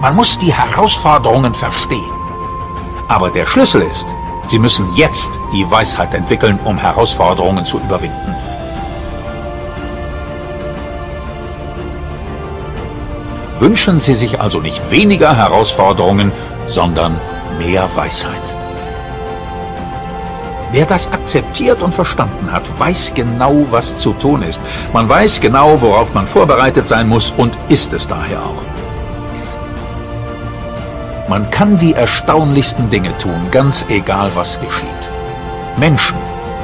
Man 0.00 0.14
muss 0.14 0.38
die 0.38 0.54
Herausforderungen 0.54 1.52
verstehen. 1.52 2.14
Aber 3.08 3.28
der 3.28 3.44
Schlüssel 3.44 3.82
ist, 3.82 4.06
Sie 4.50 4.60
müssen 4.60 4.86
jetzt 4.94 5.32
die 5.52 5.68
Weisheit 5.68 6.14
entwickeln, 6.14 6.60
um 6.64 6.78
Herausforderungen 6.78 7.64
zu 7.64 7.80
überwinden. 7.80 8.36
Wünschen 13.62 14.00
Sie 14.00 14.14
sich 14.14 14.40
also 14.40 14.58
nicht 14.58 14.90
weniger 14.90 15.36
Herausforderungen, 15.36 16.32
sondern 16.66 17.20
mehr 17.58 17.88
Weisheit. 17.94 18.42
Wer 20.72 20.84
das 20.84 21.06
akzeptiert 21.12 21.80
und 21.80 21.94
verstanden 21.94 22.50
hat, 22.50 22.64
weiß 22.80 23.12
genau, 23.14 23.64
was 23.70 23.98
zu 23.98 24.14
tun 24.14 24.42
ist. 24.42 24.60
Man 24.92 25.08
weiß 25.08 25.38
genau, 25.40 25.80
worauf 25.80 26.12
man 26.12 26.26
vorbereitet 26.26 26.88
sein 26.88 27.08
muss 27.08 27.32
und 27.36 27.56
ist 27.68 27.92
es 27.92 28.08
daher 28.08 28.40
auch. 28.40 28.64
Man 31.28 31.48
kann 31.52 31.78
die 31.78 31.92
erstaunlichsten 31.92 32.90
Dinge 32.90 33.16
tun, 33.18 33.46
ganz 33.52 33.86
egal 33.88 34.32
was 34.34 34.58
geschieht. 34.58 35.02
Menschen 35.76 36.18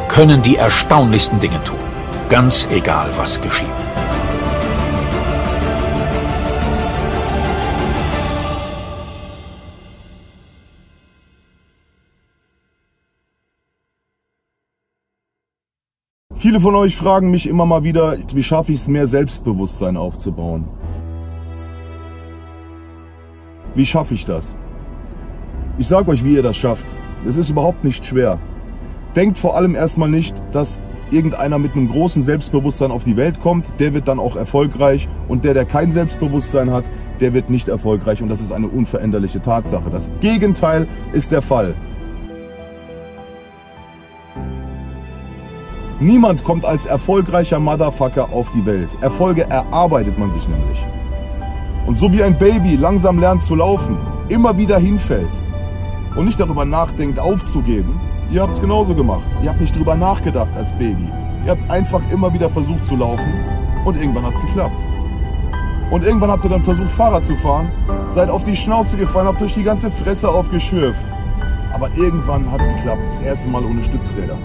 können 0.09 0.42
die 0.42 0.57
erstaunlichsten 0.57 1.38
Dinge 1.38 1.62
tun, 1.62 1.78
ganz 2.28 2.66
egal 2.72 3.11
was 3.16 3.40
geschieht. 3.40 3.88
Viele 16.49 16.61
von 16.61 16.74
euch 16.76 16.96
fragen 16.96 17.30
mich 17.30 17.46
immer 17.46 17.66
mal 17.66 17.82
wieder, 17.82 18.16
wie 18.32 18.42
schaffe 18.42 18.72
ich 18.72 18.80
es, 18.80 18.88
mehr 18.88 19.07
Selbstbewusstsein 19.07 19.99
aufzubauen? 19.99 20.64
Wie 23.74 23.84
schaffe 23.84 24.14
ich 24.14 24.24
das? 24.24 24.57
Ich 25.76 25.86
sage 25.86 26.11
euch, 26.11 26.24
wie 26.24 26.36
ihr 26.36 26.42
das 26.42 26.57
schafft. 26.57 26.86
Es 27.26 27.36
ist 27.36 27.51
überhaupt 27.51 27.84
nicht 27.84 28.07
schwer. 28.07 28.38
denkt 29.14 29.36
vor 29.36 29.57
allem 29.59 29.74
erstmal 29.74 30.09
nicht, 30.09 30.34
dass 30.53 30.80
irgendeiner 31.11 31.59
mit 31.59 31.74
einem 31.74 31.90
großen 31.90 32.22
Selbstbewusstsein 32.22 32.92
auf 32.92 33.05
die 33.05 33.18
Welt 33.18 33.42
kommt, 33.42 33.66
der 33.78 33.92
wird 33.92 34.09
dann 34.09 34.18
auch 34.18 34.34
erfolgreich 34.34 35.07
und 35.28 35.44
der, 35.44 35.53
der 35.53 35.66
kein 35.66 35.92
Selbstbewusstsein 35.92 36.70
hat, 36.70 36.84
der 37.20 37.34
wird 37.34 37.51
nicht 37.51 37.68
erfolgreich 37.68 38.22
und 38.22 38.30
das 38.30 38.40
ist 38.40 38.53
eine 38.53 38.68
unveränderliche 38.68 39.42
Tatsache. 39.42 39.90
Das 39.90 40.09
Gegenteil 40.22 40.88
ist 41.12 41.30
der 41.30 41.42
Fall. 41.42 41.74
Niemand 46.01 46.44
kommt 46.44 46.64
als 46.64 46.86
erfolgreicher 46.86 47.59
Motherfucker 47.59 48.28
auf 48.32 48.46
die 48.55 48.64
Welt. 48.64 48.88
Erfolge 49.01 49.51
erarbeitet 49.51 50.16
man 50.16 50.32
sich 50.32 50.49
nämlich. 50.49 50.78
Und 51.88 51.99
so 51.99 52.12
wie 52.12 52.22
ein 52.22 52.38
Baby 52.38 52.76
langsam 52.76 53.18
lernt 53.18 53.42
zu 53.42 53.57
laufen, 53.57 53.96
immer 54.28 54.57
wieder 54.57 54.78
hinfällt 54.78 55.26
und 56.14 56.26
nicht 56.26 56.38
darüber 56.38 56.64
nachdenkt, 56.64 57.18
aufzugeben, 57.18 57.99
ihr 58.30 58.42
habt 58.42 58.55
es 58.55 58.61
genauso 58.61 58.94
gemacht. 58.94 59.24
Ihr 59.42 59.51
habt 59.51 59.61
nicht 59.61 59.74
darüber 59.74 59.96
nachgedacht 59.96 60.51
als 60.57 60.70
Baby. 60.78 61.09
Ihr 61.44 61.51
habt 61.51 61.68
einfach 61.68 62.03
immer 62.12 62.32
wieder 62.32 62.49
versucht 62.49 62.86
zu 62.86 62.94
laufen 62.94 63.34
und 63.84 63.96
irgendwann 63.96 64.24
hat 64.26 64.34
es 64.34 64.40
geklappt. 64.42 64.76
Und 65.90 66.05
irgendwann 66.05 66.30
habt 66.30 66.44
ihr 66.44 66.51
dann 66.51 66.62
versucht, 66.62 66.90
Fahrrad 66.90 67.24
zu 67.24 67.34
fahren, 67.36 67.70
seid 68.11 68.30
auf 68.30 68.44
die 68.44 68.55
Schnauze 68.55 68.96
gefallen, 68.96 69.26
habt 69.26 69.42
euch 69.42 69.55
die 69.55 69.64
ganze 69.64 69.90
Fresse 69.90 70.28
aufgeschürft. 70.28 71.05
Aber 71.74 71.88
irgendwann 71.96 72.49
hat 72.53 72.61
es 72.61 72.68
geklappt, 72.68 73.03
das 73.07 73.20
erste 73.20 73.49
Mal 73.49 73.64
ohne 73.64 73.82
Stützräder. 73.82 74.36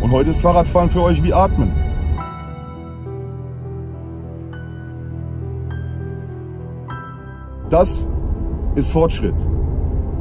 Und 0.00 0.10
heute 0.12 0.30
ist 0.30 0.40
Fahrradfahren 0.40 0.90
für 0.90 1.02
euch 1.02 1.22
wie 1.22 1.32
Atmen. 1.32 1.72
Das 7.70 8.06
ist 8.74 8.92
Fortschritt. 8.92 9.34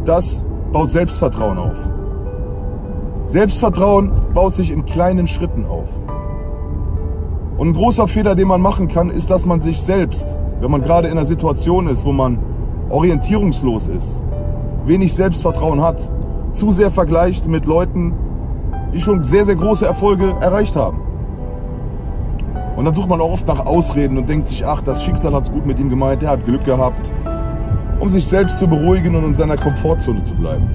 Das 0.06 0.44
baut 0.72 0.90
Selbstvertrauen 0.90 1.58
auf. 1.58 1.78
Selbstvertrauen 3.28 4.12
baut 4.34 4.56
sich 4.56 4.72
in 4.72 4.86
kleinen 4.86 5.28
Schritten 5.28 5.66
auf. 5.66 5.90
Und 7.58 7.70
ein 7.70 7.74
großer 7.74 8.08
Fehler, 8.08 8.36
den 8.36 8.48
man 8.48 8.62
machen 8.62 8.88
kann, 8.88 9.10
ist, 9.10 9.30
dass 9.30 9.46
man 9.46 9.62
sich 9.62 9.82
selbst, 9.82 10.26
wenn 10.60 10.72
man 10.72 10.82
gerade 10.82 11.08
in 11.08 11.18
einer 11.18 11.26
Situation 11.26 11.88
ist, 11.88 12.06
wo 12.06 12.12
man 12.12 12.40
orientierungslos 12.90 13.88
ist, 13.88 14.22
wenig 14.86 15.14
Selbstvertrauen 15.14 15.82
hat, 15.82 15.98
zu 16.52 16.72
sehr 16.72 16.92
vergleicht 16.92 17.48
mit 17.48 17.66
Leuten, 17.66 18.14
die 18.96 19.02
schon 19.02 19.24
sehr, 19.24 19.46
sehr 19.46 19.56
große 19.56 19.86
Erfolge 19.86 20.34
erreicht 20.40 20.76
haben. 20.76 21.02
Und 22.78 22.86
dann 22.86 22.96
sucht 22.96 23.10
man 23.10 23.20
auch 23.20 23.32
oft 23.32 23.48
nach 23.48 23.66
Ausreden 23.66 24.18
und 24.18 24.28
denkt 24.28 24.48
sich, 24.48 24.66
ach, 24.66 24.82
das 24.82 25.04
Schicksal 25.04 25.34
hat 25.34 25.44
es 25.44 25.52
gut 25.52 25.66
mit 25.66 25.80
ihm 25.80 25.90
gemeint, 25.90 26.24
er 26.24 26.30
hat 26.32 26.46
Glück 26.46 26.64
gehabt, 26.64 27.06
um 28.00 28.08
sich 28.08 28.26
selbst 28.26 28.58
zu 28.58 28.68
beruhigen 28.68 29.16
und 29.16 29.26
in 29.26 29.34
seiner 29.34 29.58
Komfortzone 29.58 30.24
zu 30.24 30.34
bleiben. 30.36 30.68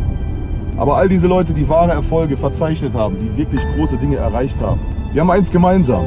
Aber 0.76 0.96
all 0.96 1.08
diese 1.08 1.26
Leute, 1.26 1.54
die 1.54 1.68
wahre 1.68 1.92
Erfolge 1.92 2.36
verzeichnet 2.36 2.94
haben, 2.94 3.16
die 3.20 3.36
wirklich 3.38 3.62
große 3.76 3.96
Dinge 3.96 4.16
erreicht 4.16 4.60
haben, 4.60 4.80
die 5.14 5.20
haben 5.20 5.30
eins 5.30 5.50
gemeinsam. 5.50 6.04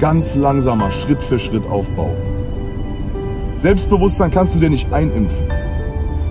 Ganz 0.00 0.34
langsamer, 0.34 0.90
Schritt 0.90 1.22
für 1.22 1.38
Schritt 1.38 1.68
Aufbau. 1.70 2.10
Selbstbewusstsein 3.58 4.30
kannst 4.30 4.54
du 4.54 4.58
dir 4.58 4.70
nicht 4.70 4.92
einimpfen. 4.92 5.61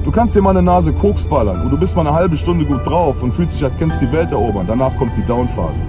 Du 0.03 0.09
kannst 0.09 0.35
dir 0.35 0.41
mal 0.41 0.49
eine 0.49 0.63
Nase 0.63 0.93
Koks 0.93 1.23
ballern 1.23 1.61
und 1.61 1.69
du 1.69 1.77
bist 1.77 1.95
mal 1.95 2.07
eine 2.07 2.15
halbe 2.15 2.35
Stunde 2.35 2.65
gut 2.65 2.85
drauf 2.85 3.21
und 3.21 3.33
fühlst 3.33 3.55
dich, 3.55 3.63
als 3.63 3.77
kennst 3.77 4.01
du 4.01 4.07
die 4.07 4.11
Welt 4.11 4.31
erobern. 4.31 4.65
Danach 4.67 4.95
kommt 4.97 5.15
die 5.15 5.25
Downphase. 5.27 5.79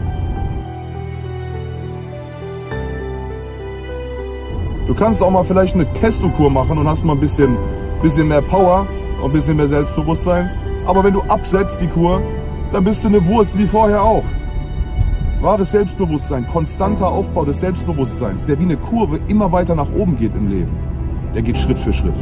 Du 4.86 4.94
kannst 4.94 5.22
auch 5.22 5.30
mal 5.30 5.44
vielleicht 5.44 5.74
eine 5.74 5.86
Testokur 5.94 6.50
machen 6.50 6.76
und 6.76 6.86
hast 6.86 7.04
mal 7.04 7.14
ein 7.14 7.20
bisschen, 7.20 7.56
bisschen 8.02 8.28
mehr 8.28 8.42
Power 8.42 8.86
und 9.22 9.30
ein 9.30 9.32
bisschen 9.32 9.56
mehr 9.56 9.68
Selbstbewusstsein. 9.68 10.50
Aber 10.84 11.02
wenn 11.02 11.14
du 11.14 11.22
absetzt 11.22 11.80
die 11.80 11.86
Kur, 11.86 12.20
dann 12.70 12.84
bist 12.84 13.02
du 13.04 13.08
eine 13.08 13.24
Wurst 13.24 13.56
wie 13.56 13.66
vorher 13.66 14.02
auch. 14.02 14.24
Wahres 15.40 15.70
Selbstbewusstsein, 15.70 16.46
konstanter 16.48 17.06
Aufbau 17.08 17.46
des 17.46 17.60
Selbstbewusstseins, 17.60 18.44
der 18.44 18.58
wie 18.58 18.64
eine 18.64 18.76
Kurve 18.76 19.20
immer 19.28 19.50
weiter 19.50 19.74
nach 19.74 19.90
oben 19.96 20.18
geht 20.18 20.34
im 20.34 20.48
Leben, 20.48 20.72
der 21.34 21.40
geht 21.40 21.56
Schritt 21.56 21.78
für 21.78 21.94
Schritt. 21.94 22.14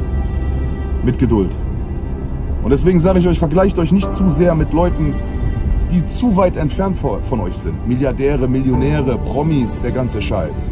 Mit 1.02 1.18
Geduld. 1.18 1.50
Und 2.62 2.70
deswegen 2.70 2.98
sage 2.98 3.18
ich 3.18 3.28
euch, 3.28 3.38
vergleicht 3.38 3.78
euch 3.78 3.92
nicht 3.92 4.12
zu 4.12 4.28
sehr 4.30 4.54
mit 4.54 4.72
Leuten, 4.72 5.14
die 5.90 6.06
zu 6.06 6.36
weit 6.36 6.56
entfernt 6.56 6.98
von 6.98 7.40
euch 7.40 7.56
sind. 7.56 7.88
Milliardäre, 7.88 8.46
Millionäre, 8.46 9.18
Promis, 9.18 9.80
der 9.80 9.92
ganze 9.92 10.20
Scheiß. 10.20 10.70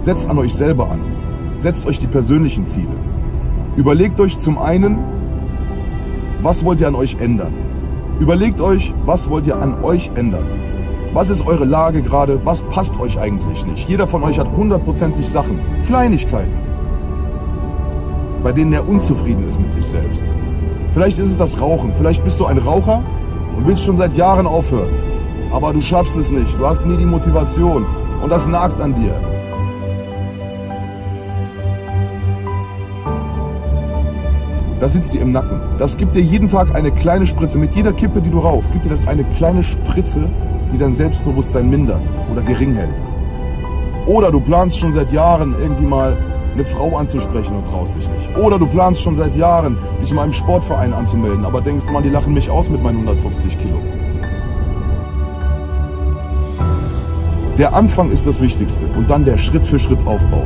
Setzt 0.00 0.28
an 0.28 0.38
euch 0.38 0.54
selber 0.54 0.90
an. 0.90 1.00
Setzt 1.58 1.86
euch 1.86 1.98
die 1.98 2.06
persönlichen 2.06 2.66
Ziele. 2.66 2.96
Überlegt 3.76 4.18
euch 4.18 4.38
zum 4.40 4.58
einen, 4.58 4.98
was 6.42 6.64
wollt 6.64 6.80
ihr 6.80 6.88
an 6.88 6.94
euch 6.94 7.16
ändern? 7.20 7.52
Überlegt 8.20 8.60
euch, 8.60 8.92
was 9.04 9.28
wollt 9.28 9.46
ihr 9.46 9.60
an 9.60 9.84
euch 9.84 10.10
ändern? 10.14 10.46
Was 11.12 11.30
ist 11.30 11.46
eure 11.46 11.64
Lage 11.64 12.02
gerade? 12.02 12.40
Was 12.44 12.62
passt 12.62 12.98
euch 13.00 13.18
eigentlich 13.18 13.64
nicht? 13.66 13.88
Jeder 13.88 14.06
von 14.06 14.22
euch 14.22 14.38
hat 14.38 14.50
hundertprozentig 14.56 15.28
Sachen, 15.28 15.60
Kleinigkeiten, 15.86 16.52
bei 18.42 18.52
denen 18.52 18.72
er 18.72 18.88
unzufrieden 18.88 19.48
ist 19.48 19.60
mit 19.60 19.72
sich 19.72 19.86
selbst. 19.86 20.22
Vielleicht 20.92 21.18
ist 21.18 21.30
es 21.30 21.38
das 21.38 21.60
Rauchen. 21.60 21.92
Vielleicht 21.96 22.24
bist 22.24 22.40
du 22.40 22.46
ein 22.46 22.58
Raucher 22.58 23.02
und 23.56 23.66
willst 23.66 23.84
schon 23.84 23.96
seit 23.96 24.16
Jahren 24.16 24.46
aufhören. 24.46 24.90
Aber 25.52 25.72
du 25.72 25.80
schaffst 25.80 26.16
es 26.16 26.30
nicht. 26.30 26.58
Du 26.58 26.66
hast 26.66 26.84
nie 26.84 26.96
die 26.96 27.04
Motivation. 27.04 27.86
Und 28.22 28.30
das 28.30 28.46
nagt 28.46 28.80
an 28.80 28.94
dir. 28.94 29.14
Da 34.80 34.88
sitzt 34.88 35.12
dir 35.12 35.22
im 35.22 35.32
Nacken. 35.32 35.60
Das 35.78 35.96
gibt 35.96 36.14
dir 36.14 36.22
jeden 36.22 36.48
Tag 36.48 36.74
eine 36.74 36.92
kleine 36.92 37.26
Spritze. 37.26 37.58
Mit 37.58 37.74
jeder 37.74 37.92
Kippe, 37.92 38.20
die 38.20 38.30
du 38.30 38.38
rauchst, 38.38 38.72
gibt 38.72 38.84
dir 38.84 38.90
das 38.90 39.06
eine 39.08 39.24
kleine 39.36 39.64
Spritze, 39.64 40.28
die 40.72 40.78
dein 40.78 40.94
Selbstbewusstsein 40.94 41.68
mindert 41.68 42.02
oder 42.30 42.42
gering 42.42 42.74
hält. 42.74 42.94
Oder 44.06 44.30
du 44.30 44.40
planst 44.40 44.78
schon 44.78 44.92
seit 44.92 45.12
Jahren 45.12 45.54
irgendwie 45.60 45.86
mal 45.86 46.16
eine 46.58 46.66
Frau 46.66 46.96
anzusprechen 46.96 47.56
und 47.56 47.68
traust 47.68 47.94
dich 47.94 48.08
nicht. 48.08 48.36
Oder 48.36 48.58
du 48.58 48.66
planst 48.66 49.00
schon 49.00 49.14
seit 49.14 49.36
Jahren, 49.36 49.78
dich 50.02 50.12
mal 50.12 50.24
im 50.24 50.32
Sportverein 50.32 50.92
anzumelden, 50.92 51.44
aber 51.44 51.60
denkst, 51.60 51.86
man, 51.92 52.02
die 52.02 52.08
lachen 52.08 52.34
mich 52.34 52.50
aus 52.50 52.68
mit 52.68 52.82
meinen 52.82 53.06
150 53.06 53.58
Kilo. 53.58 53.78
Der 57.58 57.74
Anfang 57.74 58.10
ist 58.10 58.26
das 58.26 58.40
Wichtigste 58.40 58.84
und 58.96 59.08
dann 59.08 59.24
der 59.24 59.38
Schritt 59.38 59.64
für 59.64 59.78
Schritt 59.78 59.98
Aufbau. 60.04 60.42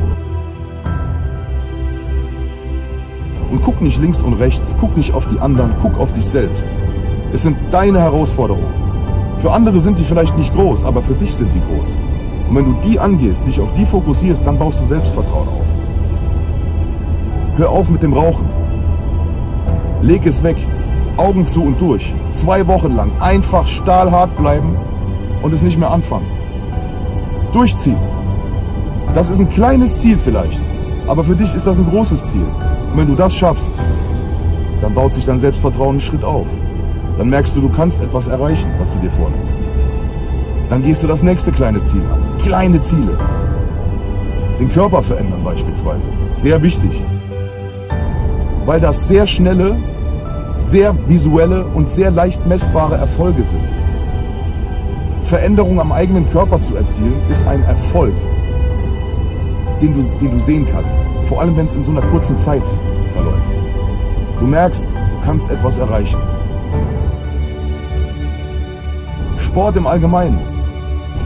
Und 3.51 3.63
guck 3.63 3.81
nicht 3.81 3.99
links 3.99 4.21
und 4.21 4.33
rechts, 4.33 4.75
guck 4.79 4.95
nicht 4.95 5.13
auf 5.13 5.27
die 5.27 5.39
anderen, 5.39 5.73
guck 5.81 5.99
auf 5.99 6.13
dich 6.13 6.25
selbst. 6.25 6.65
Es 7.33 7.41
sind 7.41 7.57
deine 7.71 7.99
Herausforderungen. 7.99 8.73
Für 9.41 9.51
andere 9.51 9.79
sind 9.79 9.97
die 9.97 10.05
vielleicht 10.05 10.37
nicht 10.37 10.53
groß, 10.53 10.85
aber 10.85 11.01
für 11.01 11.13
dich 11.15 11.33
sind 11.35 11.49
die 11.53 11.61
groß. 11.61 11.97
Und 12.49 12.55
wenn 12.55 12.65
du 12.65 12.75
die 12.87 12.99
angehst, 12.99 13.45
dich 13.47 13.59
auf 13.59 13.73
die 13.73 13.85
fokussierst, 13.85 14.45
dann 14.45 14.59
baust 14.59 14.79
du 14.79 14.85
Selbstvertrauen 14.85 15.47
auf. 15.47 15.62
Hör 17.57 17.69
auf 17.69 17.87
mit 17.87 18.01
dem 18.01 18.13
Rauchen. 18.13 18.45
Leg 20.01 20.25
es 20.25 20.41
weg. 20.41 20.57
Augen 21.17 21.45
zu 21.45 21.63
und 21.63 21.79
durch. 21.79 22.11
Zwei 22.33 22.65
Wochen 22.65 22.95
lang 22.95 23.11
einfach 23.19 23.67
stahlhart 23.67 24.35
bleiben 24.37 24.75
und 25.43 25.53
es 25.53 25.61
nicht 25.61 25.77
mehr 25.77 25.91
anfangen. 25.91 26.25
Durchziehen. 27.53 27.97
Das 29.13 29.29
ist 29.29 29.39
ein 29.39 29.51
kleines 29.51 29.99
Ziel 29.99 30.17
vielleicht, 30.17 30.59
aber 31.05 31.23
für 31.23 31.35
dich 31.35 31.53
ist 31.53 31.67
das 31.67 31.77
ein 31.77 31.87
großes 31.87 32.25
Ziel. 32.31 32.47
Und 32.91 32.97
wenn 32.97 33.07
du 33.07 33.15
das 33.15 33.35
schaffst, 33.35 33.71
dann 34.81 34.95
baut 34.95 35.13
sich 35.13 35.25
dein 35.25 35.39
Selbstvertrauen 35.39 35.91
einen 35.91 36.01
Schritt 36.01 36.23
auf. 36.23 36.47
Dann 37.19 37.29
merkst 37.29 37.55
du, 37.55 37.61
du 37.61 37.69
kannst 37.69 38.01
etwas 38.01 38.27
erreichen, 38.27 38.71
was 38.79 38.91
du 38.91 38.99
dir 38.99 39.11
vornimmst. 39.11 39.55
Dann 40.71 40.81
gehst 40.81 41.03
du 41.03 41.07
das 41.07 41.21
nächste 41.21 41.51
kleine 41.51 41.83
Ziel 41.83 42.01
an. 42.11 42.41
Kleine 42.41 42.81
Ziele. 42.81 43.15
Den 44.59 44.71
Körper 44.71 45.03
verändern 45.03 45.43
beispielsweise. 45.43 46.01
Sehr 46.33 46.59
wichtig. 46.63 46.91
Weil 48.65 48.79
das 48.79 49.07
sehr 49.07 49.27
schnelle, 49.27 49.75
sehr 50.69 50.95
visuelle 51.07 51.65
und 51.65 51.89
sehr 51.89 52.11
leicht 52.11 52.45
messbare 52.47 52.95
Erfolge 52.95 53.43
sind. 53.43 53.63
Veränderung 55.25 55.79
am 55.79 55.91
eigenen 55.91 56.29
Körper 56.31 56.61
zu 56.61 56.75
erzielen, 56.75 57.15
ist 57.29 57.45
ein 57.47 57.63
Erfolg, 57.63 58.13
den 59.81 59.93
du, 59.93 60.01
den 60.19 60.31
du 60.31 60.39
sehen 60.39 60.67
kannst. 60.71 60.97
Vor 61.27 61.41
allem, 61.41 61.57
wenn 61.57 61.65
es 61.65 61.75
in 61.75 61.83
so 61.83 61.91
einer 61.91 62.01
kurzen 62.01 62.37
Zeit 62.39 62.63
verläuft. 63.13 63.41
Du 64.39 64.45
merkst, 64.45 64.83
du 64.83 65.25
kannst 65.25 65.49
etwas 65.49 65.77
erreichen. 65.77 66.19
Sport 69.39 69.77
im 69.77 69.87
Allgemeinen. 69.87 70.39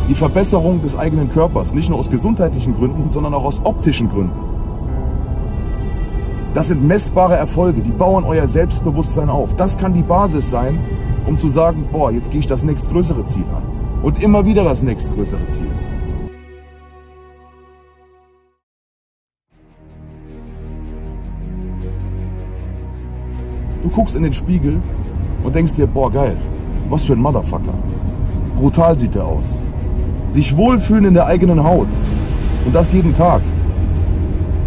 Die 0.10 0.14
Verbesserung 0.14 0.82
des 0.82 0.98
eigenen 0.98 1.32
Körpers, 1.32 1.74
nicht 1.74 1.90
nur 1.90 2.00
aus 2.00 2.10
gesundheitlichen 2.10 2.76
Gründen, 2.76 3.12
sondern 3.12 3.34
auch 3.34 3.44
aus 3.44 3.60
optischen 3.64 4.10
Gründen. 4.10 4.47
Das 6.54 6.70
sind 6.70 6.84
messbare 6.84 7.36
Erfolge, 7.36 7.82
die 7.82 7.92
bauen 7.92 8.24
euer 8.24 8.48
Selbstbewusstsein 8.48 9.30
auf. 9.30 9.56
Das 9.56 9.78
kann 9.78 9.94
die 9.94 10.02
Basis 10.02 10.50
sein, 10.50 10.80
um 11.28 11.38
zu 11.38 11.50
sagen, 11.50 11.88
boah, 11.92 12.12
jetzt 12.12 12.32
gehe 12.32 12.40
ich 12.40 12.48
das 12.48 12.64
nächstgrößere 12.64 13.26
Ziel 13.26 13.46
an. 13.56 13.64
Und 14.02 14.24
immer 14.24 14.46
wieder 14.46 14.64
das 14.64 14.82
nächstgrößere 14.82 15.48
Ziel. 15.50 15.68
Du 23.84 23.90
guckst 23.90 24.16
in 24.16 24.24
den 24.24 24.34
Spiegel 24.34 24.80
und 25.44 25.56
denkst 25.56 25.76
dir, 25.76 25.88
boah 25.88 26.12
geil, 26.12 26.36
was 26.90 27.06
für 27.06 27.14
ein 27.14 27.22
Motherfucker. 27.22 27.74
Brutal 28.58 28.98
sieht 28.98 29.16
er 29.16 29.26
aus. 29.26 29.62
Sich 30.30 30.56
wohlfühlen 30.58 31.06
in 31.06 31.14
der 31.14 31.26
eigenen 31.26 31.64
Haut 31.64 31.88
und 32.66 32.74
das 32.74 32.92
jeden 32.92 33.16
Tag 33.16 33.42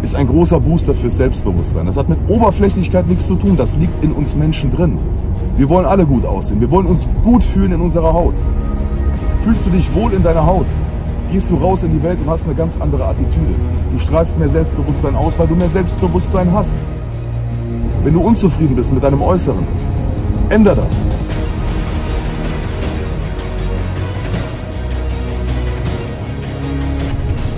ist 0.03 0.15
ein 0.15 0.27
großer 0.27 0.59
Booster 0.59 0.93
fürs 0.93 1.17
Selbstbewusstsein. 1.17 1.85
Das 1.85 1.97
hat 1.97 2.09
mit 2.09 2.17
Oberflächlichkeit 2.27 3.07
nichts 3.07 3.27
zu 3.27 3.35
tun, 3.35 3.55
das 3.55 3.75
liegt 3.77 4.03
in 4.03 4.13
uns 4.13 4.35
Menschen 4.35 4.71
drin. 4.71 4.97
Wir 5.57 5.69
wollen 5.69 5.85
alle 5.85 6.05
gut 6.05 6.25
aussehen, 6.25 6.59
wir 6.59 6.71
wollen 6.71 6.87
uns 6.87 7.07
gut 7.23 7.43
fühlen 7.43 7.73
in 7.73 7.81
unserer 7.81 8.13
Haut. 8.13 8.35
Fühlst 9.43 9.65
du 9.65 9.69
dich 9.69 9.93
wohl 9.93 10.13
in 10.13 10.23
deiner 10.23 10.45
Haut? 10.45 10.65
Gehst 11.31 11.49
du 11.49 11.55
raus 11.55 11.83
in 11.83 11.91
die 11.91 12.03
Welt 12.03 12.19
und 12.19 12.29
hast 12.29 12.45
eine 12.45 12.55
ganz 12.55 12.79
andere 12.79 13.05
Attitüde. 13.05 13.53
Du 13.91 13.99
strahlst 13.99 14.37
mehr 14.37 14.49
Selbstbewusstsein 14.49 15.15
aus, 15.15 15.37
weil 15.39 15.47
du 15.47 15.55
mehr 15.55 15.69
Selbstbewusstsein 15.69 16.51
hast. 16.51 16.77
Wenn 18.03 18.13
du 18.13 18.21
unzufrieden 18.21 18.75
bist 18.75 18.91
mit 18.91 19.03
deinem 19.03 19.21
Äußeren, 19.21 19.65
änder 20.49 20.75
das. 20.75 20.85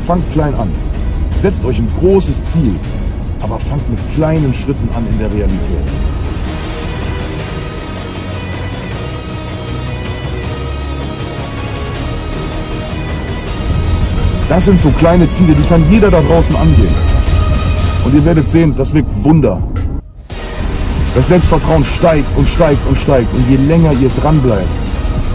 Fangt 0.06 0.32
klein 0.34 0.54
an. 0.56 0.93
Setzt 1.44 1.66
euch 1.66 1.78
ein 1.78 1.91
großes 2.00 2.41
Ziel, 2.54 2.74
aber 3.41 3.60
fangt 3.60 3.89
mit 3.89 4.00
kleinen 4.16 4.54
Schritten 4.54 4.88
an 4.96 5.06
in 5.12 5.20
der 5.20 5.30
Realität. 5.30 5.60
Das 14.48 14.64
sind 14.64 14.80
so 14.80 14.89
kleine 14.91 15.30
Ziele, 15.32 15.54
die 15.54 15.68
kann 15.68 15.84
jeder 15.91 16.10
da 16.10 16.22
draußen 16.22 16.56
angehen. 16.56 16.96
Und 18.06 18.16
ihr 18.16 18.24
werdet 18.24 18.50
sehen, 18.50 18.74
das 18.78 18.94
wirkt 18.94 19.12
Wunder. 19.26 19.62
Das 21.14 21.28
Selbstvertrauen 21.28 21.84
steigt 21.84 22.38
und 22.38 22.48
steigt 22.48 22.88
und 22.88 22.98
steigt. 22.98 23.34
Und 23.34 23.50
je 23.50 23.58
länger 23.58 23.91
ihr 23.91 24.10
dran 24.22 24.39
bleibt, 24.39 24.70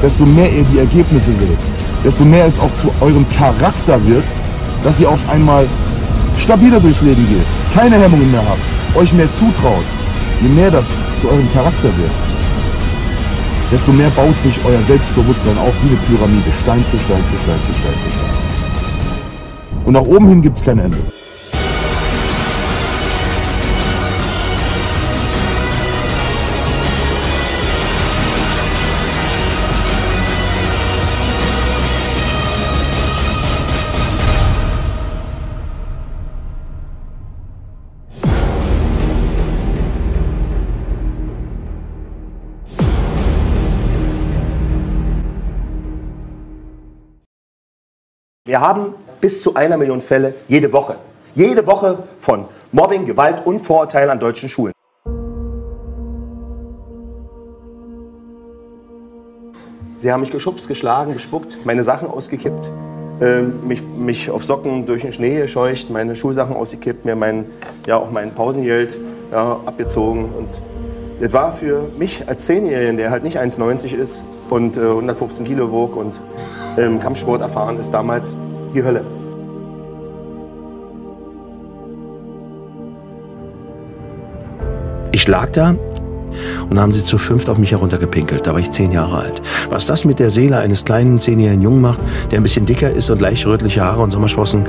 desto 0.02 0.24
mehr 0.24 0.50
ihr 0.50 0.64
die 0.72 0.78
Ergebnisse 0.78 1.32
seht, 1.32 1.58
desto 2.02 2.24
mehr 2.24 2.46
es 2.46 2.58
auch 2.58 2.74
zu 2.80 2.90
eurem 3.02 3.26
Charakter 3.36 4.00
wird, 4.06 4.24
dass 4.82 4.98
ihr 5.00 5.10
auf 5.10 5.20
einmal 5.28 5.66
stabiler 6.48 6.80
durchs 6.80 7.02
Leben 7.02 7.28
geht, 7.28 7.44
keine 7.74 7.96
Hemmungen 7.96 8.30
mehr 8.32 8.42
habt, 8.48 8.96
euch 8.96 9.12
mehr 9.12 9.28
zutraut. 9.38 9.84
Je 10.40 10.48
mehr 10.48 10.70
das 10.70 10.86
zu 11.20 11.28
eurem 11.28 11.52
Charakter 11.52 11.90
wird, 11.98 12.10
desto 13.70 13.92
mehr 13.92 14.08
baut 14.16 14.34
sich 14.42 14.58
euer 14.64 14.80
Selbstbewusstsein 14.84 15.58
auf 15.58 15.74
wie 15.82 15.88
eine 15.88 15.98
Pyramide, 16.06 16.50
Stein 16.62 16.82
für 16.90 16.96
Stein 17.00 17.22
für 17.30 17.38
Stein 17.42 17.60
für 17.66 17.74
Stein 17.74 17.98
für 18.02 18.12
Stein. 18.16 19.84
Und 19.84 19.92
nach 19.92 20.00
oben 20.00 20.26
hin 20.26 20.40
gibt 20.40 20.56
es 20.56 20.64
kein 20.64 20.78
Ende. 20.78 20.96
Wir 48.48 48.62
haben 48.62 48.94
bis 49.20 49.42
zu 49.42 49.56
einer 49.56 49.76
Million 49.76 50.00
Fälle 50.00 50.32
jede 50.48 50.72
Woche. 50.72 50.96
Jede 51.34 51.66
Woche 51.66 51.98
von 52.16 52.46
Mobbing, 52.72 53.04
Gewalt 53.04 53.44
und 53.44 53.58
Vorurteilen 53.58 54.08
an 54.08 54.18
deutschen 54.18 54.48
Schulen. 54.48 54.72
Sie 59.94 60.10
haben 60.10 60.20
mich 60.20 60.30
geschubst, 60.30 60.66
geschlagen, 60.66 61.12
gespuckt, 61.12 61.58
meine 61.66 61.82
Sachen 61.82 62.08
ausgekippt, 62.08 62.70
äh, 63.20 63.42
mich, 63.42 63.82
mich 63.82 64.30
auf 64.30 64.42
Socken 64.42 64.86
durch 64.86 65.02
den 65.02 65.12
Schnee 65.12 65.42
gescheucht, 65.42 65.90
meine 65.90 66.16
Schulsachen 66.16 66.56
ausgekippt, 66.56 67.04
mir 67.04 67.16
mein, 67.16 67.44
ja, 67.86 67.98
auch 67.98 68.10
mein 68.10 68.34
Pausengeld 68.34 68.96
ja, 69.30 69.60
abgezogen. 69.66 70.24
Und 70.24 70.48
das 71.20 71.32
war 71.32 71.52
für 71.52 71.88
mich 71.98 72.28
als 72.28 72.46
Zehnjährigen, 72.46 72.96
der 72.96 73.10
halt 73.10 73.24
nicht 73.24 73.38
1,90 73.38 73.94
ist 73.94 74.24
und 74.50 74.76
äh, 74.76 74.80
115 74.80 75.46
Kilo 75.46 75.70
wog 75.72 75.96
und 75.96 76.20
im 76.76 77.00
Kampfsport 77.00 77.40
erfahren 77.40 77.78
ist, 77.78 77.90
damals 77.90 78.36
die 78.72 78.84
Hölle. 78.84 79.04
Ich 85.12 85.26
lag 85.26 85.50
da 85.50 85.74
und 86.70 86.78
haben 86.78 86.92
sie 86.92 87.04
zu 87.04 87.18
fünft 87.18 87.48
auf 87.48 87.58
mich 87.58 87.72
heruntergepinkelt. 87.72 88.46
Da 88.46 88.52
war 88.52 88.60
ich 88.60 88.70
zehn 88.70 88.92
Jahre 88.92 89.18
alt. 89.18 89.42
Was 89.70 89.86
das 89.86 90.04
mit 90.04 90.18
der 90.18 90.30
Seele 90.30 90.58
eines 90.58 90.84
kleinen 90.84 91.18
zehnjährigen 91.18 91.62
Jungen 91.62 91.80
macht, 91.80 92.00
der 92.30 92.38
ein 92.38 92.42
bisschen 92.42 92.66
dicker 92.66 92.90
ist 92.90 93.10
und 93.10 93.20
leicht 93.20 93.46
rötliche 93.46 93.82
Haare 93.82 94.02
und 94.02 94.10
Sommersprossen, 94.10 94.64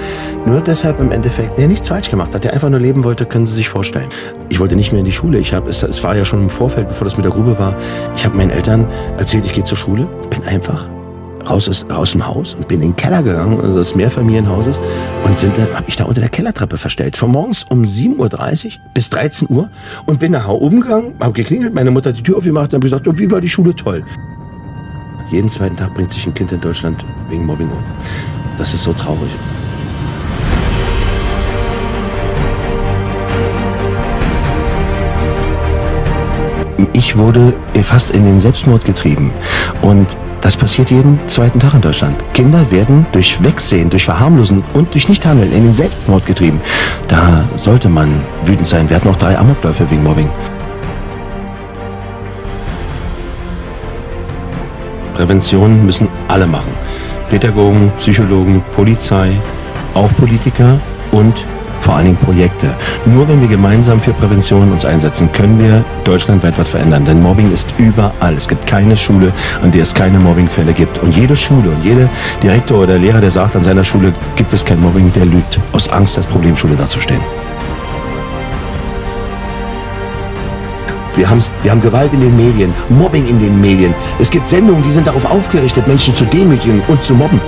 nur 0.46 0.62
deshalb 0.62 1.00
im 1.00 1.12
Endeffekt, 1.12 1.58
der 1.58 1.68
nichts 1.68 1.88
falsch 1.88 2.10
gemacht 2.10 2.34
hat, 2.34 2.44
der 2.44 2.54
einfach 2.54 2.70
nur 2.70 2.80
leben 2.80 3.04
wollte, 3.04 3.26
können 3.26 3.46
Sie 3.46 3.54
sich 3.54 3.70
vorstellen. 3.70 4.08
Ich 4.50 4.60
wollte 4.60 4.76
nicht 4.76 4.92
mehr 4.92 5.00
in 5.00 5.06
die 5.06 5.12
Schule. 5.12 5.40
Ich 5.40 5.54
hab, 5.54 5.68
es, 5.68 5.84
es 5.84 6.04
war 6.04 6.16
ja 6.16 6.26
schon 6.26 6.44
im 6.44 6.50
Vorfeld, 6.50 6.88
bevor 6.88 7.06
das 7.06 7.18
mit 7.18 7.26
der 7.26 7.32
Grube 7.32 7.58
war. 7.60 7.76
Ich 8.16 8.26
habe 8.26 8.38
meinen 8.38 8.52
Eltern 8.52 8.88
erzählt, 9.18 9.46
ich 9.46 9.54
gehe 9.54 9.64
zur 9.64 9.78
Schule, 9.78 10.08
bin 10.30 10.44
einfach 10.44 10.90
raus 11.48 11.70
aus, 11.70 11.86
aus 11.90 12.12
dem 12.12 12.26
Haus 12.26 12.56
und 12.56 12.68
bin 12.68 12.82
in 12.82 12.90
den 12.90 12.96
Keller 12.96 13.22
gegangen, 13.22 13.60
also 13.62 13.80
des 13.80 13.96
Mehrfamilienhauses, 13.96 14.80
und 15.26 15.38
sind 15.38 15.58
dann, 15.58 15.74
habe 15.74 15.86
ich 15.88 15.96
da 15.96 16.06
unter 16.06 16.22
der 16.22 16.30
Kellertreppe 16.30 16.78
verstellt. 16.78 17.18
Von 17.18 17.32
morgens 17.32 17.64
um 17.64 17.84
7.30 17.84 18.66
Uhr 18.66 18.72
bis 18.94 19.10
13 19.10 19.50
Uhr 19.50 19.70
und 20.06 20.20
bin 20.20 20.32
nach 20.32 20.48
oben 20.48 20.82
gegangen, 20.82 21.14
habe 21.20 21.34
geklingelt, 21.34 21.74
meine 21.74 21.92
Mutter 21.92 22.10
hat 22.10 22.18
die 22.18 22.24
Tür 22.24 22.38
aufgemacht 22.38 22.74
und 22.74 22.76
habe 22.76 22.84
gesagt, 22.84 23.08
oh, 23.08 23.14
wie 23.16 23.30
war 23.32 23.42
die 23.42 23.50
Schule 23.50 23.76
toll. 23.76 24.04
Jeden 25.32 25.50
zweiten 25.50 25.78
Tag 25.78 25.94
bringt 25.94 26.12
sich 26.12 26.26
ein 26.26 26.34
Kind 26.34 26.52
in 26.52 26.60
Deutschland 26.60 27.06
wegen 27.30 27.46
Mobbing 27.46 27.70
um. 27.70 27.84
Das 28.58 28.74
ist 28.74 28.84
so 28.84 28.94
traurig. 28.94 29.30
Ich 36.94 37.18
wurde 37.18 37.54
fast 37.84 38.12
in 38.12 38.26
den 38.26 38.40
Selbstmord 38.40 38.86
getrieben. 38.86 39.32
Und 39.82 40.18
das 40.42 40.56
passiert 40.56 40.90
jeden 40.90 41.20
zweiten 41.28 41.60
Tag 41.60 41.74
in 41.74 41.82
Deutschland. 41.82 42.24
Kinder 42.34 42.72
werden 42.72 43.06
durch 43.12 43.44
Wegsehen, 43.44 43.90
durch 43.90 44.06
Verharmlosen 44.06 44.64
und 44.74 44.94
durch 44.94 45.10
Nichthandeln 45.10 45.52
in 45.52 45.64
den 45.64 45.72
Selbstmord 45.72 46.26
getrieben. 46.26 46.62
Da 47.08 47.44
sollte 47.58 47.90
man 47.90 48.22
wütend 48.46 48.68
sein. 48.68 48.90
Wir 48.90 48.96
hatten 48.96 49.10
auch 49.10 49.18
drei 49.18 49.38
Amokläufe 49.38 49.90
wegen 49.92 50.04
Mobbing. 50.04 50.30
Prävention 55.14 55.86
müssen 55.86 56.08
alle 56.30 56.48
machen. 56.48 56.72
Pädagogen, 57.30 57.92
Psychologen, 57.98 58.64
Polizei, 58.74 59.34
auch 59.94 60.12
Politiker 60.14 60.80
und 61.12 61.46
vor 61.80 61.96
allen 61.96 62.06
Dingen 62.06 62.18
Projekte. 62.18 62.76
Nur 63.06 63.28
wenn 63.28 63.42
wir 63.42 63.48
gemeinsam 63.48 64.00
für 64.00 64.12
Prävention 64.14 64.72
uns 64.72 64.86
einsetzen, 64.86 65.32
können 65.32 65.60
wir 65.60 65.84
deutschlandweit 66.04 66.58
was 66.58 66.70
verändern. 66.70 67.06
Denn 67.06 67.22
Mobbing 67.22 67.52
ist 67.52 67.74
überall. 67.78 68.36
Es 68.36 68.48
gibt 68.48 68.68
keine 68.68 68.96
Schule, 68.96 69.32
an 69.62 69.72
der 69.72 69.84
es 69.84 69.94
keine 69.94 70.20
Mobbingfälle 70.20 70.74
gibt. 70.74 70.98
Und 71.00 71.16
jede 71.16 71.36
Schule 71.36 71.70
und 71.70 71.84
jeder 71.84 72.10
Direktor 72.44 72.80
oder 72.80 72.98
Lehrer, 72.98 73.22
der 73.22 73.32
sagt, 73.32 73.56
an 73.56 73.64
seiner 73.64 73.84
Schule 73.84 74.14
gibt 74.36 74.54
es 74.54 74.64
kein 74.64 74.80
Mobbing, 74.80 75.12
der 75.14 75.26
lügt. 75.26 75.60
Aus 75.74 75.88
Angst, 75.90 76.18
als 76.18 76.28
Problemschule 76.28 76.76
dazustehen. 76.76 77.22
Wir 81.16 81.30
haben, 81.30 81.44
wir 81.64 81.72
haben 81.72 81.82
Gewalt 81.82 82.14
in 82.14 82.22
den 82.22 82.38
Medien, 82.38 82.74
Mobbing 82.88 83.28
in 83.28 83.40
den 83.40 83.60
Medien. 83.60 83.94
Es 84.20 84.32
gibt 84.32 84.48
Sendungen, 84.48 84.84
die 84.84 84.92
sind 84.92 85.06
darauf 85.06 85.26
aufgerichtet, 85.26 85.86
Menschen 85.86 86.16
zu 86.16 86.24
demütigen 86.24 86.82
und 86.88 87.04
zu 87.04 87.14
mobben. 87.14 87.42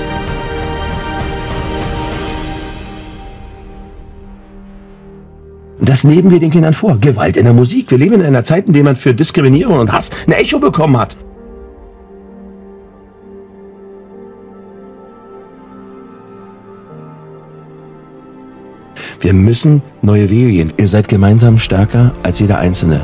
Das 5.82 6.04
leben 6.04 6.30
wir 6.30 6.40
den 6.40 6.52
Kindern 6.52 6.74
vor. 6.74 6.98
Gewalt 7.00 7.38
in 7.38 7.44
der 7.44 7.54
Musik. 7.54 7.90
Wir 7.90 7.98
leben 7.98 8.14
in 8.16 8.22
einer 8.22 8.44
Zeit, 8.44 8.68
in 8.68 8.74
der 8.74 8.84
man 8.84 8.96
für 8.96 9.16
Diskriminierung 9.16 9.80
und 9.80 9.92
Hass 9.92 10.12
ein 10.28 10.34
Echo 10.34 10.60
bekommen 10.60 10.98
hat. 10.98 11.18
Wir 19.20 19.34
müssen 19.34 19.82
neue 20.02 20.30
Wege 20.30 20.52
gehen. 20.52 20.74
Ihr 20.78 20.88
seid 20.88 21.08
gemeinsam 21.08 21.58
stärker 21.58 22.12
als 22.24 22.40
jeder 22.40 22.60
Einzelne. 22.60 23.02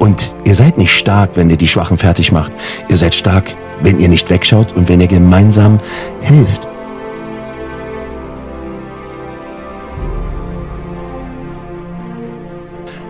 Und 0.00 0.34
ihr 0.44 0.54
seid 0.54 0.76
nicht 0.76 0.92
stark, 0.92 1.30
wenn 1.34 1.50
ihr 1.50 1.56
die 1.56 1.68
Schwachen 1.68 1.96
fertig 1.96 2.30
macht. 2.30 2.52
Ihr 2.88 2.96
seid 2.96 3.14
stark, 3.14 3.56
wenn 3.80 3.98
ihr 4.00 4.08
nicht 4.08 4.28
wegschaut 4.28 4.72
und 4.72 4.88
wenn 4.88 5.00
ihr 5.00 5.08
gemeinsam 5.08 5.78
hilft. 6.20 6.68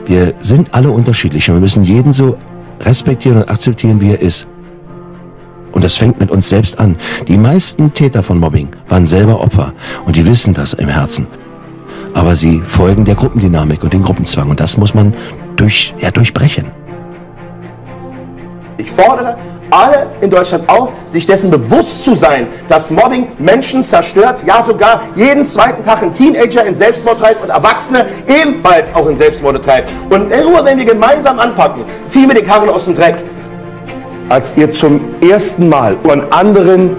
Wir 0.07 0.35
sind 0.41 0.75
alle 0.75 0.91
unterschiedlich 0.91 1.49
und 1.49 1.57
wir 1.57 1.61
müssen 1.61 1.85
jeden 1.85 2.13
so 2.13 2.37
respektieren 2.81 3.39
und 3.39 3.49
akzeptieren, 3.49 4.01
wie 4.01 4.11
er 4.11 4.21
ist. 4.21 4.47
Und 5.73 5.83
das 5.83 5.97
fängt 5.97 6.21
mit 6.21 6.31
uns 6.31 6.49
selbst 6.49 6.79
an. 6.79 6.97
Die 7.27 7.37
meisten 7.37 7.93
Täter 7.93 8.23
von 8.23 8.39
Mobbing 8.39 8.69
waren 8.89 9.07
selber 9.07 9.41
Opfer 9.41 9.73
und 10.07 10.15
die 10.17 10.27
wissen 10.27 10.55
das 10.55 10.73
im 10.75 10.89
Herzen. 10.89 11.27
aber 12.15 12.37
sie 12.37 12.61
folgen 12.65 13.05
der 13.05 13.17
Gruppendynamik 13.17 13.83
und 13.83 13.93
dem 13.93 14.03
Gruppenzwang. 14.03 14.49
Und 14.49 14.61
das 14.61 14.77
muss 14.77 14.95
man 14.95 15.15
durch, 15.57 15.95
ja, 15.99 16.11
durchbrechen. 16.11 16.67
Ich 18.79 18.91
fordere 18.91 19.37
alle 19.71 20.07
in 20.21 20.31
Deutschland 20.31 20.69
auf, 20.69 20.93
sich 21.07 21.27
dessen 21.27 21.51
bewusst 21.51 22.05
zu 22.05 22.15
sein, 22.15 22.47
dass 22.69 22.91
Mobbing 22.91 23.29
Menschen 23.39 23.83
zerstört, 23.83 24.43
ja 24.47 24.63
sogar 24.63 25.03
jeden 25.15 25.45
zweiten 25.45 25.83
Tag 25.83 26.03
ein 26.03 26.15
Teenager 26.15 26.65
in 26.65 26.75
Selbstmord 26.75 27.19
treibt 27.19 27.43
und 27.43 27.51
Erwachsene 27.51 28.07
ebenfalls 28.27 28.95
auch 28.95 29.07
in 29.09 29.17
Selbstmorde 29.17 29.61
treibt. 29.61 29.91
Und 30.11 30.29
nur 30.29 30.65
wenn 30.65 30.79
wir 30.79 30.85
gemeinsam 30.85 31.39
anpacken, 31.39 31.85
ziehen 32.07 32.29
wir 32.29 32.35
den 32.35 32.47
Karren 32.47 32.69
aus 32.69 32.85
dem 32.87 32.95
Dreck. 32.95 33.17
Als 34.29 34.57
ihr 34.57 34.71
zum 34.71 35.01
ersten 35.21 35.69
Mal 35.69 35.97
von 36.03 36.33
anderen 36.33 36.97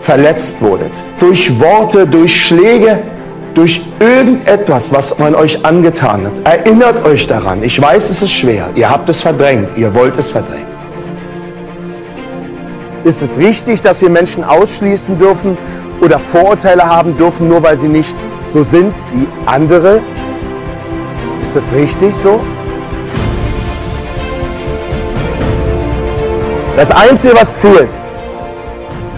verletzt 0.00 0.60
wurdet, 0.60 0.92
durch 1.18 1.58
Worte, 1.60 2.06
durch 2.06 2.46
Schläge, 2.46 3.02
durch 3.54 3.82
irgendetwas, 4.00 4.92
was 4.92 5.18
man 5.18 5.34
euch 5.34 5.64
angetan 5.64 6.26
hat, 6.26 6.46
erinnert 6.46 7.04
euch 7.06 7.26
daran. 7.26 7.62
Ich 7.62 7.80
weiß, 7.80 8.10
es 8.10 8.22
ist 8.22 8.32
schwer. 8.32 8.70
Ihr 8.74 8.90
habt 8.90 9.08
es 9.08 9.20
verdrängt. 9.20 9.76
Ihr 9.76 9.94
wollt 9.94 10.16
es 10.16 10.30
verdrängen. 10.30 10.73
Ist 13.04 13.20
es 13.20 13.36
richtig, 13.36 13.82
dass 13.82 14.00
wir 14.00 14.08
Menschen 14.08 14.42
ausschließen 14.42 15.18
dürfen 15.18 15.58
oder 16.00 16.18
Vorurteile 16.18 16.82
haben 16.82 17.14
dürfen, 17.14 17.48
nur 17.48 17.62
weil 17.62 17.76
sie 17.76 17.88
nicht 17.88 18.16
so 18.50 18.62
sind 18.62 18.94
wie 19.12 19.28
andere? 19.44 20.02
Ist 21.42 21.54
das 21.54 21.70
richtig 21.72 22.14
so? 22.14 22.40
Das 26.78 26.90
Einzige, 26.90 27.34
was 27.36 27.60
zählt, 27.60 27.90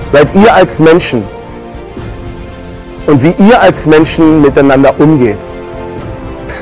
seid 0.09 0.35
ihr 0.35 0.53
als 0.53 0.81
Menschen 0.81 1.23
und 3.07 3.23
wie 3.23 3.35
ihr 3.39 3.61
als 3.61 3.87
Menschen 3.87 4.43
miteinander 4.43 4.93
umgeht. 4.99 5.39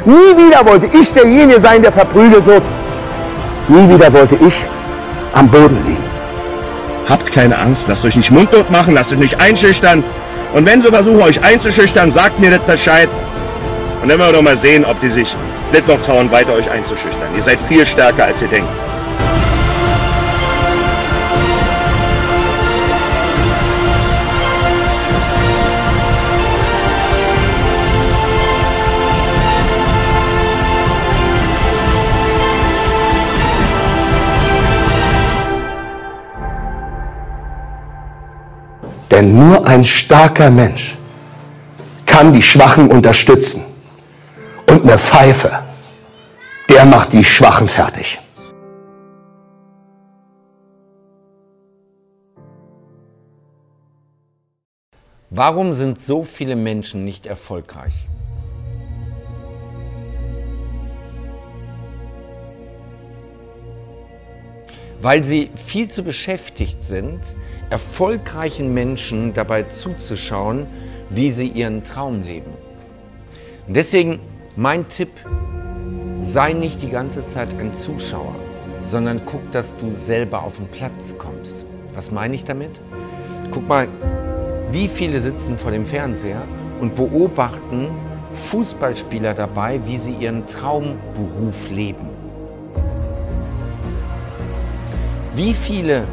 Nie 0.05 0.37
wieder 0.37 0.65
wollte 0.67 0.89
ich 0.93 1.11
derjenige 1.11 1.59
sein, 1.59 1.81
der 1.81 1.91
verprügelt 1.91 2.45
wird. 2.45 2.63
Nie 3.69 3.89
wieder 3.89 4.13
wollte 4.13 4.37
ich 4.37 4.63
am 5.33 5.51
Boden 5.51 5.83
liegen. 5.87 6.14
Habt 7.09 7.31
keine 7.33 7.59
Angst, 7.59 7.87
lasst 7.89 8.05
euch 8.05 8.17
nicht 8.17 8.31
mundtot 8.31 8.71
machen, 8.71 8.95
lasst 8.95 9.13
euch 9.13 9.19
nicht 9.19 9.41
einschüchtern. 9.41 10.03
Und 10.55 10.67
wenn 10.67 10.81
sie 10.81 10.89
versuchen, 10.89 11.21
euch 11.21 11.43
einzuschüchtern, 11.43 12.13
sagt 12.13 12.39
mir 12.39 12.51
das 12.51 12.61
Bescheid. 12.61 13.09
Und 14.01 14.09
dann 14.09 14.19
werden 14.19 14.33
wir 14.33 14.39
doch 14.39 14.43
mal 14.43 14.57
sehen, 14.57 14.85
ob 14.85 14.99
die 15.01 15.11
sich 15.11 15.37
nicht 15.73 15.89
noch 15.89 16.01
trauen, 16.01 16.31
weiter 16.31 16.55
euch 16.55 16.71
einzuschüchtern. 16.71 17.35
Ihr 17.37 17.43
seid 17.43 17.61
viel 17.61 17.85
stärker, 17.85 18.25
als 18.25 18.41
ihr 18.43 18.49
denkt. 18.49 18.69
Denn 39.25 39.39
nur 39.39 39.67
ein 39.67 39.87
starker 39.87 40.51
Mensch 40.51 40.99
kann 42.05 42.35
die 42.35 42.43
Schwachen 42.43 42.91
unterstützen. 42.91 43.65
Und 44.69 44.83
eine 44.83 44.99
Pfeife, 44.99 45.51
der 46.69 46.85
macht 46.85 47.15
die 47.15 47.25
Schwachen 47.25 47.67
fertig. 47.67 48.21
Warum 55.31 55.73
sind 55.73 56.03
so 56.03 56.25
viele 56.25 56.55
Menschen 56.55 57.07
nicht 57.07 57.25
erfolgreich? 57.25 58.07
Weil 65.05 65.23
sie 65.23 65.51
viel 65.67 65.89
zu 65.89 66.03
beschäftigt 66.03 66.83
sind, 66.83 67.21
erfolgreichen 67.69 68.73
Menschen 68.73 69.35
dabei 69.35 69.65
zuzuschauen, 69.65 70.67
wie 71.11 71.31
sie 71.31 71.47
ihren 71.47 71.85
Traum 71.85 72.23
leben. 72.23 72.51
Und 73.67 73.77
deswegen 73.77 74.19
mein 74.57 74.89
Tipp, 74.89 75.11
sei 76.23 76.55
nicht 76.55 76.81
die 76.81 76.89
ganze 76.89 77.27
Zeit 77.27 77.53
ein 77.59 77.75
Zuschauer, 77.75 78.35
sondern 78.87 79.21
guck, 79.27 79.53
dass 79.53 79.77
du 79.77 79.93
selber 79.93 80.43
auf 80.43 80.57
den 80.57 80.69
Platz 80.69 81.19
kommst. 81.19 81.67
Was 81.95 82.11
meine 82.11 82.35
ich 82.35 82.45
damit? 82.45 82.81
Guck 83.51 83.69
mal, 83.69 83.89
wie 84.71 84.89
viele 84.89 85.21
sitzen 85.21 85.59
vor 85.59 85.71
dem 85.71 85.85
Fernseher 85.85 86.45
und 86.81 86.97
beobachten 86.97 87.89
Fußballspieler 88.33 89.35
dabei, 89.35 89.81
wie 89.85 89.99
sie 89.99 90.15
ihren 90.15 90.47
Traumberuf 90.47 91.69
leben. 91.69 92.14
Wie 95.35 95.53
viele 95.53 96.05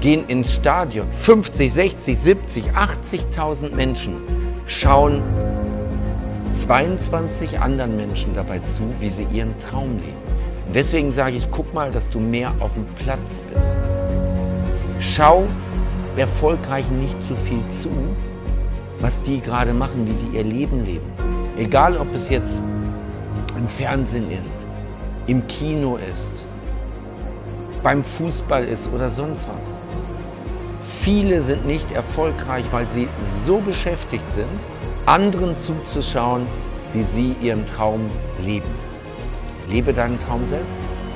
gehen 0.00 0.26
ins 0.28 0.54
Stadion. 0.54 1.10
50, 1.10 1.72
60, 1.72 2.18
70, 2.18 2.64
80.000 2.72 3.74
Menschen 3.74 4.16
schauen 4.66 5.22
22 6.66 7.60
anderen 7.60 7.96
Menschen 7.96 8.34
dabei 8.34 8.58
zu, 8.60 8.82
wie 9.00 9.10
sie 9.10 9.26
ihren 9.32 9.56
Traum 9.58 9.96
leben. 9.98 10.18
Deswegen 10.74 11.10
sage 11.12 11.36
ich, 11.36 11.50
guck 11.50 11.72
mal, 11.72 11.90
dass 11.90 12.10
du 12.10 12.20
mehr 12.20 12.52
auf 12.60 12.74
dem 12.74 12.84
Platz 12.96 13.40
bist. 13.52 13.78
Schau 15.00 15.46
Erfolgreichen 16.16 17.00
nicht 17.00 17.20
zu 17.22 17.36
viel 17.36 17.62
zu, 17.70 17.90
was 19.00 19.22
die 19.22 19.40
gerade 19.40 19.72
machen, 19.72 20.06
wie 20.06 20.26
die 20.26 20.36
ihr 20.36 20.44
Leben 20.44 20.84
leben. 20.84 21.10
Egal, 21.56 21.96
ob 21.96 22.14
es 22.14 22.28
jetzt 22.28 22.60
im 23.56 23.66
Fernsehen 23.68 24.30
ist, 24.30 24.66
im 25.26 25.46
Kino 25.46 25.96
ist, 26.12 26.44
beim 27.82 28.04
Fußball 28.04 28.64
ist 28.64 28.92
oder 28.92 29.08
sonst 29.08 29.48
was. 29.48 29.80
Viele 30.82 31.42
sind 31.42 31.66
nicht 31.66 31.92
erfolgreich, 31.92 32.66
weil 32.70 32.88
sie 32.88 33.08
so 33.44 33.58
beschäftigt 33.58 34.30
sind, 34.30 34.46
anderen 35.06 35.56
zuzuschauen, 35.56 36.46
wie 36.92 37.02
sie 37.02 37.36
ihren 37.40 37.66
Traum 37.66 38.10
leben. 38.40 38.68
Lebe 39.68 39.92
deinen 39.92 40.18
Traum 40.18 40.46
selber. 40.46 40.64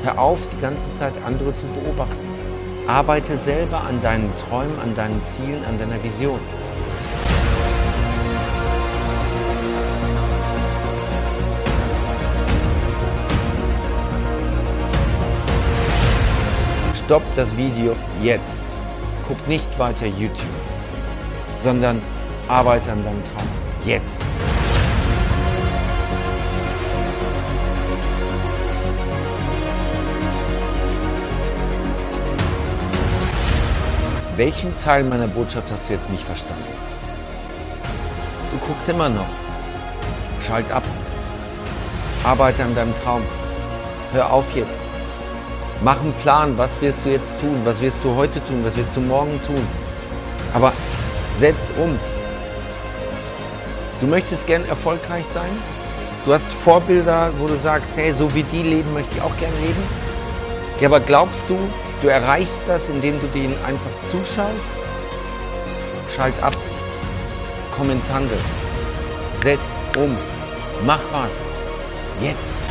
Hör 0.02 0.18
auf, 0.18 0.40
die 0.48 0.60
ganze 0.60 0.92
Zeit 0.94 1.12
andere 1.24 1.54
zu 1.54 1.66
beobachten. 1.66 2.16
Arbeite 2.86 3.38
selber 3.38 3.82
an 3.82 4.02
deinen 4.02 4.34
Träumen, 4.36 4.78
an 4.82 4.94
deinen 4.94 5.24
Zielen, 5.24 5.64
an 5.64 5.78
deiner 5.78 6.02
Vision. 6.02 6.40
Stopp 17.12 17.36
das 17.36 17.54
Video 17.58 17.94
jetzt. 18.22 18.64
Guck 19.28 19.46
nicht 19.46 19.78
weiter 19.78 20.06
YouTube, 20.06 20.46
sondern 21.62 22.00
arbeite 22.48 22.90
an 22.90 23.04
deinem 23.04 23.22
Traum. 23.22 23.46
Jetzt. 23.84 24.18
Welchen 34.38 34.78
Teil 34.78 35.04
meiner 35.04 35.28
Botschaft 35.28 35.70
hast 35.70 35.90
du 35.90 35.92
jetzt 35.92 36.08
nicht 36.08 36.24
verstanden? 36.24 36.64
Du 38.50 38.66
guckst 38.66 38.88
immer 38.88 39.10
noch. 39.10 39.28
Schalt 40.46 40.72
ab. 40.72 40.84
Arbeite 42.24 42.64
an 42.64 42.74
deinem 42.74 42.94
Traum. 43.04 43.20
Hör 44.14 44.32
auf 44.32 44.46
jetzt. 44.56 44.81
Mach 45.84 46.00
einen 46.00 46.14
Plan, 46.22 46.56
was 46.56 46.80
wirst 46.80 47.00
du 47.04 47.10
jetzt 47.10 47.40
tun, 47.40 47.60
was 47.64 47.80
wirst 47.80 48.04
du 48.04 48.14
heute 48.14 48.44
tun, 48.44 48.64
was 48.64 48.76
wirst 48.76 48.94
du 48.94 49.00
morgen 49.00 49.40
tun. 49.44 49.66
Aber 50.54 50.72
setz 51.40 51.72
um. 51.76 51.98
Du 54.00 54.06
möchtest 54.06 54.46
gern 54.46 54.64
erfolgreich 54.66 55.24
sein? 55.34 55.50
Du 56.24 56.32
hast 56.32 56.52
Vorbilder, 56.52 57.32
wo 57.36 57.48
du 57.48 57.56
sagst, 57.56 57.92
hey, 57.96 58.12
so 58.12 58.32
wie 58.32 58.44
die 58.44 58.62
leben, 58.62 58.92
möchte 58.94 59.16
ich 59.16 59.22
auch 59.22 59.36
gern 59.38 59.52
leben. 59.60 59.82
Ja, 60.80 60.86
aber 60.86 61.00
glaubst 61.00 61.42
du, 61.48 61.58
du 62.00 62.06
erreichst 62.06 62.60
das, 62.68 62.88
indem 62.88 63.20
du 63.20 63.26
denen 63.28 63.56
einfach 63.66 63.90
zuschaust? 64.08 64.70
Schalt 66.14 66.40
ab. 66.42 66.54
Komm 67.76 67.90
ins 67.90 68.08
Handeln. 68.08 68.40
Setz 69.42 69.58
um. 69.96 70.16
Mach 70.86 71.00
was. 71.12 71.32
Jetzt. 72.20 72.61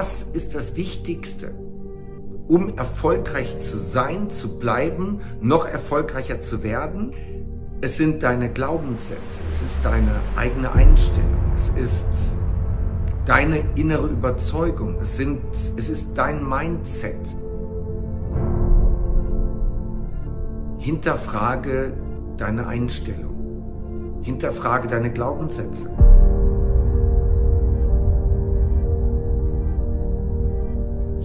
Was 0.00 0.22
ist 0.22 0.54
das 0.54 0.76
Wichtigste, 0.76 1.52
um 2.46 2.78
erfolgreich 2.78 3.58
zu 3.62 3.78
sein, 3.78 4.30
zu 4.30 4.60
bleiben, 4.60 5.22
noch 5.40 5.66
erfolgreicher 5.66 6.40
zu 6.40 6.62
werden? 6.62 7.12
Es 7.80 7.96
sind 7.96 8.22
deine 8.22 8.48
Glaubenssätze, 8.48 9.18
es 9.56 9.62
ist 9.62 9.84
deine 9.84 10.12
eigene 10.36 10.70
Einstellung, 10.70 11.52
es 11.56 11.68
ist 11.70 12.08
deine 13.26 13.64
innere 13.74 14.06
Überzeugung, 14.06 14.94
es, 15.02 15.16
sind, 15.16 15.40
es 15.76 15.88
ist 15.88 16.16
dein 16.16 16.48
Mindset. 16.48 17.16
Hinterfrage 20.78 21.92
deine 22.36 22.68
Einstellung, 22.68 24.20
hinterfrage 24.22 24.86
deine 24.86 25.10
Glaubenssätze. 25.10 25.90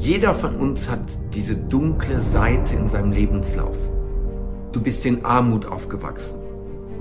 Jeder 0.04 0.34
von 0.36 0.58
uns 0.58 0.90
hat 0.90 1.00
diese 1.34 1.56
dunkle 1.56 2.20
Seite 2.20 2.76
in 2.76 2.90
seinem 2.90 3.14
Lebenslauf. 3.14 3.78
Du 4.74 4.82
bist 4.82 5.06
in 5.06 5.24
Armut 5.24 5.66
aufgewachsen. 5.66 6.42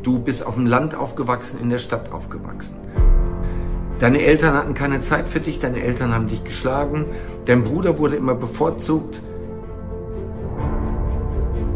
Du 0.05 0.21
bist 0.21 0.47
auf 0.47 0.55
dem 0.55 0.67
Land 0.67 0.95
aufgewachsen, 0.95 1.59
in 1.61 1.69
der 1.69 1.79
Stadt 1.79 2.13
aufgewachsen. 2.13 2.77
Deine 3.99 4.23
Eltern 4.23 4.55
hatten 4.55 4.75
keine 4.75 5.01
Zeit 5.01 5.29
für 5.29 5.41
dich, 5.41 5.59
deine 5.59 5.83
Eltern 5.83 6.15
haben 6.15 6.29
dich 6.29 6.45
geschlagen, 6.45 7.07
dein 7.47 7.65
Bruder 7.65 7.99
wurde 7.99 8.15
immer 8.15 8.37
bevorzugt. 8.37 9.21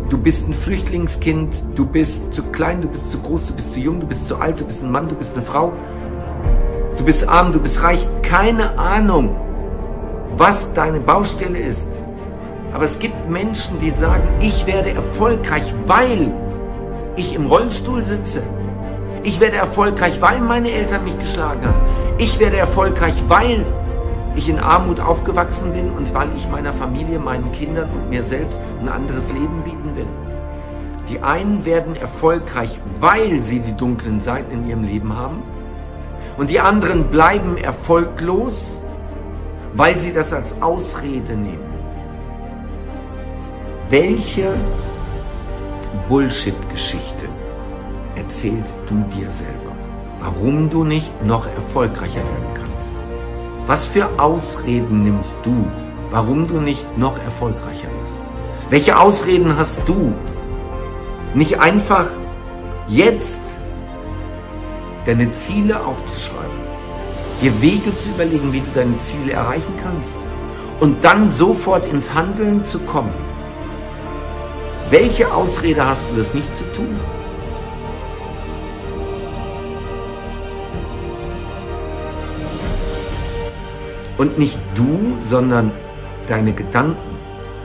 Du 0.08 0.18
bist 0.18 0.48
ein 0.48 0.54
Flüchtlingskind, 0.54 1.60
du 1.74 1.86
bist 1.86 2.34
zu 2.34 2.44
klein, 2.52 2.82
du 2.82 2.88
bist 2.88 3.10
zu 3.10 3.18
groß, 3.18 3.48
du 3.48 3.54
bist 3.54 3.74
zu 3.74 3.80
jung, 3.80 3.98
du 3.98 4.06
bist 4.06 4.28
zu 4.28 4.36
alt, 4.36 4.60
du 4.60 4.64
bist 4.64 4.84
ein 4.84 4.92
Mann, 4.92 5.08
du 5.08 5.16
bist 5.16 5.34
eine 5.34 5.44
Frau. 5.44 5.72
Du 6.96 7.04
bist 7.04 7.28
arm, 7.28 7.50
du 7.50 7.58
bist 7.58 7.82
reich, 7.82 8.06
keine 8.22 8.78
Ahnung, 8.78 9.34
was 10.36 10.72
deine 10.74 11.00
Baustelle 11.00 11.58
ist. 11.58 11.88
Aber 12.72 12.84
es 12.84 12.98
gibt 12.98 13.28
Menschen, 13.28 13.80
die 13.80 13.90
sagen, 13.92 14.28
ich 14.40 14.66
werde 14.66 14.90
erfolgreich, 14.90 15.72
weil 15.86 16.32
ich 17.16 17.34
im 17.34 17.46
Rollstuhl 17.46 18.02
sitze. 18.02 18.42
Ich 19.22 19.40
werde 19.40 19.56
erfolgreich, 19.56 20.20
weil 20.20 20.40
meine 20.40 20.70
Eltern 20.70 21.04
mich 21.04 21.18
geschlagen 21.18 21.64
haben. 21.64 21.80
Ich 22.18 22.38
werde 22.38 22.58
erfolgreich, 22.58 23.14
weil 23.28 23.64
ich 24.36 24.48
in 24.48 24.58
Armut 24.58 25.00
aufgewachsen 25.00 25.72
bin 25.72 25.90
und 25.92 26.12
weil 26.14 26.28
ich 26.36 26.46
meiner 26.48 26.72
Familie, 26.74 27.18
meinen 27.18 27.50
Kindern 27.52 27.88
und 27.90 28.10
mir 28.10 28.22
selbst 28.22 28.60
ein 28.80 28.88
anderes 28.88 29.26
Leben 29.32 29.62
bieten 29.64 29.96
will. 29.96 30.06
Die 31.08 31.20
einen 31.22 31.64
werden 31.64 31.96
erfolgreich, 31.96 32.78
weil 33.00 33.42
sie 33.42 33.60
die 33.60 33.76
dunklen 33.76 34.20
Seiten 34.20 34.52
in 34.52 34.68
ihrem 34.68 34.84
Leben 34.84 35.16
haben. 35.16 35.42
Und 36.36 36.50
die 36.50 36.60
anderen 36.60 37.04
bleiben 37.04 37.56
erfolglos, 37.56 38.82
weil 39.76 40.00
sie 40.00 40.12
das 40.12 40.32
als 40.32 40.50
Ausrede 40.60 41.36
nehmen. 41.36 41.76
Welche 43.90 44.54
Bullshit-Geschichte 46.08 47.28
erzählst 48.16 48.78
du 48.88 48.94
dir 49.14 49.30
selber, 49.30 49.72
warum 50.20 50.70
du 50.70 50.82
nicht 50.82 51.12
noch 51.24 51.46
erfolgreicher 51.46 52.16
werden 52.16 52.54
kannst? 52.54 52.90
Was 53.66 53.84
für 53.86 54.08
Ausreden 54.18 55.04
nimmst 55.04 55.38
du, 55.44 55.66
warum 56.10 56.46
du 56.46 56.60
nicht 56.60 56.86
noch 56.98 57.18
erfolgreicher 57.22 57.88
bist? 58.02 58.14
Welche 58.70 58.98
Ausreden 58.98 59.56
hast 59.56 59.86
du, 59.86 60.12
nicht 61.34 61.60
einfach 61.60 62.06
jetzt 62.88 63.42
deine 65.04 65.30
Ziele 65.36 65.78
aufzuschreiben, 65.84 66.65
dir 67.40 67.60
Wege 67.60 67.96
zu 67.98 68.08
überlegen, 68.10 68.52
wie 68.52 68.60
du 68.60 68.66
deine 68.74 68.98
Ziele 69.00 69.32
erreichen 69.32 69.74
kannst 69.82 70.14
und 70.80 71.02
dann 71.04 71.32
sofort 71.32 71.84
ins 71.86 72.12
Handeln 72.12 72.64
zu 72.64 72.78
kommen? 72.80 73.12
Welche 74.90 75.32
Ausrede 75.32 75.84
hast 75.84 76.10
du, 76.10 76.16
das 76.16 76.32
nicht 76.32 76.48
zu 76.56 76.64
tun? 76.74 77.00
Und 84.18 84.38
nicht 84.38 84.58
du, 84.74 85.16
sondern 85.28 85.72
deine 86.28 86.52
Gedanken, 86.52 87.16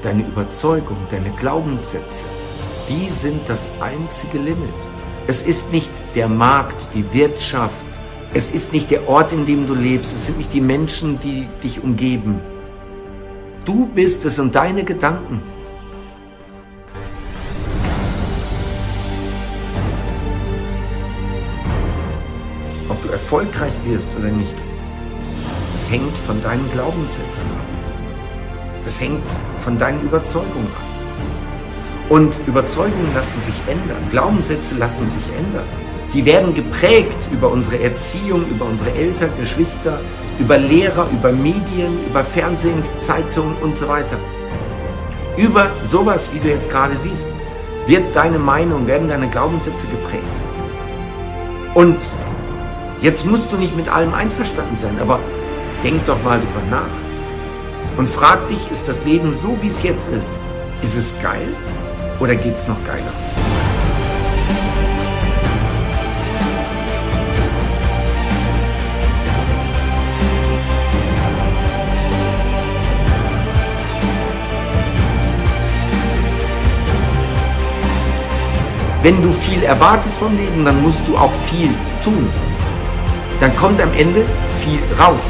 deine 0.03 0.23
Überzeugung, 0.23 0.97
deine 1.09 1.29
Glaubenssätze, 1.39 2.25
die 2.89 3.09
sind 3.21 3.39
das 3.47 3.59
einzige 3.79 4.39
Limit. 4.39 4.73
Es 5.27 5.43
ist 5.43 5.71
nicht 5.71 5.89
der 6.15 6.27
Markt, 6.27 6.81
die 6.93 7.05
Wirtschaft, 7.13 7.75
es 8.33 8.49
ist 8.51 8.71
nicht 8.71 8.89
der 8.89 9.09
Ort, 9.09 9.33
in 9.33 9.45
dem 9.45 9.67
du 9.67 9.73
lebst, 9.73 10.11
es 10.15 10.27
sind 10.27 10.37
nicht 10.37 10.53
die 10.53 10.61
Menschen, 10.61 11.19
die 11.21 11.47
dich 11.63 11.83
umgeben. 11.83 12.39
Du 13.65 13.87
bist 13.87 14.23
es 14.23 14.39
und 14.39 14.55
deine 14.55 14.83
Gedanken. 14.83 15.41
Ob 22.87 23.01
du 23.03 23.09
erfolgreich 23.09 23.73
wirst 23.85 24.07
oder 24.17 24.29
nicht, 24.29 24.55
das 25.77 25.91
hängt 25.91 26.17
von 26.25 26.41
deinen 26.41 26.71
Glaubenssätzen 26.71 27.51
ab. 27.51 27.65
Das 28.85 28.99
hängt 28.99 29.23
von 29.63 29.77
deinen 29.77 30.01
Überzeugungen 30.03 30.67
ab. 30.67 32.09
Und 32.09 32.33
Überzeugungen 32.47 33.13
lassen 33.13 33.41
sich 33.45 33.55
ändern, 33.67 34.09
Glaubenssätze 34.09 34.75
lassen 34.77 35.09
sich 35.11 35.37
ändern. 35.37 35.90
Die 36.13 36.25
werden 36.25 36.53
geprägt 36.53 37.15
über 37.31 37.49
unsere 37.49 37.81
Erziehung, 37.81 38.45
über 38.49 38.65
unsere 38.65 38.91
Eltern, 38.91 39.29
Geschwister, 39.39 39.99
über 40.39 40.57
Lehrer, 40.57 41.07
über 41.11 41.31
Medien, 41.31 41.97
über 42.09 42.23
Fernsehen, 42.23 42.83
Zeitungen 42.99 43.55
und 43.61 43.77
so 43.77 43.87
weiter. 43.87 44.17
Über 45.37 45.69
sowas, 45.89 46.27
wie 46.33 46.39
du 46.39 46.49
jetzt 46.49 46.69
gerade 46.69 46.95
siehst, 47.01 47.25
wird 47.87 48.03
deine 48.13 48.39
Meinung, 48.39 48.85
werden 48.87 49.07
deine 49.07 49.29
Glaubenssätze 49.29 49.87
geprägt. 49.89 50.23
Und 51.73 51.97
jetzt 53.01 53.25
musst 53.25 53.51
du 53.51 53.57
nicht 53.57 53.75
mit 53.77 53.87
allem 53.87 54.13
einverstanden 54.13 54.77
sein, 54.81 54.97
aber 54.99 55.19
denk 55.83 56.05
doch 56.05 56.21
mal 56.23 56.39
drüber 56.39 56.61
nach. 56.69 57.97
Und 57.97 58.09
frag 58.09 58.47
dich, 58.49 58.59
ist 58.71 58.87
das 58.87 59.03
Leben 59.05 59.33
so, 59.41 59.57
wie 59.61 59.69
es 59.69 59.83
jetzt 59.83 60.07
ist, 60.09 60.27
ist 60.83 60.97
es 60.97 61.21
geil 61.21 61.47
oder 62.19 62.35
geht's 62.35 62.67
noch 62.67 62.83
geiler? 62.85 63.40
Wenn 79.03 79.19
du 79.19 79.33
viel 79.33 79.63
erwartest 79.63 80.15
vom 80.19 80.37
Leben, 80.37 80.63
dann 80.63 80.79
musst 80.83 81.07
du 81.07 81.17
auch 81.17 81.33
viel 81.49 81.69
tun. 82.03 82.29
Dann 83.39 83.55
kommt 83.55 83.81
am 83.81 83.91
Ende 83.93 84.23
viel 84.61 84.79
raus. 84.99 85.23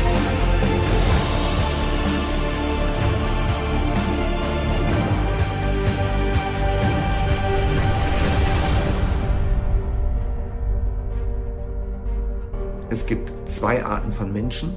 Es 12.89 13.05
gibt 13.05 13.31
zwei 13.47 13.85
Arten 13.85 14.11
von 14.11 14.33
Menschen, 14.33 14.75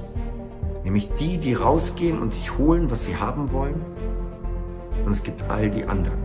nämlich 0.85 1.09
die, 1.19 1.37
die 1.37 1.53
rausgehen 1.53 2.17
und 2.17 2.33
sich 2.33 2.57
holen, 2.57 2.89
was 2.89 3.05
sie 3.05 3.17
haben 3.17 3.51
wollen, 3.51 3.81
und 5.05 5.11
es 5.11 5.21
gibt 5.21 5.43
all 5.49 5.69
die 5.69 5.83
anderen. 5.83 6.17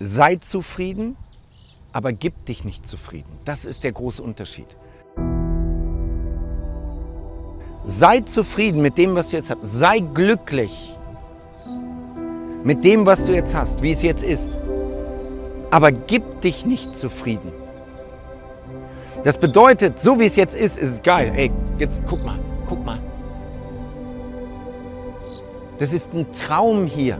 Sei 0.00 0.36
zufrieden, 0.36 1.16
aber 1.92 2.12
gib 2.12 2.44
dich 2.46 2.64
nicht 2.64 2.86
zufrieden. 2.86 3.30
Das 3.44 3.64
ist 3.64 3.82
der 3.82 3.92
große 3.92 4.22
Unterschied. 4.22 4.76
Sei 7.84 8.20
zufrieden 8.20 8.80
mit 8.80 8.96
dem, 8.96 9.16
was 9.16 9.30
du 9.30 9.38
jetzt 9.38 9.50
hast. 9.50 9.58
Sei 9.62 9.98
glücklich 9.98 10.96
mit 12.62 12.84
dem, 12.84 13.06
was 13.06 13.24
du 13.24 13.34
jetzt 13.34 13.54
hast, 13.54 13.82
wie 13.82 13.90
es 13.90 14.02
jetzt 14.02 14.22
ist. 14.22 14.58
Aber 15.70 15.90
gib 15.90 16.42
dich 16.42 16.64
nicht 16.64 16.96
zufrieden. 16.96 17.52
Das 19.24 19.40
bedeutet, 19.40 19.98
so 19.98 20.20
wie 20.20 20.26
es 20.26 20.36
jetzt 20.36 20.54
ist, 20.54 20.78
ist 20.78 20.90
es 20.92 21.02
geil. 21.02 21.32
Ey, 21.34 21.50
jetzt 21.78 22.02
guck 22.06 22.24
mal, 22.24 22.38
guck 22.68 22.84
mal. 22.84 23.00
Das 25.78 25.92
ist 25.92 26.12
ein 26.12 26.30
Traum 26.32 26.86
hier 26.86 27.18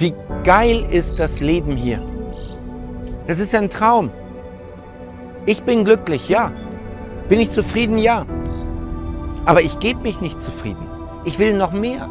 Wie 0.00 0.14
geil 0.44 0.86
ist 0.90 1.20
das 1.20 1.40
Leben 1.40 1.76
hier? 1.76 2.02
Das 3.26 3.38
ist 3.38 3.54
ein 3.54 3.68
Traum. 3.68 4.08
Ich 5.44 5.62
bin 5.62 5.84
glücklich, 5.84 6.30
ja. 6.30 6.52
Bin 7.28 7.38
ich 7.38 7.50
zufrieden, 7.50 7.98
ja. 7.98 8.24
Aber 9.44 9.60
ich 9.60 9.78
gebe 9.78 10.00
mich 10.00 10.22
nicht 10.22 10.40
zufrieden. 10.40 10.86
Ich 11.26 11.38
will 11.38 11.52
noch 11.52 11.72
mehr. 11.72 12.08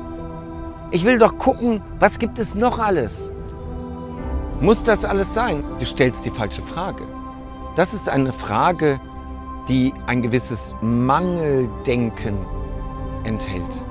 Ich 0.92 1.04
will 1.04 1.18
doch 1.18 1.40
gucken, 1.40 1.82
was 1.98 2.20
gibt 2.20 2.38
es 2.38 2.54
noch 2.54 2.78
alles? 2.78 3.34
Muss 4.62 4.84
das 4.84 5.04
alles 5.04 5.34
sein? 5.34 5.64
Du 5.80 5.86
stellst 5.88 6.24
die 6.24 6.30
falsche 6.30 6.62
Frage. 6.62 7.08
Das 7.76 7.96
ist 7.96 8.08
eine 8.08 8.34
Frage, 8.34 9.02
die 9.68 9.96
ein 10.06 10.22
gewisses 10.22 10.76
Mangeldenken 10.82 12.46
enthält. 13.24 13.84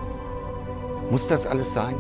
Muss 1.11 1.27
das 1.27 1.49
alles 1.49 1.75
sein? 1.75 1.97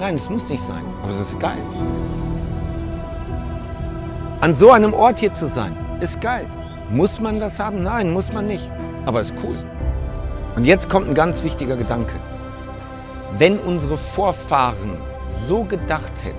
Nein, 0.00 0.14
es 0.14 0.30
muss 0.30 0.48
nicht 0.48 0.62
sein, 0.62 0.82
aber 1.02 1.10
es 1.10 1.20
ist 1.20 1.38
geil. 1.38 1.58
An 4.40 4.54
so 4.54 4.70
einem 4.70 4.94
Ort 4.94 5.20
hier 5.20 5.34
zu 5.34 5.46
sein, 5.46 5.76
ist 6.00 6.22
geil. 6.22 6.46
Muss 6.88 7.20
man 7.20 7.38
das 7.38 7.58
haben? 7.58 7.82
Nein, 7.82 8.10
muss 8.10 8.32
man 8.32 8.46
nicht. 8.46 8.70
Aber 9.04 9.20
ist 9.20 9.34
cool. 9.44 9.58
Und 10.56 10.64
jetzt 10.64 10.88
kommt 10.88 11.06
ein 11.06 11.14
ganz 11.14 11.42
wichtiger 11.42 11.76
Gedanke. 11.76 12.14
Wenn 13.36 13.58
unsere 13.58 13.98
Vorfahren 13.98 14.96
so 15.44 15.64
gedacht 15.64 16.24
hätten, 16.24 16.38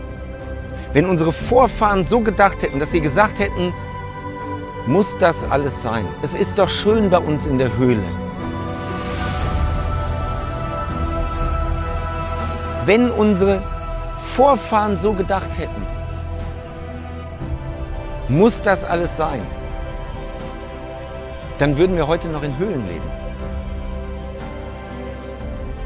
wenn 0.93 1.05
unsere 1.05 1.31
Vorfahren 1.31 2.07
so 2.07 2.21
gedacht 2.21 2.63
hätten, 2.63 2.79
dass 2.79 2.89
sie 2.89 2.99
gesagt 2.99 3.37
hätten, 3.37 3.71
muss 4.87 5.15
das 5.19 5.43
alles 5.43 5.83
sein? 5.83 6.07
Es 6.23 6.33
ist 6.33 6.57
doch 6.57 6.67
schön 6.67 7.11
bei 7.11 7.19
uns 7.19 7.45
in 7.45 7.59
der 7.59 7.77
Höhle. 7.77 8.01
Wenn 12.85 13.11
unsere 13.11 13.61
Vorfahren 14.17 14.97
so 14.97 15.13
gedacht 15.13 15.57
hätten, 15.57 15.85
muss 18.27 18.61
das 18.61 18.83
alles 18.83 19.15
sein? 19.17 19.41
Dann 21.59 21.77
würden 21.77 21.95
wir 21.95 22.07
heute 22.07 22.29
noch 22.29 22.41
in 22.41 22.57
Höhlen 22.57 22.87
leben. 22.87 23.09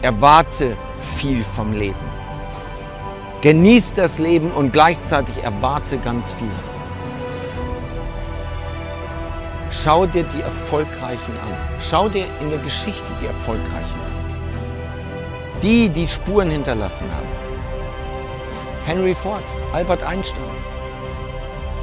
Erwarte 0.01 0.77
viel 1.17 1.43
vom 1.43 1.73
Leben. 1.73 2.15
Genieß 3.41 3.93
das 3.93 4.17
Leben 4.17 4.51
und 4.51 4.71
gleichzeitig 4.71 5.43
erwarte 5.43 5.97
ganz 5.97 6.31
viel. 6.33 6.47
Schau 9.71 10.05
dir 10.05 10.23
die 10.23 10.41
Erfolgreichen 10.41 11.33
an. 11.33 11.81
Schau 11.81 12.07
dir 12.07 12.25
in 12.39 12.49
der 12.49 12.59
Geschichte 12.59 13.11
die 13.21 13.25
Erfolgreichen 13.25 13.99
an. 13.99 14.34
Die, 15.61 15.89
die 15.89 16.07
Spuren 16.07 16.49
hinterlassen 16.49 17.05
haben. 17.11 17.27
Henry 18.85 19.15
Ford, 19.15 19.43
Albert 19.73 20.03
Einstein. 20.03 20.43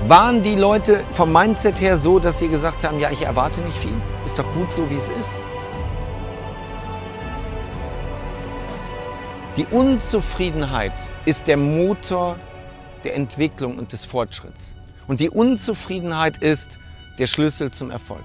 Waren 0.09 0.43
die 0.43 0.57
Leute 0.57 1.05
vom 1.13 1.33
Mindset 1.33 1.81
her 1.81 1.97
so, 1.97 2.19
dass 2.19 2.39
sie 2.39 2.49
gesagt 2.49 2.85
haben, 2.85 3.01
ja, 3.01 3.11
ich 3.11 3.23
erwarte 3.23 3.61
nicht 3.61 3.77
viel, 3.77 3.95
ist 4.27 4.39
doch 4.39 4.55
gut 4.55 4.73
so, 4.73 4.89
wie 4.91 4.97
es 4.97 5.09
ist? 5.09 5.39
Die 9.57 9.67
Unzufriedenheit 9.67 10.95
ist 11.25 11.47
der 11.47 11.57
Motor 11.57 12.37
der 13.05 13.15
Entwicklung 13.17 13.79
und 13.79 13.93
des 13.93 14.05
Fortschritts. 14.05 14.75
Und 15.07 15.21
die 15.21 15.29
Unzufriedenheit 15.29 16.39
ist 16.39 16.79
der 17.19 17.27
Schlüssel 17.27 17.71
zum 17.71 17.91
Erfolg. 17.91 18.25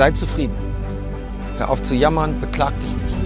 Sei 0.00 0.12
zufrieden. 0.12 0.54
Hör 1.58 1.68
auf 1.68 1.82
zu 1.82 1.94
jammern, 1.94 2.40
beklag 2.40 2.72
dich 2.80 2.90
nicht. 2.90 3.16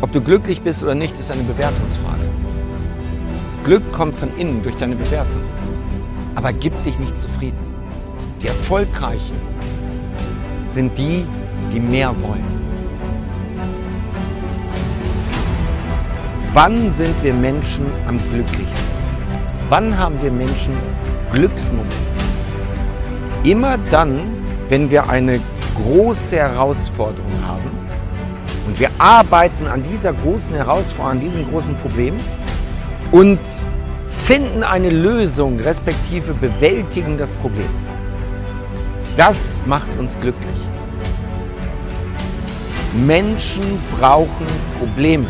Ob 0.00 0.12
du 0.12 0.20
glücklich 0.20 0.60
bist 0.60 0.80
oder 0.84 0.94
nicht, 0.94 1.18
ist 1.18 1.32
eine 1.32 1.42
Bewertungsfrage. 1.42 2.22
Glück 3.64 3.82
kommt 3.90 4.14
von 4.14 4.28
innen 4.38 4.62
durch 4.62 4.76
deine 4.76 4.94
Bewertung. 4.94 5.42
Aber 6.36 6.52
gib 6.52 6.72
dich 6.84 7.00
nicht 7.00 7.18
zufrieden. 7.18 7.58
Die 8.40 8.46
Erfolgreichen 8.46 9.34
sind 10.68 10.96
die, 10.96 11.26
die 11.72 11.80
mehr 11.80 12.14
wollen. 12.22 12.46
Wann 16.54 16.94
sind 16.94 17.20
wir 17.24 17.34
Menschen 17.34 17.86
am 18.06 18.20
glücklichsten? 18.30 18.94
Wann 19.68 19.98
haben 19.98 20.22
wir 20.22 20.30
Menschen 20.30 20.74
Glücksmomente? 21.32 21.96
Immer 23.42 23.78
dann, 23.90 24.41
wenn 24.72 24.90
wir 24.90 25.10
eine 25.10 25.38
große 25.76 26.34
Herausforderung 26.34 27.30
haben 27.46 27.70
und 28.66 28.80
wir 28.80 28.88
arbeiten 28.96 29.66
an 29.66 29.82
dieser 29.82 30.14
großen 30.14 30.56
Herausforderung, 30.56 31.10
an 31.10 31.20
diesem 31.20 31.46
großen 31.46 31.76
Problem 31.76 32.14
und 33.10 33.38
finden 34.08 34.62
eine 34.62 34.88
Lösung, 34.88 35.60
respektive 35.60 36.32
bewältigen 36.32 37.18
das 37.18 37.34
Problem. 37.34 37.68
Das 39.14 39.60
macht 39.66 39.90
uns 39.98 40.18
glücklich. 40.18 40.56
Menschen 43.06 43.78
brauchen 44.00 44.46
Probleme. 44.78 45.26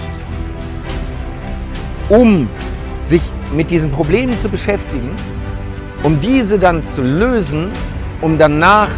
Um 2.08 2.48
sich 3.00 3.32
mit 3.52 3.72
diesen 3.72 3.90
Problemen 3.90 4.38
zu 4.38 4.48
beschäftigen, 4.48 5.10
um 6.04 6.20
diese 6.20 6.60
dann 6.60 6.86
zu 6.86 7.02
lösen, 7.02 7.72
um 8.20 8.38
danach 8.38 8.90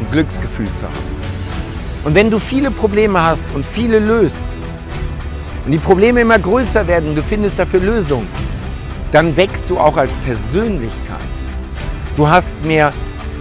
ein 0.00 0.10
Glücksgefühl 0.10 0.70
zu 0.72 0.84
haben. 0.84 0.94
Und 2.04 2.14
wenn 2.14 2.30
du 2.30 2.38
viele 2.38 2.70
Probleme 2.70 3.22
hast 3.22 3.54
und 3.54 3.66
viele 3.66 3.98
löst 3.98 4.46
und 5.64 5.72
die 5.72 5.78
Probleme 5.78 6.20
immer 6.20 6.38
größer 6.38 6.86
werden 6.86 7.10
und 7.10 7.14
du 7.16 7.22
findest 7.22 7.58
dafür 7.58 7.80
Lösungen, 7.80 8.28
dann 9.10 9.36
wächst 9.36 9.70
du 9.70 9.78
auch 9.78 9.96
als 9.96 10.14
Persönlichkeit. 10.16 11.20
Du 12.16 12.28
hast 12.28 12.60
mehr 12.62 12.92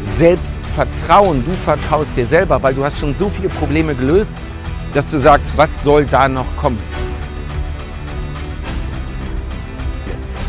Selbstvertrauen. 0.03 1.43
Du 1.43 1.51
vertraust 1.51 2.15
dir 2.15 2.25
selber, 2.25 2.61
weil 2.61 2.73
du 2.73 2.83
hast 2.83 2.99
schon 2.99 3.13
so 3.13 3.29
viele 3.29 3.49
Probleme 3.49 3.95
gelöst, 3.95 4.37
dass 4.93 5.09
du 5.11 5.17
sagst, 5.17 5.57
was 5.57 5.83
soll 5.83 6.05
da 6.05 6.27
noch 6.27 6.55
kommen? 6.55 6.79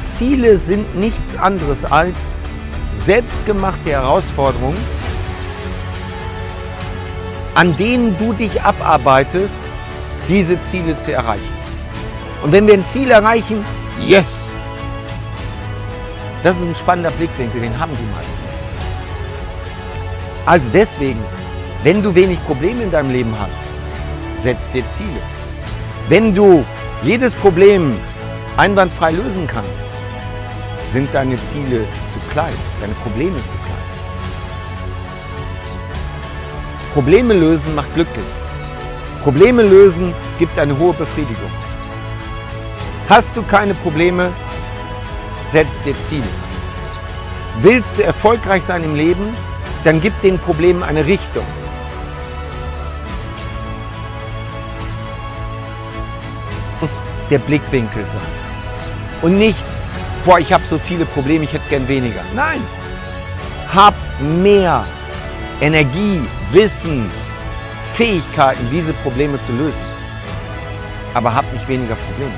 Ziele 0.03 0.57
sind 0.57 0.95
nichts 0.95 1.37
anderes 1.37 1.85
als 1.85 2.31
selbstgemachte 2.93 3.91
Herausforderungen, 3.91 4.77
an 7.57 7.75
denen 7.75 8.17
du 8.19 8.35
dich 8.35 8.61
abarbeitest, 8.61 9.59
diese 10.29 10.61
Ziele 10.61 11.01
zu 11.01 11.13
erreichen. 11.13 11.57
Und 12.43 12.53
wenn 12.53 12.67
wir 12.67 12.75
ein 12.75 12.85
Ziel 12.85 13.11
erreichen, 13.11 13.65
yes! 13.99 14.49
Das 16.43 16.59
ist 16.59 16.65
ein 16.65 16.75
spannender 16.75 17.11
Blickwinkel, 17.13 17.63
den 17.63 17.79
haben 17.79 17.93
die 17.97 18.15
meisten. 18.15 18.47
Also 20.45 20.71
deswegen, 20.71 21.25
wenn 21.83 22.03
du 22.03 22.15
wenig 22.15 22.45
Probleme 22.45 22.83
in 22.83 22.91
deinem 22.91 23.11
Leben 23.11 23.35
hast, 23.41 23.57
setz 24.43 24.69
dir 24.69 24.87
Ziele. 24.91 25.23
Wenn 26.11 26.35
du 26.35 26.63
jedes 27.03 27.35
Problem 27.35 27.97
einwandfrei 28.59 29.13
lösen 29.13 29.47
kannst, 29.47 29.87
sind 30.93 31.13
deine 31.15 31.43
Ziele 31.43 31.87
zu 32.11 32.21
klein, 32.31 32.55
deine 32.83 32.95
Probleme 33.03 33.39
zu 33.47 33.57
klein. 33.57 33.66
Probleme 36.97 37.35
lösen 37.35 37.75
macht 37.75 37.93
glücklich. 37.93 38.25
Probleme 39.23 39.63
lösen 39.63 40.15
gibt 40.39 40.59
eine 40.59 40.79
hohe 40.79 40.95
Befriedigung. 40.95 41.51
Hast 43.07 43.37
du 43.37 43.43
keine 43.43 43.75
Probleme, 43.75 44.33
setz 45.47 45.83
dir 45.83 45.95
Ziele. 46.01 46.33
Willst 47.61 47.99
du 47.99 48.03
erfolgreich 48.03 48.63
sein 48.63 48.83
im 48.83 48.95
Leben, 48.95 49.37
dann 49.85 50.01
gib 50.01 50.19
den 50.23 50.39
Problemen 50.39 50.83
eine 50.83 51.05
Richtung. 51.05 51.45
Muss 56.81 57.03
der 57.29 57.41
Blickwinkel 57.41 58.07
sein. 58.09 58.33
Und 59.21 59.37
nicht, 59.37 59.67
boah, 60.25 60.39
ich 60.39 60.51
habe 60.51 60.65
so 60.65 60.79
viele 60.79 61.05
Probleme, 61.05 61.45
ich 61.45 61.53
hätte 61.53 61.69
gern 61.69 61.87
weniger. 61.89 62.23
Nein, 62.35 62.63
hab 63.75 63.93
mehr 64.19 64.87
Energie, 65.61 66.23
Wissen, 66.53 67.11
Fähigkeiten, 67.83 68.69
diese 68.71 68.93
Probleme 68.93 69.41
zu 69.43 69.53
lösen. 69.53 69.85
Aber 71.15 71.35
hab 71.35 71.51
nicht 71.53 71.67
weniger 71.69 71.97
Probleme. 71.97 72.35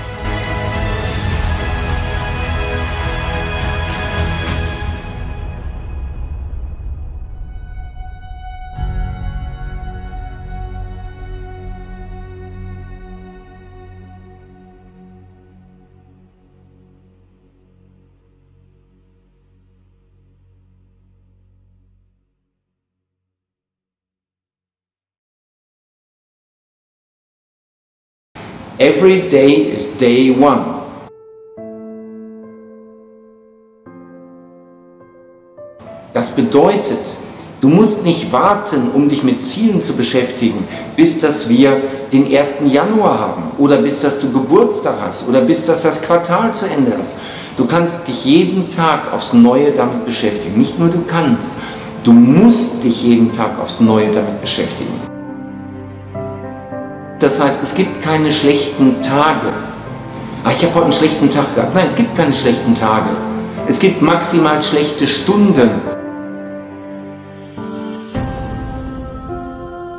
Every 28.80 29.28
day 29.28 29.74
is 29.74 29.88
day 29.98 30.30
one. 30.30 30.64
Das 36.12 36.30
bedeutet, 36.30 37.00
du 37.60 37.68
musst 37.70 38.05
nicht 38.05 38.32
warten, 38.32 38.92
um 38.94 39.09
dich 39.09 39.24
mit 39.24 39.44
Zielen 39.44 39.82
zu 39.82 39.96
beschäftigen, 39.96 40.68
bis 40.94 41.18
dass 41.18 41.48
wir 41.48 41.80
den 42.12 42.32
1. 42.32 42.59
Januar 42.72 43.18
haben 43.18 43.42
oder 43.59 43.78
bis 43.78 44.00
dass 44.00 44.20
du 44.20 44.30
Geburtstag 44.30 44.94
hast 45.00 45.28
oder 45.28 45.40
bis 45.40 45.66
dass 45.66 45.82
das 45.82 46.00
Quartal 46.00 46.55
zu 46.55 46.66
Ende 46.66 46.92
ist. 46.92 47.16
Du 47.56 47.66
kannst 47.66 48.06
dich 48.06 48.24
jeden 48.24 48.68
Tag 48.68 49.12
aufs 49.12 49.32
Neue 49.32 49.72
damit 49.72 50.05
beschäftigen. 50.05 50.56
Nicht 50.56 50.78
nur 50.78 50.88
du 50.88 51.02
kannst, 51.05 51.50
du 52.05 52.12
musst 52.12 52.84
dich 52.84 53.02
jeden 53.02 53.32
Tag 53.32 53.59
aufs 53.59 53.80
Neue 53.80 54.12
damit 54.12 54.40
beschäftigen. 54.40 55.07
Das 57.18 57.40
heißt, 57.40 57.58
es 57.64 57.74
gibt 57.74 58.00
keine 58.00 58.30
schlechten 58.30 59.02
Tage. 59.02 59.52
Ach, 60.44 60.52
ich 60.52 60.62
habe 60.62 60.74
heute 60.74 60.84
einen 60.84 60.92
schlechten 60.92 61.28
Tag 61.28 61.52
gehabt. 61.54 61.74
Nein, 61.74 61.86
es 61.88 61.96
gibt 61.96 62.14
keine 62.16 62.32
schlechten 62.32 62.76
Tage. 62.76 63.10
Es 63.66 63.80
gibt 63.80 64.00
maximal 64.00 64.62
schlechte 64.62 65.08
Stunden. 65.08 65.70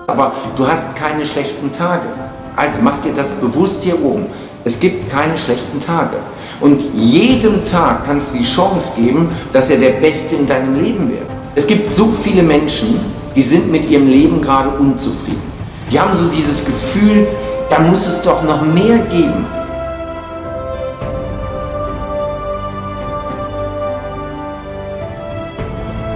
Aber 0.08 0.32
du 0.56 0.66
hast 0.66 0.96
keine 0.96 1.26
schlechten 1.26 1.70
Tage. 1.74 2.08
Also 2.56 2.78
mach 2.82 3.02
dir 3.02 3.14
das 3.14 3.34
bewusst 3.34 3.84
hier 3.84 4.02
oben. 4.02 4.28
Es 4.64 4.80
gibt 4.80 5.10
keine 5.10 5.38
schlechten 5.38 5.82
Tage. 5.82 6.18
Und 6.62 6.82
jedem 6.94 7.66
Tag 7.66 8.06
kannst 8.06 8.34
du 8.34 8.38
die 8.38 8.46
Chance 8.46 8.94
geben, 8.96 9.30
dass 9.52 9.70
er 9.70 9.78
der 9.78 10.00
Beste 10.00 10.36
in 10.36 10.48
deinem 10.48 10.82
Leben 10.82 11.12
wird. 11.12 11.30
Es 11.56 11.68
gibt 11.68 11.90
so 11.90 12.08
viele 12.08 12.44
Menschen, 12.44 13.00
die 13.36 13.44
sind 13.44 13.70
mit 13.70 13.90
ihrem 13.90 14.08
Leben 14.08 14.42
gerade 14.42 14.70
unzufrieden. 14.70 15.59
Die 15.92 16.00
haben 16.00 16.16
so 16.16 16.26
dieses 16.28 16.64
Gefühl, 16.64 17.28
da 17.70 17.80
muss 17.80 18.06
es 18.06 18.22
doch 18.22 18.44
noch 18.44 18.62
mehr 18.62 19.00
geben. 19.10 19.46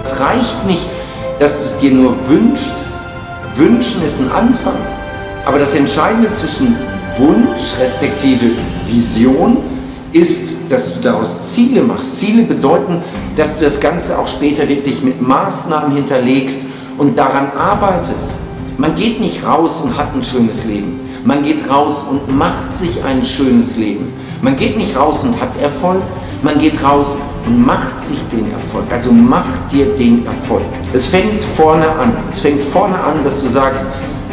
Es 0.04 0.20
reicht 0.20 0.66
nicht, 0.66 0.86
dass 1.40 1.58
du 1.58 1.64
es 1.64 1.78
dir 1.78 1.90
nur 1.90 2.14
wünschst. 2.28 2.72
Wünschen 3.56 4.04
ist 4.04 4.20
ein 4.20 4.30
Anfang. 4.30 4.76
Aber 5.44 5.58
das 5.58 5.74
Entscheidende 5.74 6.32
zwischen 6.32 6.76
Wunsch 7.18 7.74
respektive 7.80 8.46
Vision 8.86 9.58
ist, 10.12 10.48
dass 10.70 10.94
du 10.94 11.00
daraus 11.00 11.52
Ziele 11.52 11.82
machst. 11.82 12.18
Ziele 12.18 12.42
bedeuten, 12.42 13.02
dass 13.36 13.58
du 13.58 13.64
das 13.64 13.80
Ganze 13.80 14.16
auch 14.16 14.28
später 14.28 14.68
wirklich 14.68 15.02
mit 15.02 15.20
Maßnahmen 15.20 15.96
hinterlegst 15.96 16.60
und 16.96 17.18
daran 17.18 17.50
arbeitest. 17.56 18.43
Man 18.76 18.96
geht 18.96 19.20
nicht 19.20 19.46
raus 19.46 19.82
und 19.84 19.96
hat 19.96 20.14
ein 20.14 20.22
schönes 20.24 20.64
Leben. 20.64 20.98
Man 21.24 21.44
geht 21.44 21.70
raus 21.70 22.04
und 22.10 22.36
macht 22.36 22.76
sich 22.76 23.02
ein 23.04 23.24
schönes 23.24 23.76
Leben. 23.76 24.12
Man 24.42 24.56
geht 24.56 24.76
nicht 24.76 24.96
raus 24.96 25.22
und 25.22 25.40
hat 25.40 25.50
Erfolg, 25.62 26.02
man 26.42 26.58
geht 26.58 26.82
raus 26.82 27.16
und 27.46 27.64
macht 27.64 28.04
sich 28.04 28.18
den 28.32 28.50
Erfolg. 28.52 28.84
Also 28.90 29.12
mach 29.12 29.46
dir 29.70 29.86
den 29.96 30.26
Erfolg. 30.26 30.64
Es 30.92 31.06
fängt 31.06 31.44
vorne 31.56 31.88
an. 31.88 32.16
Es 32.30 32.40
fängt 32.40 32.64
vorne 32.64 32.98
an, 32.98 33.22
dass 33.22 33.42
du 33.42 33.48
sagst, 33.48 33.86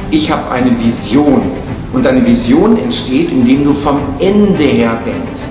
ich 0.10 0.32
habe 0.32 0.50
eine 0.50 0.72
Vision. 0.84 1.44
Und 1.94 2.06
deine 2.06 2.26
Vision 2.26 2.78
entsteht, 2.78 3.32
indem 3.32 3.64
du 3.64 3.74
vom 3.74 4.00
Ende 4.20 4.64
her 4.64 4.98
denkst. 5.06 5.42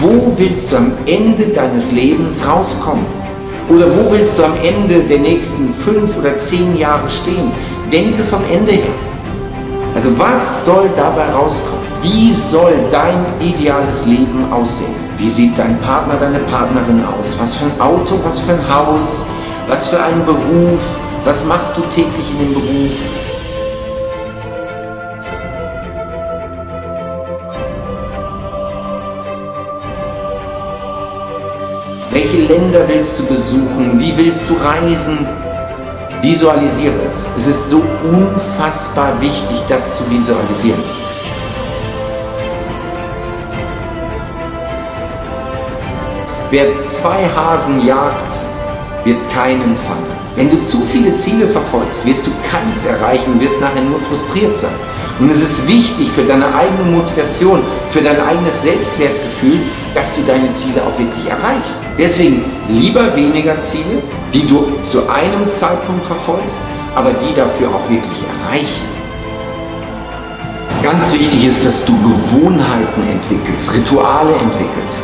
Wo 0.00 0.34
willst 0.36 0.72
du 0.72 0.76
am 0.76 0.92
Ende 1.06 1.46
deines 1.54 1.92
Lebens 1.92 2.46
rauskommen? 2.46 3.06
Oder 3.68 3.86
wo 3.96 4.12
willst 4.12 4.38
du 4.38 4.44
am 4.44 4.54
Ende 4.62 5.00
der 5.00 5.18
nächsten 5.18 5.72
fünf 5.74 6.18
oder 6.18 6.38
zehn 6.38 6.76
Jahre 6.76 7.08
stehen? 7.08 7.50
Denke 7.92 8.24
vom 8.24 8.42
Ende 8.50 8.72
her. 8.72 8.94
Also 9.94 10.18
was 10.18 10.64
soll 10.64 10.90
dabei 10.96 11.30
rauskommen? 11.32 11.86
Wie 12.02 12.34
soll 12.34 12.74
dein 12.90 13.24
ideales 13.40 14.04
Leben 14.04 14.52
aussehen? 14.52 14.94
Wie 15.18 15.30
sieht 15.30 15.56
dein 15.56 15.78
Partner, 15.80 16.14
deine 16.20 16.40
Partnerin 16.40 17.02
aus? 17.04 17.36
Was 17.40 17.54
für 17.54 17.66
ein 17.66 17.80
Auto, 17.80 18.18
was 18.24 18.40
für 18.40 18.52
ein 18.52 18.68
Haus? 18.68 19.24
Was 19.68 19.88
für 19.88 20.02
einen 20.02 20.24
Beruf? 20.24 20.80
Was 21.24 21.44
machst 21.44 21.76
du 21.76 21.82
täglich 21.82 22.30
in 22.32 22.38
dem 22.38 22.54
Beruf? 22.54 22.92
Welche 32.10 32.52
Länder 32.52 32.80
willst 32.88 33.18
du 33.18 33.24
besuchen? 33.26 33.98
Wie 33.98 34.16
willst 34.16 34.50
du 34.50 34.54
reisen? 34.54 35.45
Visualisiere 36.26 36.96
es. 37.08 37.24
Es 37.38 37.46
ist 37.46 37.70
so 37.70 37.80
unfassbar 38.02 39.20
wichtig, 39.20 39.62
das 39.68 39.96
zu 39.96 40.10
visualisieren. 40.10 40.82
Wer 46.50 46.82
zwei 46.82 47.28
Hasen 47.36 47.86
jagt, 47.86 48.32
wird 49.04 49.18
keinen 49.32 49.76
fangen. 49.86 50.10
Wenn 50.34 50.50
du 50.50 50.66
zu 50.66 50.84
viele 50.86 51.16
Ziele 51.16 51.46
verfolgst, 51.46 52.04
wirst 52.04 52.26
du 52.26 52.32
keins 52.50 52.84
erreichen, 52.84 53.40
wirst 53.40 53.60
nachher 53.60 53.82
nur 53.82 54.00
frustriert 54.00 54.58
sein. 54.58 54.74
Und 55.20 55.30
es 55.30 55.40
ist 55.40 55.68
wichtig 55.68 56.10
für 56.10 56.24
deine 56.24 56.46
eigene 56.46 56.90
Motivation, 56.90 57.60
für 57.90 58.00
dein 58.00 58.20
eigenes 58.20 58.60
Selbstwertgefühl, 58.62 59.60
dass 59.94 60.12
du 60.16 60.22
deine 60.26 60.52
Ziele 60.56 60.82
auch 60.82 60.98
wirklich 60.98 61.24
erreichst. 61.30 61.80
Deswegen 61.96 62.44
lieber 62.68 63.14
weniger 63.14 63.62
Ziele, 63.62 64.02
die 64.32 64.46
du 64.46 64.66
zu 64.86 65.08
einem 65.08 65.50
Zeitpunkt 65.50 66.04
verfolgst, 66.06 66.56
aber 66.94 67.10
die 67.10 67.34
dafür 67.34 67.68
auch 67.68 67.88
wirklich 67.90 68.22
erreichen. 68.22 68.96
Ganz 70.82 71.12
wichtig 71.12 71.46
ist, 71.46 71.64
dass 71.64 71.84
du 71.84 71.92
Gewohnheiten 71.92 73.02
entwickelst, 73.10 73.72
Rituale 73.72 74.32
entwickelst. 74.32 75.02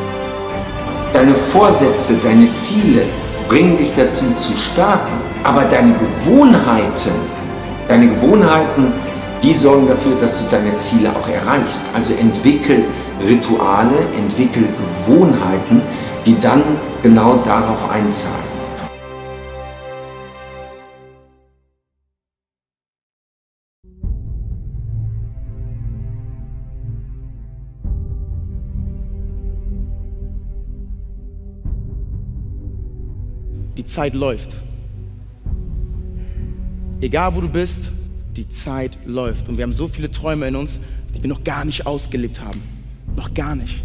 Deine 1.12 1.35
Vorsätze, 1.35 2.15
deine 2.23 2.49
Ziele 2.57 3.03
bringen 3.49 3.77
dich 3.77 3.93
dazu 3.94 4.24
zu 4.36 4.57
starten, 4.57 5.12
aber 5.44 5.62
deine 5.65 5.94
Gewohnheiten, 5.94 7.12
deine 7.89 8.09
Gewohnheiten, 8.09 8.93
die 9.43 9.55
sorgen 9.55 9.89
dafür, 9.89 10.15
dass 10.20 10.39
du 10.39 10.44
deine 10.51 10.77
Ziele 10.78 11.11
auch 11.11 11.28
erreichst. 11.28 11.82
Also 11.94 12.15
entwickel 12.15 12.85
Rituale, 13.27 14.07
entwickel 14.16 14.65
Gewohnheiten, 15.07 15.82
die 16.24 16.39
dann 16.40 16.62
genau 17.03 17.40
darauf 17.44 17.90
einzahlen. 17.90 18.51
Zeit 33.93 34.14
läuft. 34.14 34.55
Egal 37.01 37.35
wo 37.35 37.40
du 37.40 37.48
bist, 37.48 37.93
die 38.36 38.48
Zeit 38.48 38.97
läuft. 39.05 39.48
Und 39.48 39.59
wir 39.59 39.64
haben 39.64 39.74
so 39.74 39.89
viele 39.89 40.10
Träume 40.10 40.48
in 40.48 40.56
uns, 40.56 40.81
die 41.14 41.23
wir 41.23 41.28
noch 41.28 41.44
gar 41.44 41.64
nicht 41.64 41.86
ausgelebt 41.86 42.40
haben. 42.40 42.62
Noch 43.16 43.35
gar 43.35 43.55
nicht. 43.55 43.82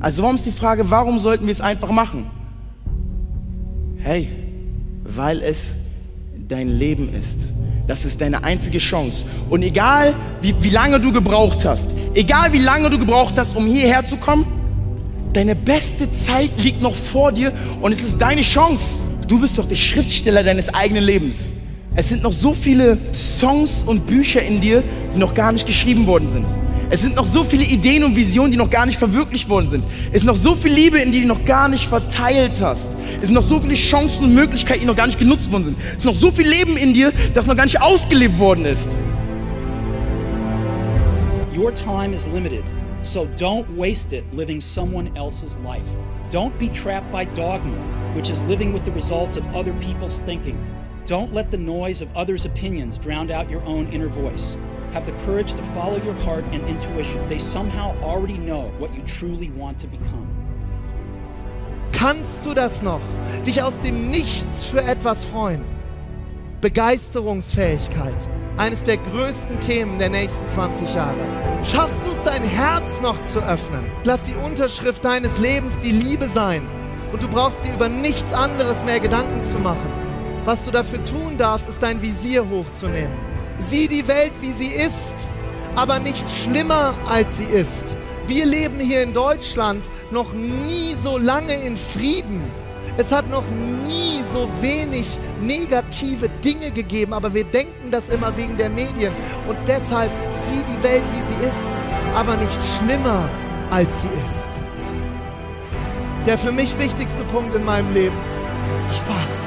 Also 0.00 0.22
warum 0.22 0.36
ist 0.36 0.46
die 0.46 0.52
Frage, 0.52 0.90
warum 0.90 1.18
sollten 1.18 1.46
wir 1.46 1.52
es 1.52 1.60
einfach 1.60 1.90
machen? 1.90 2.26
Hey, 3.98 4.28
weil 5.04 5.42
es 5.42 5.74
dein 6.48 6.68
Leben 6.68 7.12
ist. 7.12 7.40
Das 7.86 8.04
ist 8.04 8.20
deine 8.20 8.44
einzige 8.44 8.78
Chance. 8.78 9.24
Und 9.50 9.62
egal, 9.62 10.14
wie, 10.40 10.54
wie 10.62 10.70
lange 10.70 11.00
du 11.00 11.12
gebraucht 11.12 11.64
hast, 11.64 11.88
egal 12.14 12.52
wie 12.52 12.60
lange 12.60 12.90
du 12.90 12.98
gebraucht 12.98 13.34
hast, 13.36 13.56
um 13.56 13.66
hierher 13.66 14.06
zu 14.06 14.16
kommen, 14.16 14.46
deine 15.32 15.54
beste 15.54 16.08
Zeit 16.10 16.50
liegt 16.62 16.82
noch 16.82 16.94
vor 16.94 17.32
dir 17.32 17.52
und 17.80 17.92
es 17.92 18.00
ist 18.00 18.20
deine 18.20 18.42
Chance. 18.42 19.04
Du 19.26 19.40
bist 19.40 19.58
doch 19.58 19.68
der 19.68 19.76
Schriftsteller 19.76 20.42
deines 20.42 20.72
eigenen 20.72 21.04
Lebens. 21.04 21.52
Es 21.94 22.08
sind 22.08 22.22
noch 22.22 22.32
so 22.32 22.54
viele 22.54 22.98
Songs 23.12 23.82
und 23.84 24.06
Bücher 24.06 24.42
in 24.42 24.60
dir, 24.60 24.82
die 25.14 25.18
noch 25.18 25.34
gar 25.34 25.52
nicht 25.52 25.66
geschrieben 25.66 26.06
worden 26.06 26.30
sind. 26.32 26.46
Es 26.90 27.02
sind 27.02 27.16
noch 27.16 27.26
so 27.26 27.44
viele 27.44 27.64
Ideen 27.64 28.02
und 28.02 28.16
Visionen, 28.16 28.52
die 28.52 28.56
noch 28.56 28.70
gar 28.70 28.86
nicht 28.86 28.98
verwirklicht 28.98 29.48
worden 29.50 29.68
sind. 29.68 29.84
Es 30.10 30.22
ist 30.22 30.24
noch 30.24 30.36
so 30.36 30.54
viel 30.54 30.72
Liebe 30.72 30.98
in 30.98 31.12
dir, 31.12 31.20
die 31.20 31.28
du 31.28 31.34
noch 31.34 31.44
gar 31.44 31.68
nicht 31.68 31.86
verteilt 31.86 32.52
hast. 32.60 32.88
Es 33.20 33.26
sind 33.26 33.34
noch 33.34 33.42
so 33.42 33.60
viele 33.60 33.74
Chancen 33.74 34.24
und 34.24 34.34
Möglichkeiten, 34.34 34.80
die 34.80 34.86
noch 34.86 34.96
gar 34.96 35.06
nicht 35.06 35.18
genutzt 35.18 35.52
worden 35.52 35.66
sind. 35.66 35.76
Es 35.90 35.98
ist 35.98 36.04
noch 36.06 36.14
so 36.14 36.30
viel 36.30 36.48
Leben 36.48 36.78
in 36.78 36.94
dir, 36.94 37.12
das 37.34 37.46
noch 37.46 37.56
gar 37.56 37.64
nicht 37.64 37.82
ausgelebt 37.82 38.38
worden 38.38 38.64
ist. 38.64 38.88
Your 41.54 41.74
time 41.74 42.14
is 42.14 42.26
limited, 42.28 42.64
so 43.02 43.26
don't 43.36 43.76
waste 43.76 44.12
it 44.12 44.24
living 44.34 44.60
someone 44.60 45.16
else's 45.16 45.56
life. 45.58 45.88
Don't 46.30 46.58
be 46.58 46.68
trapped 46.68 47.10
by 47.10 47.24
dogma, 47.24 47.76
which 48.14 48.30
is 48.30 48.42
living 48.42 48.72
with 48.72 48.84
the 48.84 48.92
results 48.92 49.36
of 49.36 49.46
other 49.54 49.72
people's 49.74 50.20
thinking. 50.20 50.58
Don't 51.06 51.32
let 51.32 51.50
the 51.50 51.58
noise 51.58 52.02
of 52.02 52.14
others' 52.16 52.44
opinions 52.44 52.98
drown 52.98 53.30
out 53.30 53.48
your 53.48 53.62
own 53.62 53.88
inner 53.88 54.08
voice. 54.08 54.58
Have 54.92 55.06
the 55.06 55.12
courage 55.24 55.54
to 55.54 55.62
follow 55.74 56.02
your 56.02 56.14
heart 56.14 56.44
and 56.52 56.66
intuition. 56.66 57.26
They 57.28 57.38
somehow 57.38 57.96
already 58.02 58.38
know 58.38 58.68
what 58.78 58.94
you 58.94 59.02
truly 59.02 59.50
want 59.50 59.78
to 59.78 59.86
become. 59.86 60.28
Kannst 61.92 62.44
du 62.44 62.54
das 62.54 62.82
noch? 62.82 63.00
Dich 63.44 63.62
aus 63.62 63.72
dem 63.80 64.10
Nichts 64.10 64.64
für 64.64 64.82
etwas 64.82 65.24
freuen? 65.24 65.77
Begeisterungsfähigkeit, 66.60 68.28
eines 68.56 68.82
der 68.82 68.96
größten 68.96 69.60
Themen 69.60 70.00
der 70.00 70.10
nächsten 70.10 70.48
20 70.48 70.92
Jahre. 70.92 71.20
Schaffst 71.62 71.94
du 72.04 72.10
es, 72.10 72.22
dein 72.24 72.42
Herz 72.42 73.00
noch 73.00 73.24
zu 73.26 73.38
öffnen? 73.38 73.84
Lass 74.02 74.24
die 74.24 74.34
Unterschrift 74.34 75.04
deines 75.04 75.38
Lebens 75.38 75.78
die 75.78 75.92
Liebe 75.92 76.26
sein. 76.26 76.66
Und 77.12 77.22
du 77.22 77.28
brauchst 77.28 77.58
dir 77.64 77.74
über 77.74 77.88
nichts 77.88 78.32
anderes 78.32 78.84
mehr 78.84 78.98
Gedanken 78.98 79.44
zu 79.44 79.58
machen. 79.58 79.88
Was 80.44 80.64
du 80.64 80.72
dafür 80.72 81.04
tun 81.04 81.36
darfst, 81.38 81.68
ist 81.68 81.80
dein 81.80 82.02
Visier 82.02 82.48
hochzunehmen. 82.48 83.16
Sieh 83.58 83.86
die 83.86 84.08
Welt, 84.08 84.32
wie 84.40 84.50
sie 84.50 84.66
ist, 84.66 85.14
aber 85.76 86.00
nicht 86.00 86.28
schlimmer, 86.28 86.92
als 87.08 87.38
sie 87.38 87.44
ist. 87.44 87.94
Wir 88.26 88.46
leben 88.46 88.80
hier 88.80 89.04
in 89.04 89.14
Deutschland 89.14 89.88
noch 90.10 90.32
nie 90.32 90.96
so 91.00 91.18
lange 91.18 91.54
in 91.54 91.76
Frieden. 91.76 92.42
Es 93.00 93.12
hat 93.12 93.30
noch 93.30 93.44
nie 93.86 94.24
so 94.32 94.48
wenig 94.60 95.20
negative 95.40 96.28
Dinge 96.44 96.72
gegeben, 96.72 97.12
aber 97.12 97.32
wir 97.32 97.44
denken 97.44 97.92
das 97.92 98.08
immer 98.10 98.36
wegen 98.36 98.56
der 98.56 98.70
Medien. 98.70 99.12
Und 99.46 99.56
deshalb 99.68 100.10
sieh 100.30 100.64
die 100.64 100.82
Welt, 100.82 101.04
wie 101.12 101.32
sie 101.32 101.46
ist, 101.46 101.68
aber 102.16 102.34
nicht 102.34 102.58
schlimmer, 102.76 103.30
als 103.70 104.02
sie 104.02 104.08
ist. 104.26 104.48
Der 106.26 106.36
für 106.36 106.50
mich 106.50 106.76
wichtigste 106.76 107.22
Punkt 107.32 107.54
in 107.54 107.64
meinem 107.64 107.94
Leben, 107.94 108.16
Spaß. 108.90 109.46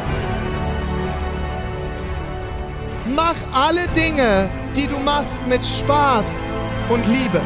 Mach 3.14 3.36
alle 3.54 3.86
Dinge, 3.90 4.50
die 4.78 4.88
du 4.88 4.98
machst, 5.00 5.46
mit 5.50 5.66
Spaß 5.66 6.26
und 6.88 7.06
Liebe. 7.06 7.42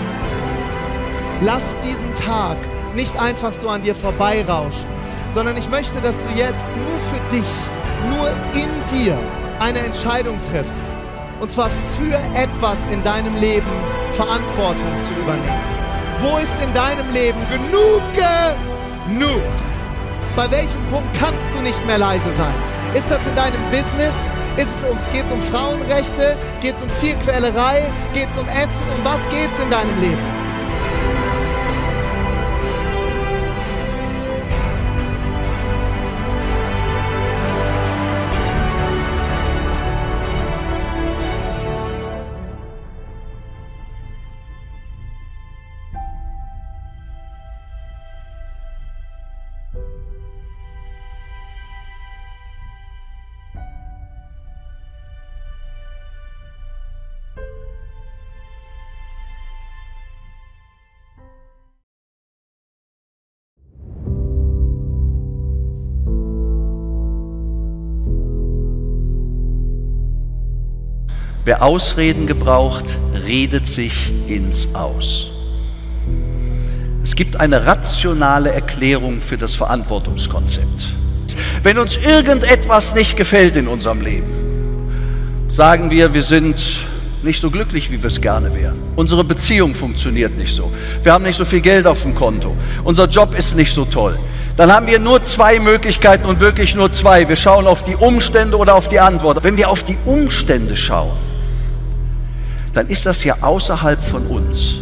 Lass 1.42 1.76
diesen 1.84 2.14
Tag 2.14 2.58
nicht 2.96 3.20
einfach 3.20 3.52
so 3.52 3.70
an 3.70 3.82
dir 3.82 3.96
vorbeirauschen 3.96 4.95
sondern 5.36 5.58
ich 5.58 5.70
möchte, 5.70 6.00
dass 6.00 6.16
du 6.16 6.30
jetzt 6.40 6.74
nur 6.78 7.00
für 7.12 7.36
dich, 7.36 7.54
nur 8.10 8.30
in 8.54 8.70
dir 8.90 9.18
eine 9.60 9.80
Entscheidung 9.80 10.40
triffst. 10.42 10.86
Und 11.42 11.52
zwar 11.52 11.70
für 11.70 12.16
etwas 12.34 12.78
in 12.90 13.04
deinem 13.04 13.36
Leben 13.36 13.70
Verantwortung 14.14 14.88
zu 15.06 15.12
übernehmen. 15.22 15.62
Wo 16.22 16.38
ist 16.38 16.56
in 16.64 16.74
deinem 16.74 17.12
Leben 17.12 17.40
genug 17.52 18.02
genug? 18.16 19.42
Bei 20.38 20.50
welchem 20.50 20.84
Punkt 20.86 21.14
kannst 21.20 21.44
du 21.54 21.62
nicht 21.64 21.86
mehr 21.86 21.98
leise 21.98 22.32
sein? 22.38 22.56
Ist 22.94 23.12
das 23.12 23.20
in 23.28 23.36
deinem 23.36 23.62
Business? 23.72 24.16
geht 25.12 25.26
es 25.26 25.32
um 25.34 25.42
Frauenrechte? 25.42 26.38
Geht 26.62 26.76
es 26.76 26.82
um 26.82 26.94
Tierquälerei? 26.94 27.92
Geht 28.14 28.30
es 28.30 28.38
um 28.38 28.48
Essen? 28.48 28.86
Um 28.98 29.04
was 29.04 29.20
geht 29.30 29.52
es 29.52 29.62
in 29.62 29.70
deinem 29.70 30.00
Leben? 30.00 30.35
Wer 71.46 71.62
Ausreden 71.62 72.26
gebraucht, 72.26 72.98
redet 73.14 73.68
sich 73.68 74.12
ins 74.28 74.74
Aus. 74.74 75.28
Es 77.04 77.16
gibt 77.16 77.40
eine 77.40 77.68
rationale 77.68 78.50
Erklärung 78.50 79.22
für 79.22 79.38
das 79.38 79.54
Verantwortungskonzept. 79.54 80.88
Wenn 81.62 81.78
uns 81.78 81.98
irgendetwas 81.98 82.96
nicht 82.96 83.16
gefällt 83.16 83.58
in 83.58 83.68
unserem 83.68 84.02
Leben, 84.02 84.28
sagen 85.48 85.92
wir, 85.92 86.16
wir 86.16 86.24
sind 86.24 86.80
nicht 87.22 87.40
so 87.40 87.52
glücklich, 87.52 87.92
wie 87.92 88.02
wir 88.02 88.08
es 88.08 88.20
gerne 88.20 88.56
wären. 88.56 88.80
Unsere 88.96 89.24
Beziehung 89.24 89.76
funktioniert 89.76 90.36
nicht 90.36 90.56
so. 90.56 90.74
Wir 91.04 91.14
haben 91.14 91.24
nicht 91.24 91.38
so 91.38 91.46
viel 91.46 91.62
Geld 91.62 91.86
auf 91.86 92.02
dem 92.02 92.16
Konto. 92.16 92.56
Unser 92.84 93.06
Job 93.06 93.36
ist 93.36 93.56
nicht 93.56 93.72
so 93.72 93.86
toll. 93.86 94.18
Dann 94.56 94.72
haben 94.72 94.88
wir 94.88 94.98
nur 94.98 95.22
zwei 95.22 95.60
Möglichkeiten 95.60 96.26
und 96.26 96.40
wirklich 96.40 96.74
nur 96.74 96.90
zwei. 96.90 97.30
Wir 97.30 97.36
schauen 97.36 97.68
auf 97.68 97.84
die 97.84 97.96
Umstände 97.96 98.58
oder 98.58 98.74
auf 98.74 98.88
die 98.88 99.00
Antwort. 99.00 99.44
Wenn 99.44 99.58
wir 99.58 99.70
auf 99.70 99.84
die 99.84 99.98
Umstände 100.06 100.76
schauen, 100.76 101.25
dann 102.76 102.88
ist 102.88 103.06
das 103.06 103.24
ja 103.24 103.38
außerhalb 103.42 104.04
von 104.04 104.28
uns. 104.28 104.76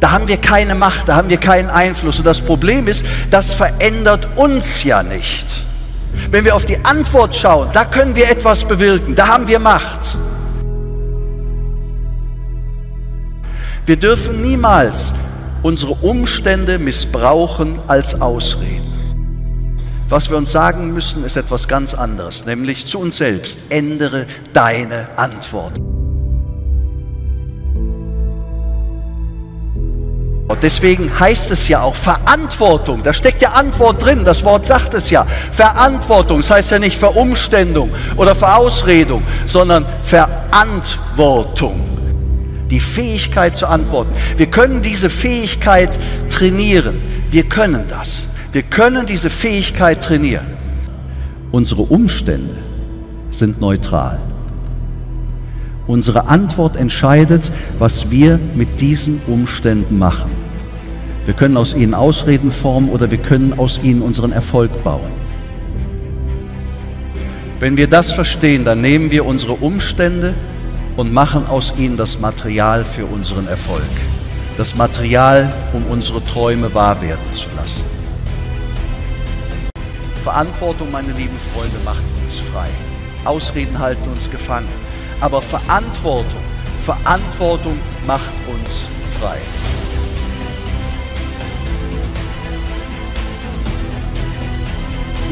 Da 0.00 0.10
haben 0.10 0.26
wir 0.26 0.36
keine 0.36 0.74
Macht, 0.74 1.08
da 1.08 1.14
haben 1.14 1.28
wir 1.28 1.36
keinen 1.36 1.70
Einfluss. 1.70 2.18
Und 2.18 2.26
das 2.26 2.40
Problem 2.40 2.88
ist, 2.88 3.04
das 3.30 3.54
verändert 3.54 4.28
uns 4.34 4.82
ja 4.82 5.02
nicht. 5.04 5.46
Wenn 6.30 6.44
wir 6.44 6.56
auf 6.56 6.64
die 6.64 6.84
Antwort 6.84 7.36
schauen, 7.36 7.68
da 7.72 7.84
können 7.84 8.16
wir 8.16 8.28
etwas 8.28 8.64
bewirken, 8.64 9.14
da 9.14 9.28
haben 9.28 9.46
wir 9.46 9.60
Macht. 9.60 10.18
Wir 13.86 13.96
dürfen 13.96 14.42
niemals 14.42 15.14
unsere 15.62 15.92
Umstände 15.92 16.78
missbrauchen 16.78 17.78
als 17.86 18.20
Ausreden. 18.20 18.82
Was 20.08 20.28
wir 20.28 20.36
uns 20.36 20.50
sagen 20.50 20.92
müssen, 20.92 21.24
ist 21.24 21.36
etwas 21.36 21.68
ganz 21.68 21.94
anderes, 21.94 22.44
nämlich 22.44 22.86
zu 22.86 22.98
uns 22.98 23.18
selbst. 23.18 23.60
Ändere 23.70 24.26
deine 24.52 25.08
Antwort. 25.16 25.80
Deswegen 30.60 31.18
heißt 31.18 31.50
es 31.50 31.68
ja 31.68 31.82
auch 31.82 31.94
Verantwortung. 31.94 33.02
Da 33.02 33.12
steckt 33.12 33.42
ja 33.42 33.52
Antwort 33.52 34.04
drin. 34.04 34.24
Das 34.24 34.44
Wort 34.44 34.66
sagt 34.66 34.94
es 34.94 35.10
ja. 35.10 35.26
Verantwortung. 35.52 36.38
Das 36.38 36.50
heißt 36.50 36.70
ja 36.70 36.78
nicht 36.78 36.98
Verumständung 36.98 37.90
oder 38.16 38.34
Verausredung, 38.34 39.22
sondern 39.46 39.86
Verantwortung. 40.02 41.80
Die 42.70 42.80
Fähigkeit 42.80 43.54
zu 43.54 43.66
antworten. 43.66 44.14
Wir 44.36 44.46
können 44.46 44.82
diese 44.82 45.10
Fähigkeit 45.10 45.98
trainieren. 46.30 47.00
Wir 47.30 47.44
können 47.44 47.84
das. 47.88 48.26
Wir 48.52 48.62
können 48.62 49.06
diese 49.06 49.30
Fähigkeit 49.30 50.02
trainieren. 50.02 50.46
Unsere 51.52 51.82
Umstände 51.82 52.54
sind 53.30 53.60
neutral. 53.60 54.18
Unsere 55.86 56.26
Antwort 56.28 56.76
entscheidet, 56.76 57.50
was 57.78 58.10
wir 58.10 58.38
mit 58.54 58.80
diesen 58.80 59.20
Umständen 59.26 59.98
machen. 59.98 60.41
Wir 61.24 61.34
können 61.34 61.56
aus 61.56 61.72
ihnen 61.74 61.94
Ausreden 61.94 62.50
formen 62.50 62.88
oder 62.90 63.10
wir 63.10 63.18
können 63.18 63.58
aus 63.58 63.78
ihnen 63.82 64.02
unseren 64.02 64.32
Erfolg 64.32 64.82
bauen. 64.82 65.10
Wenn 67.60 67.76
wir 67.76 67.86
das 67.86 68.10
verstehen, 68.10 68.64
dann 68.64 68.80
nehmen 68.80 69.12
wir 69.12 69.24
unsere 69.24 69.52
Umstände 69.52 70.34
und 70.96 71.12
machen 71.12 71.46
aus 71.46 71.74
ihnen 71.78 71.96
das 71.96 72.18
Material 72.18 72.84
für 72.84 73.06
unseren 73.06 73.46
Erfolg. 73.46 73.84
Das 74.58 74.74
Material, 74.74 75.52
um 75.72 75.86
unsere 75.86 76.24
Träume 76.24 76.74
wahr 76.74 77.00
werden 77.00 77.32
zu 77.32 77.48
lassen. 77.56 77.84
Verantwortung, 80.24 80.90
meine 80.90 81.12
lieben 81.12 81.38
Freunde, 81.54 81.76
macht 81.84 82.02
uns 82.22 82.38
frei. 82.38 82.68
Ausreden 83.24 83.78
halten 83.78 84.08
uns 84.10 84.28
gefangen. 84.28 84.68
Aber 85.20 85.40
Verantwortung, 85.40 86.42
Verantwortung 86.84 87.78
macht 88.06 88.32
uns 88.48 88.86
frei. 89.20 89.38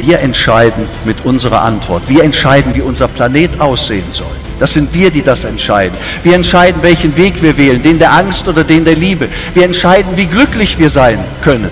Wir 0.02 0.20
entscheiden 0.20 0.89
mit 1.05 1.27
unserer 1.27 1.60
Antwort. 1.60 2.02
Wir 2.09 2.24
entscheiden, 2.24 2.74
wie 2.74 2.81
unser 2.81 3.06
Planet 3.06 3.60
aussehen 3.60 4.10
soll. 4.10 4.35
Das 4.59 4.72
sind 4.72 4.94
wir, 4.94 5.10
die 5.10 5.20
das 5.20 5.44
entscheiden. 5.44 5.97
Wir 6.22 6.35
entscheiden, 6.35 6.82
welchen 6.82 7.14
Weg 7.18 7.43
wir 7.43 7.59
wählen, 7.59 7.82
den 7.82 7.98
der 7.98 8.12
Angst 8.12 8.48
oder 8.48 8.64
den 8.64 8.85
der 8.86 8.94
Liebe. 8.94 9.28
Wir 9.52 9.64
entscheiden, 9.64 10.16
wie 10.16 10.24
glücklich 10.24 10.78
wir 10.78 10.89
sein 10.89 11.22
können. 11.43 11.70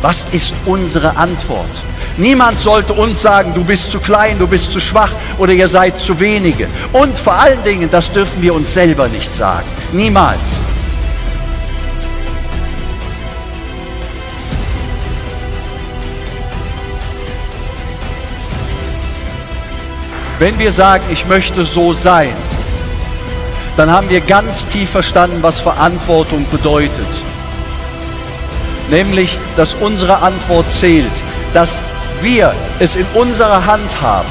Was 0.00 0.24
ist 0.32 0.54
unsere 0.64 1.14
Antwort? 1.16 1.68
Niemand 2.16 2.58
sollte 2.58 2.94
uns 2.94 3.20
sagen, 3.20 3.52
du 3.54 3.62
bist 3.62 3.90
zu 3.90 4.00
klein, 4.00 4.38
du 4.38 4.46
bist 4.46 4.72
zu 4.72 4.80
schwach 4.80 5.12
oder 5.36 5.52
ihr 5.52 5.68
seid 5.68 5.98
zu 5.98 6.18
wenige. 6.18 6.66
Und 6.92 7.18
vor 7.18 7.34
allen 7.34 7.62
Dingen, 7.62 7.90
das 7.90 8.10
dürfen 8.10 8.40
wir 8.40 8.54
uns 8.54 8.72
selber 8.72 9.06
nicht 9.08 9.34
sagen. 9.34 9.66
Niemals. 9.92 10.58
Wenn 20.38 20.56
wir 20.58 20.70
sagen, 20.70 21.02
ich 21.10 21.26
möchte 21.26 21.64
so 21.64 21.92
sein, 21.92 22.32
dann 23.76 23.90
haben 23.90 24.08
wir 24.08 24.20
ganz 24.20 24.66
tief 24.68 24.90
verstanden, 24.90 25.38
was 25.42 25.58
Verantwortung 25.60 26.46
bedeutet. 26.50 27.22
Nämlich, 28.88 29.36
dass 29.56 29.74
unsere 29.74 30.18
Antwort 30.18 30.70
zählt, 30.70 31.12
dass 31.54 31.80
wir 32.20 32.54
es 32.78 32.94
in 32.94 33.06
unserer 33.14 33.66
Hand 33.66 34.00
haben, 34.00 34.28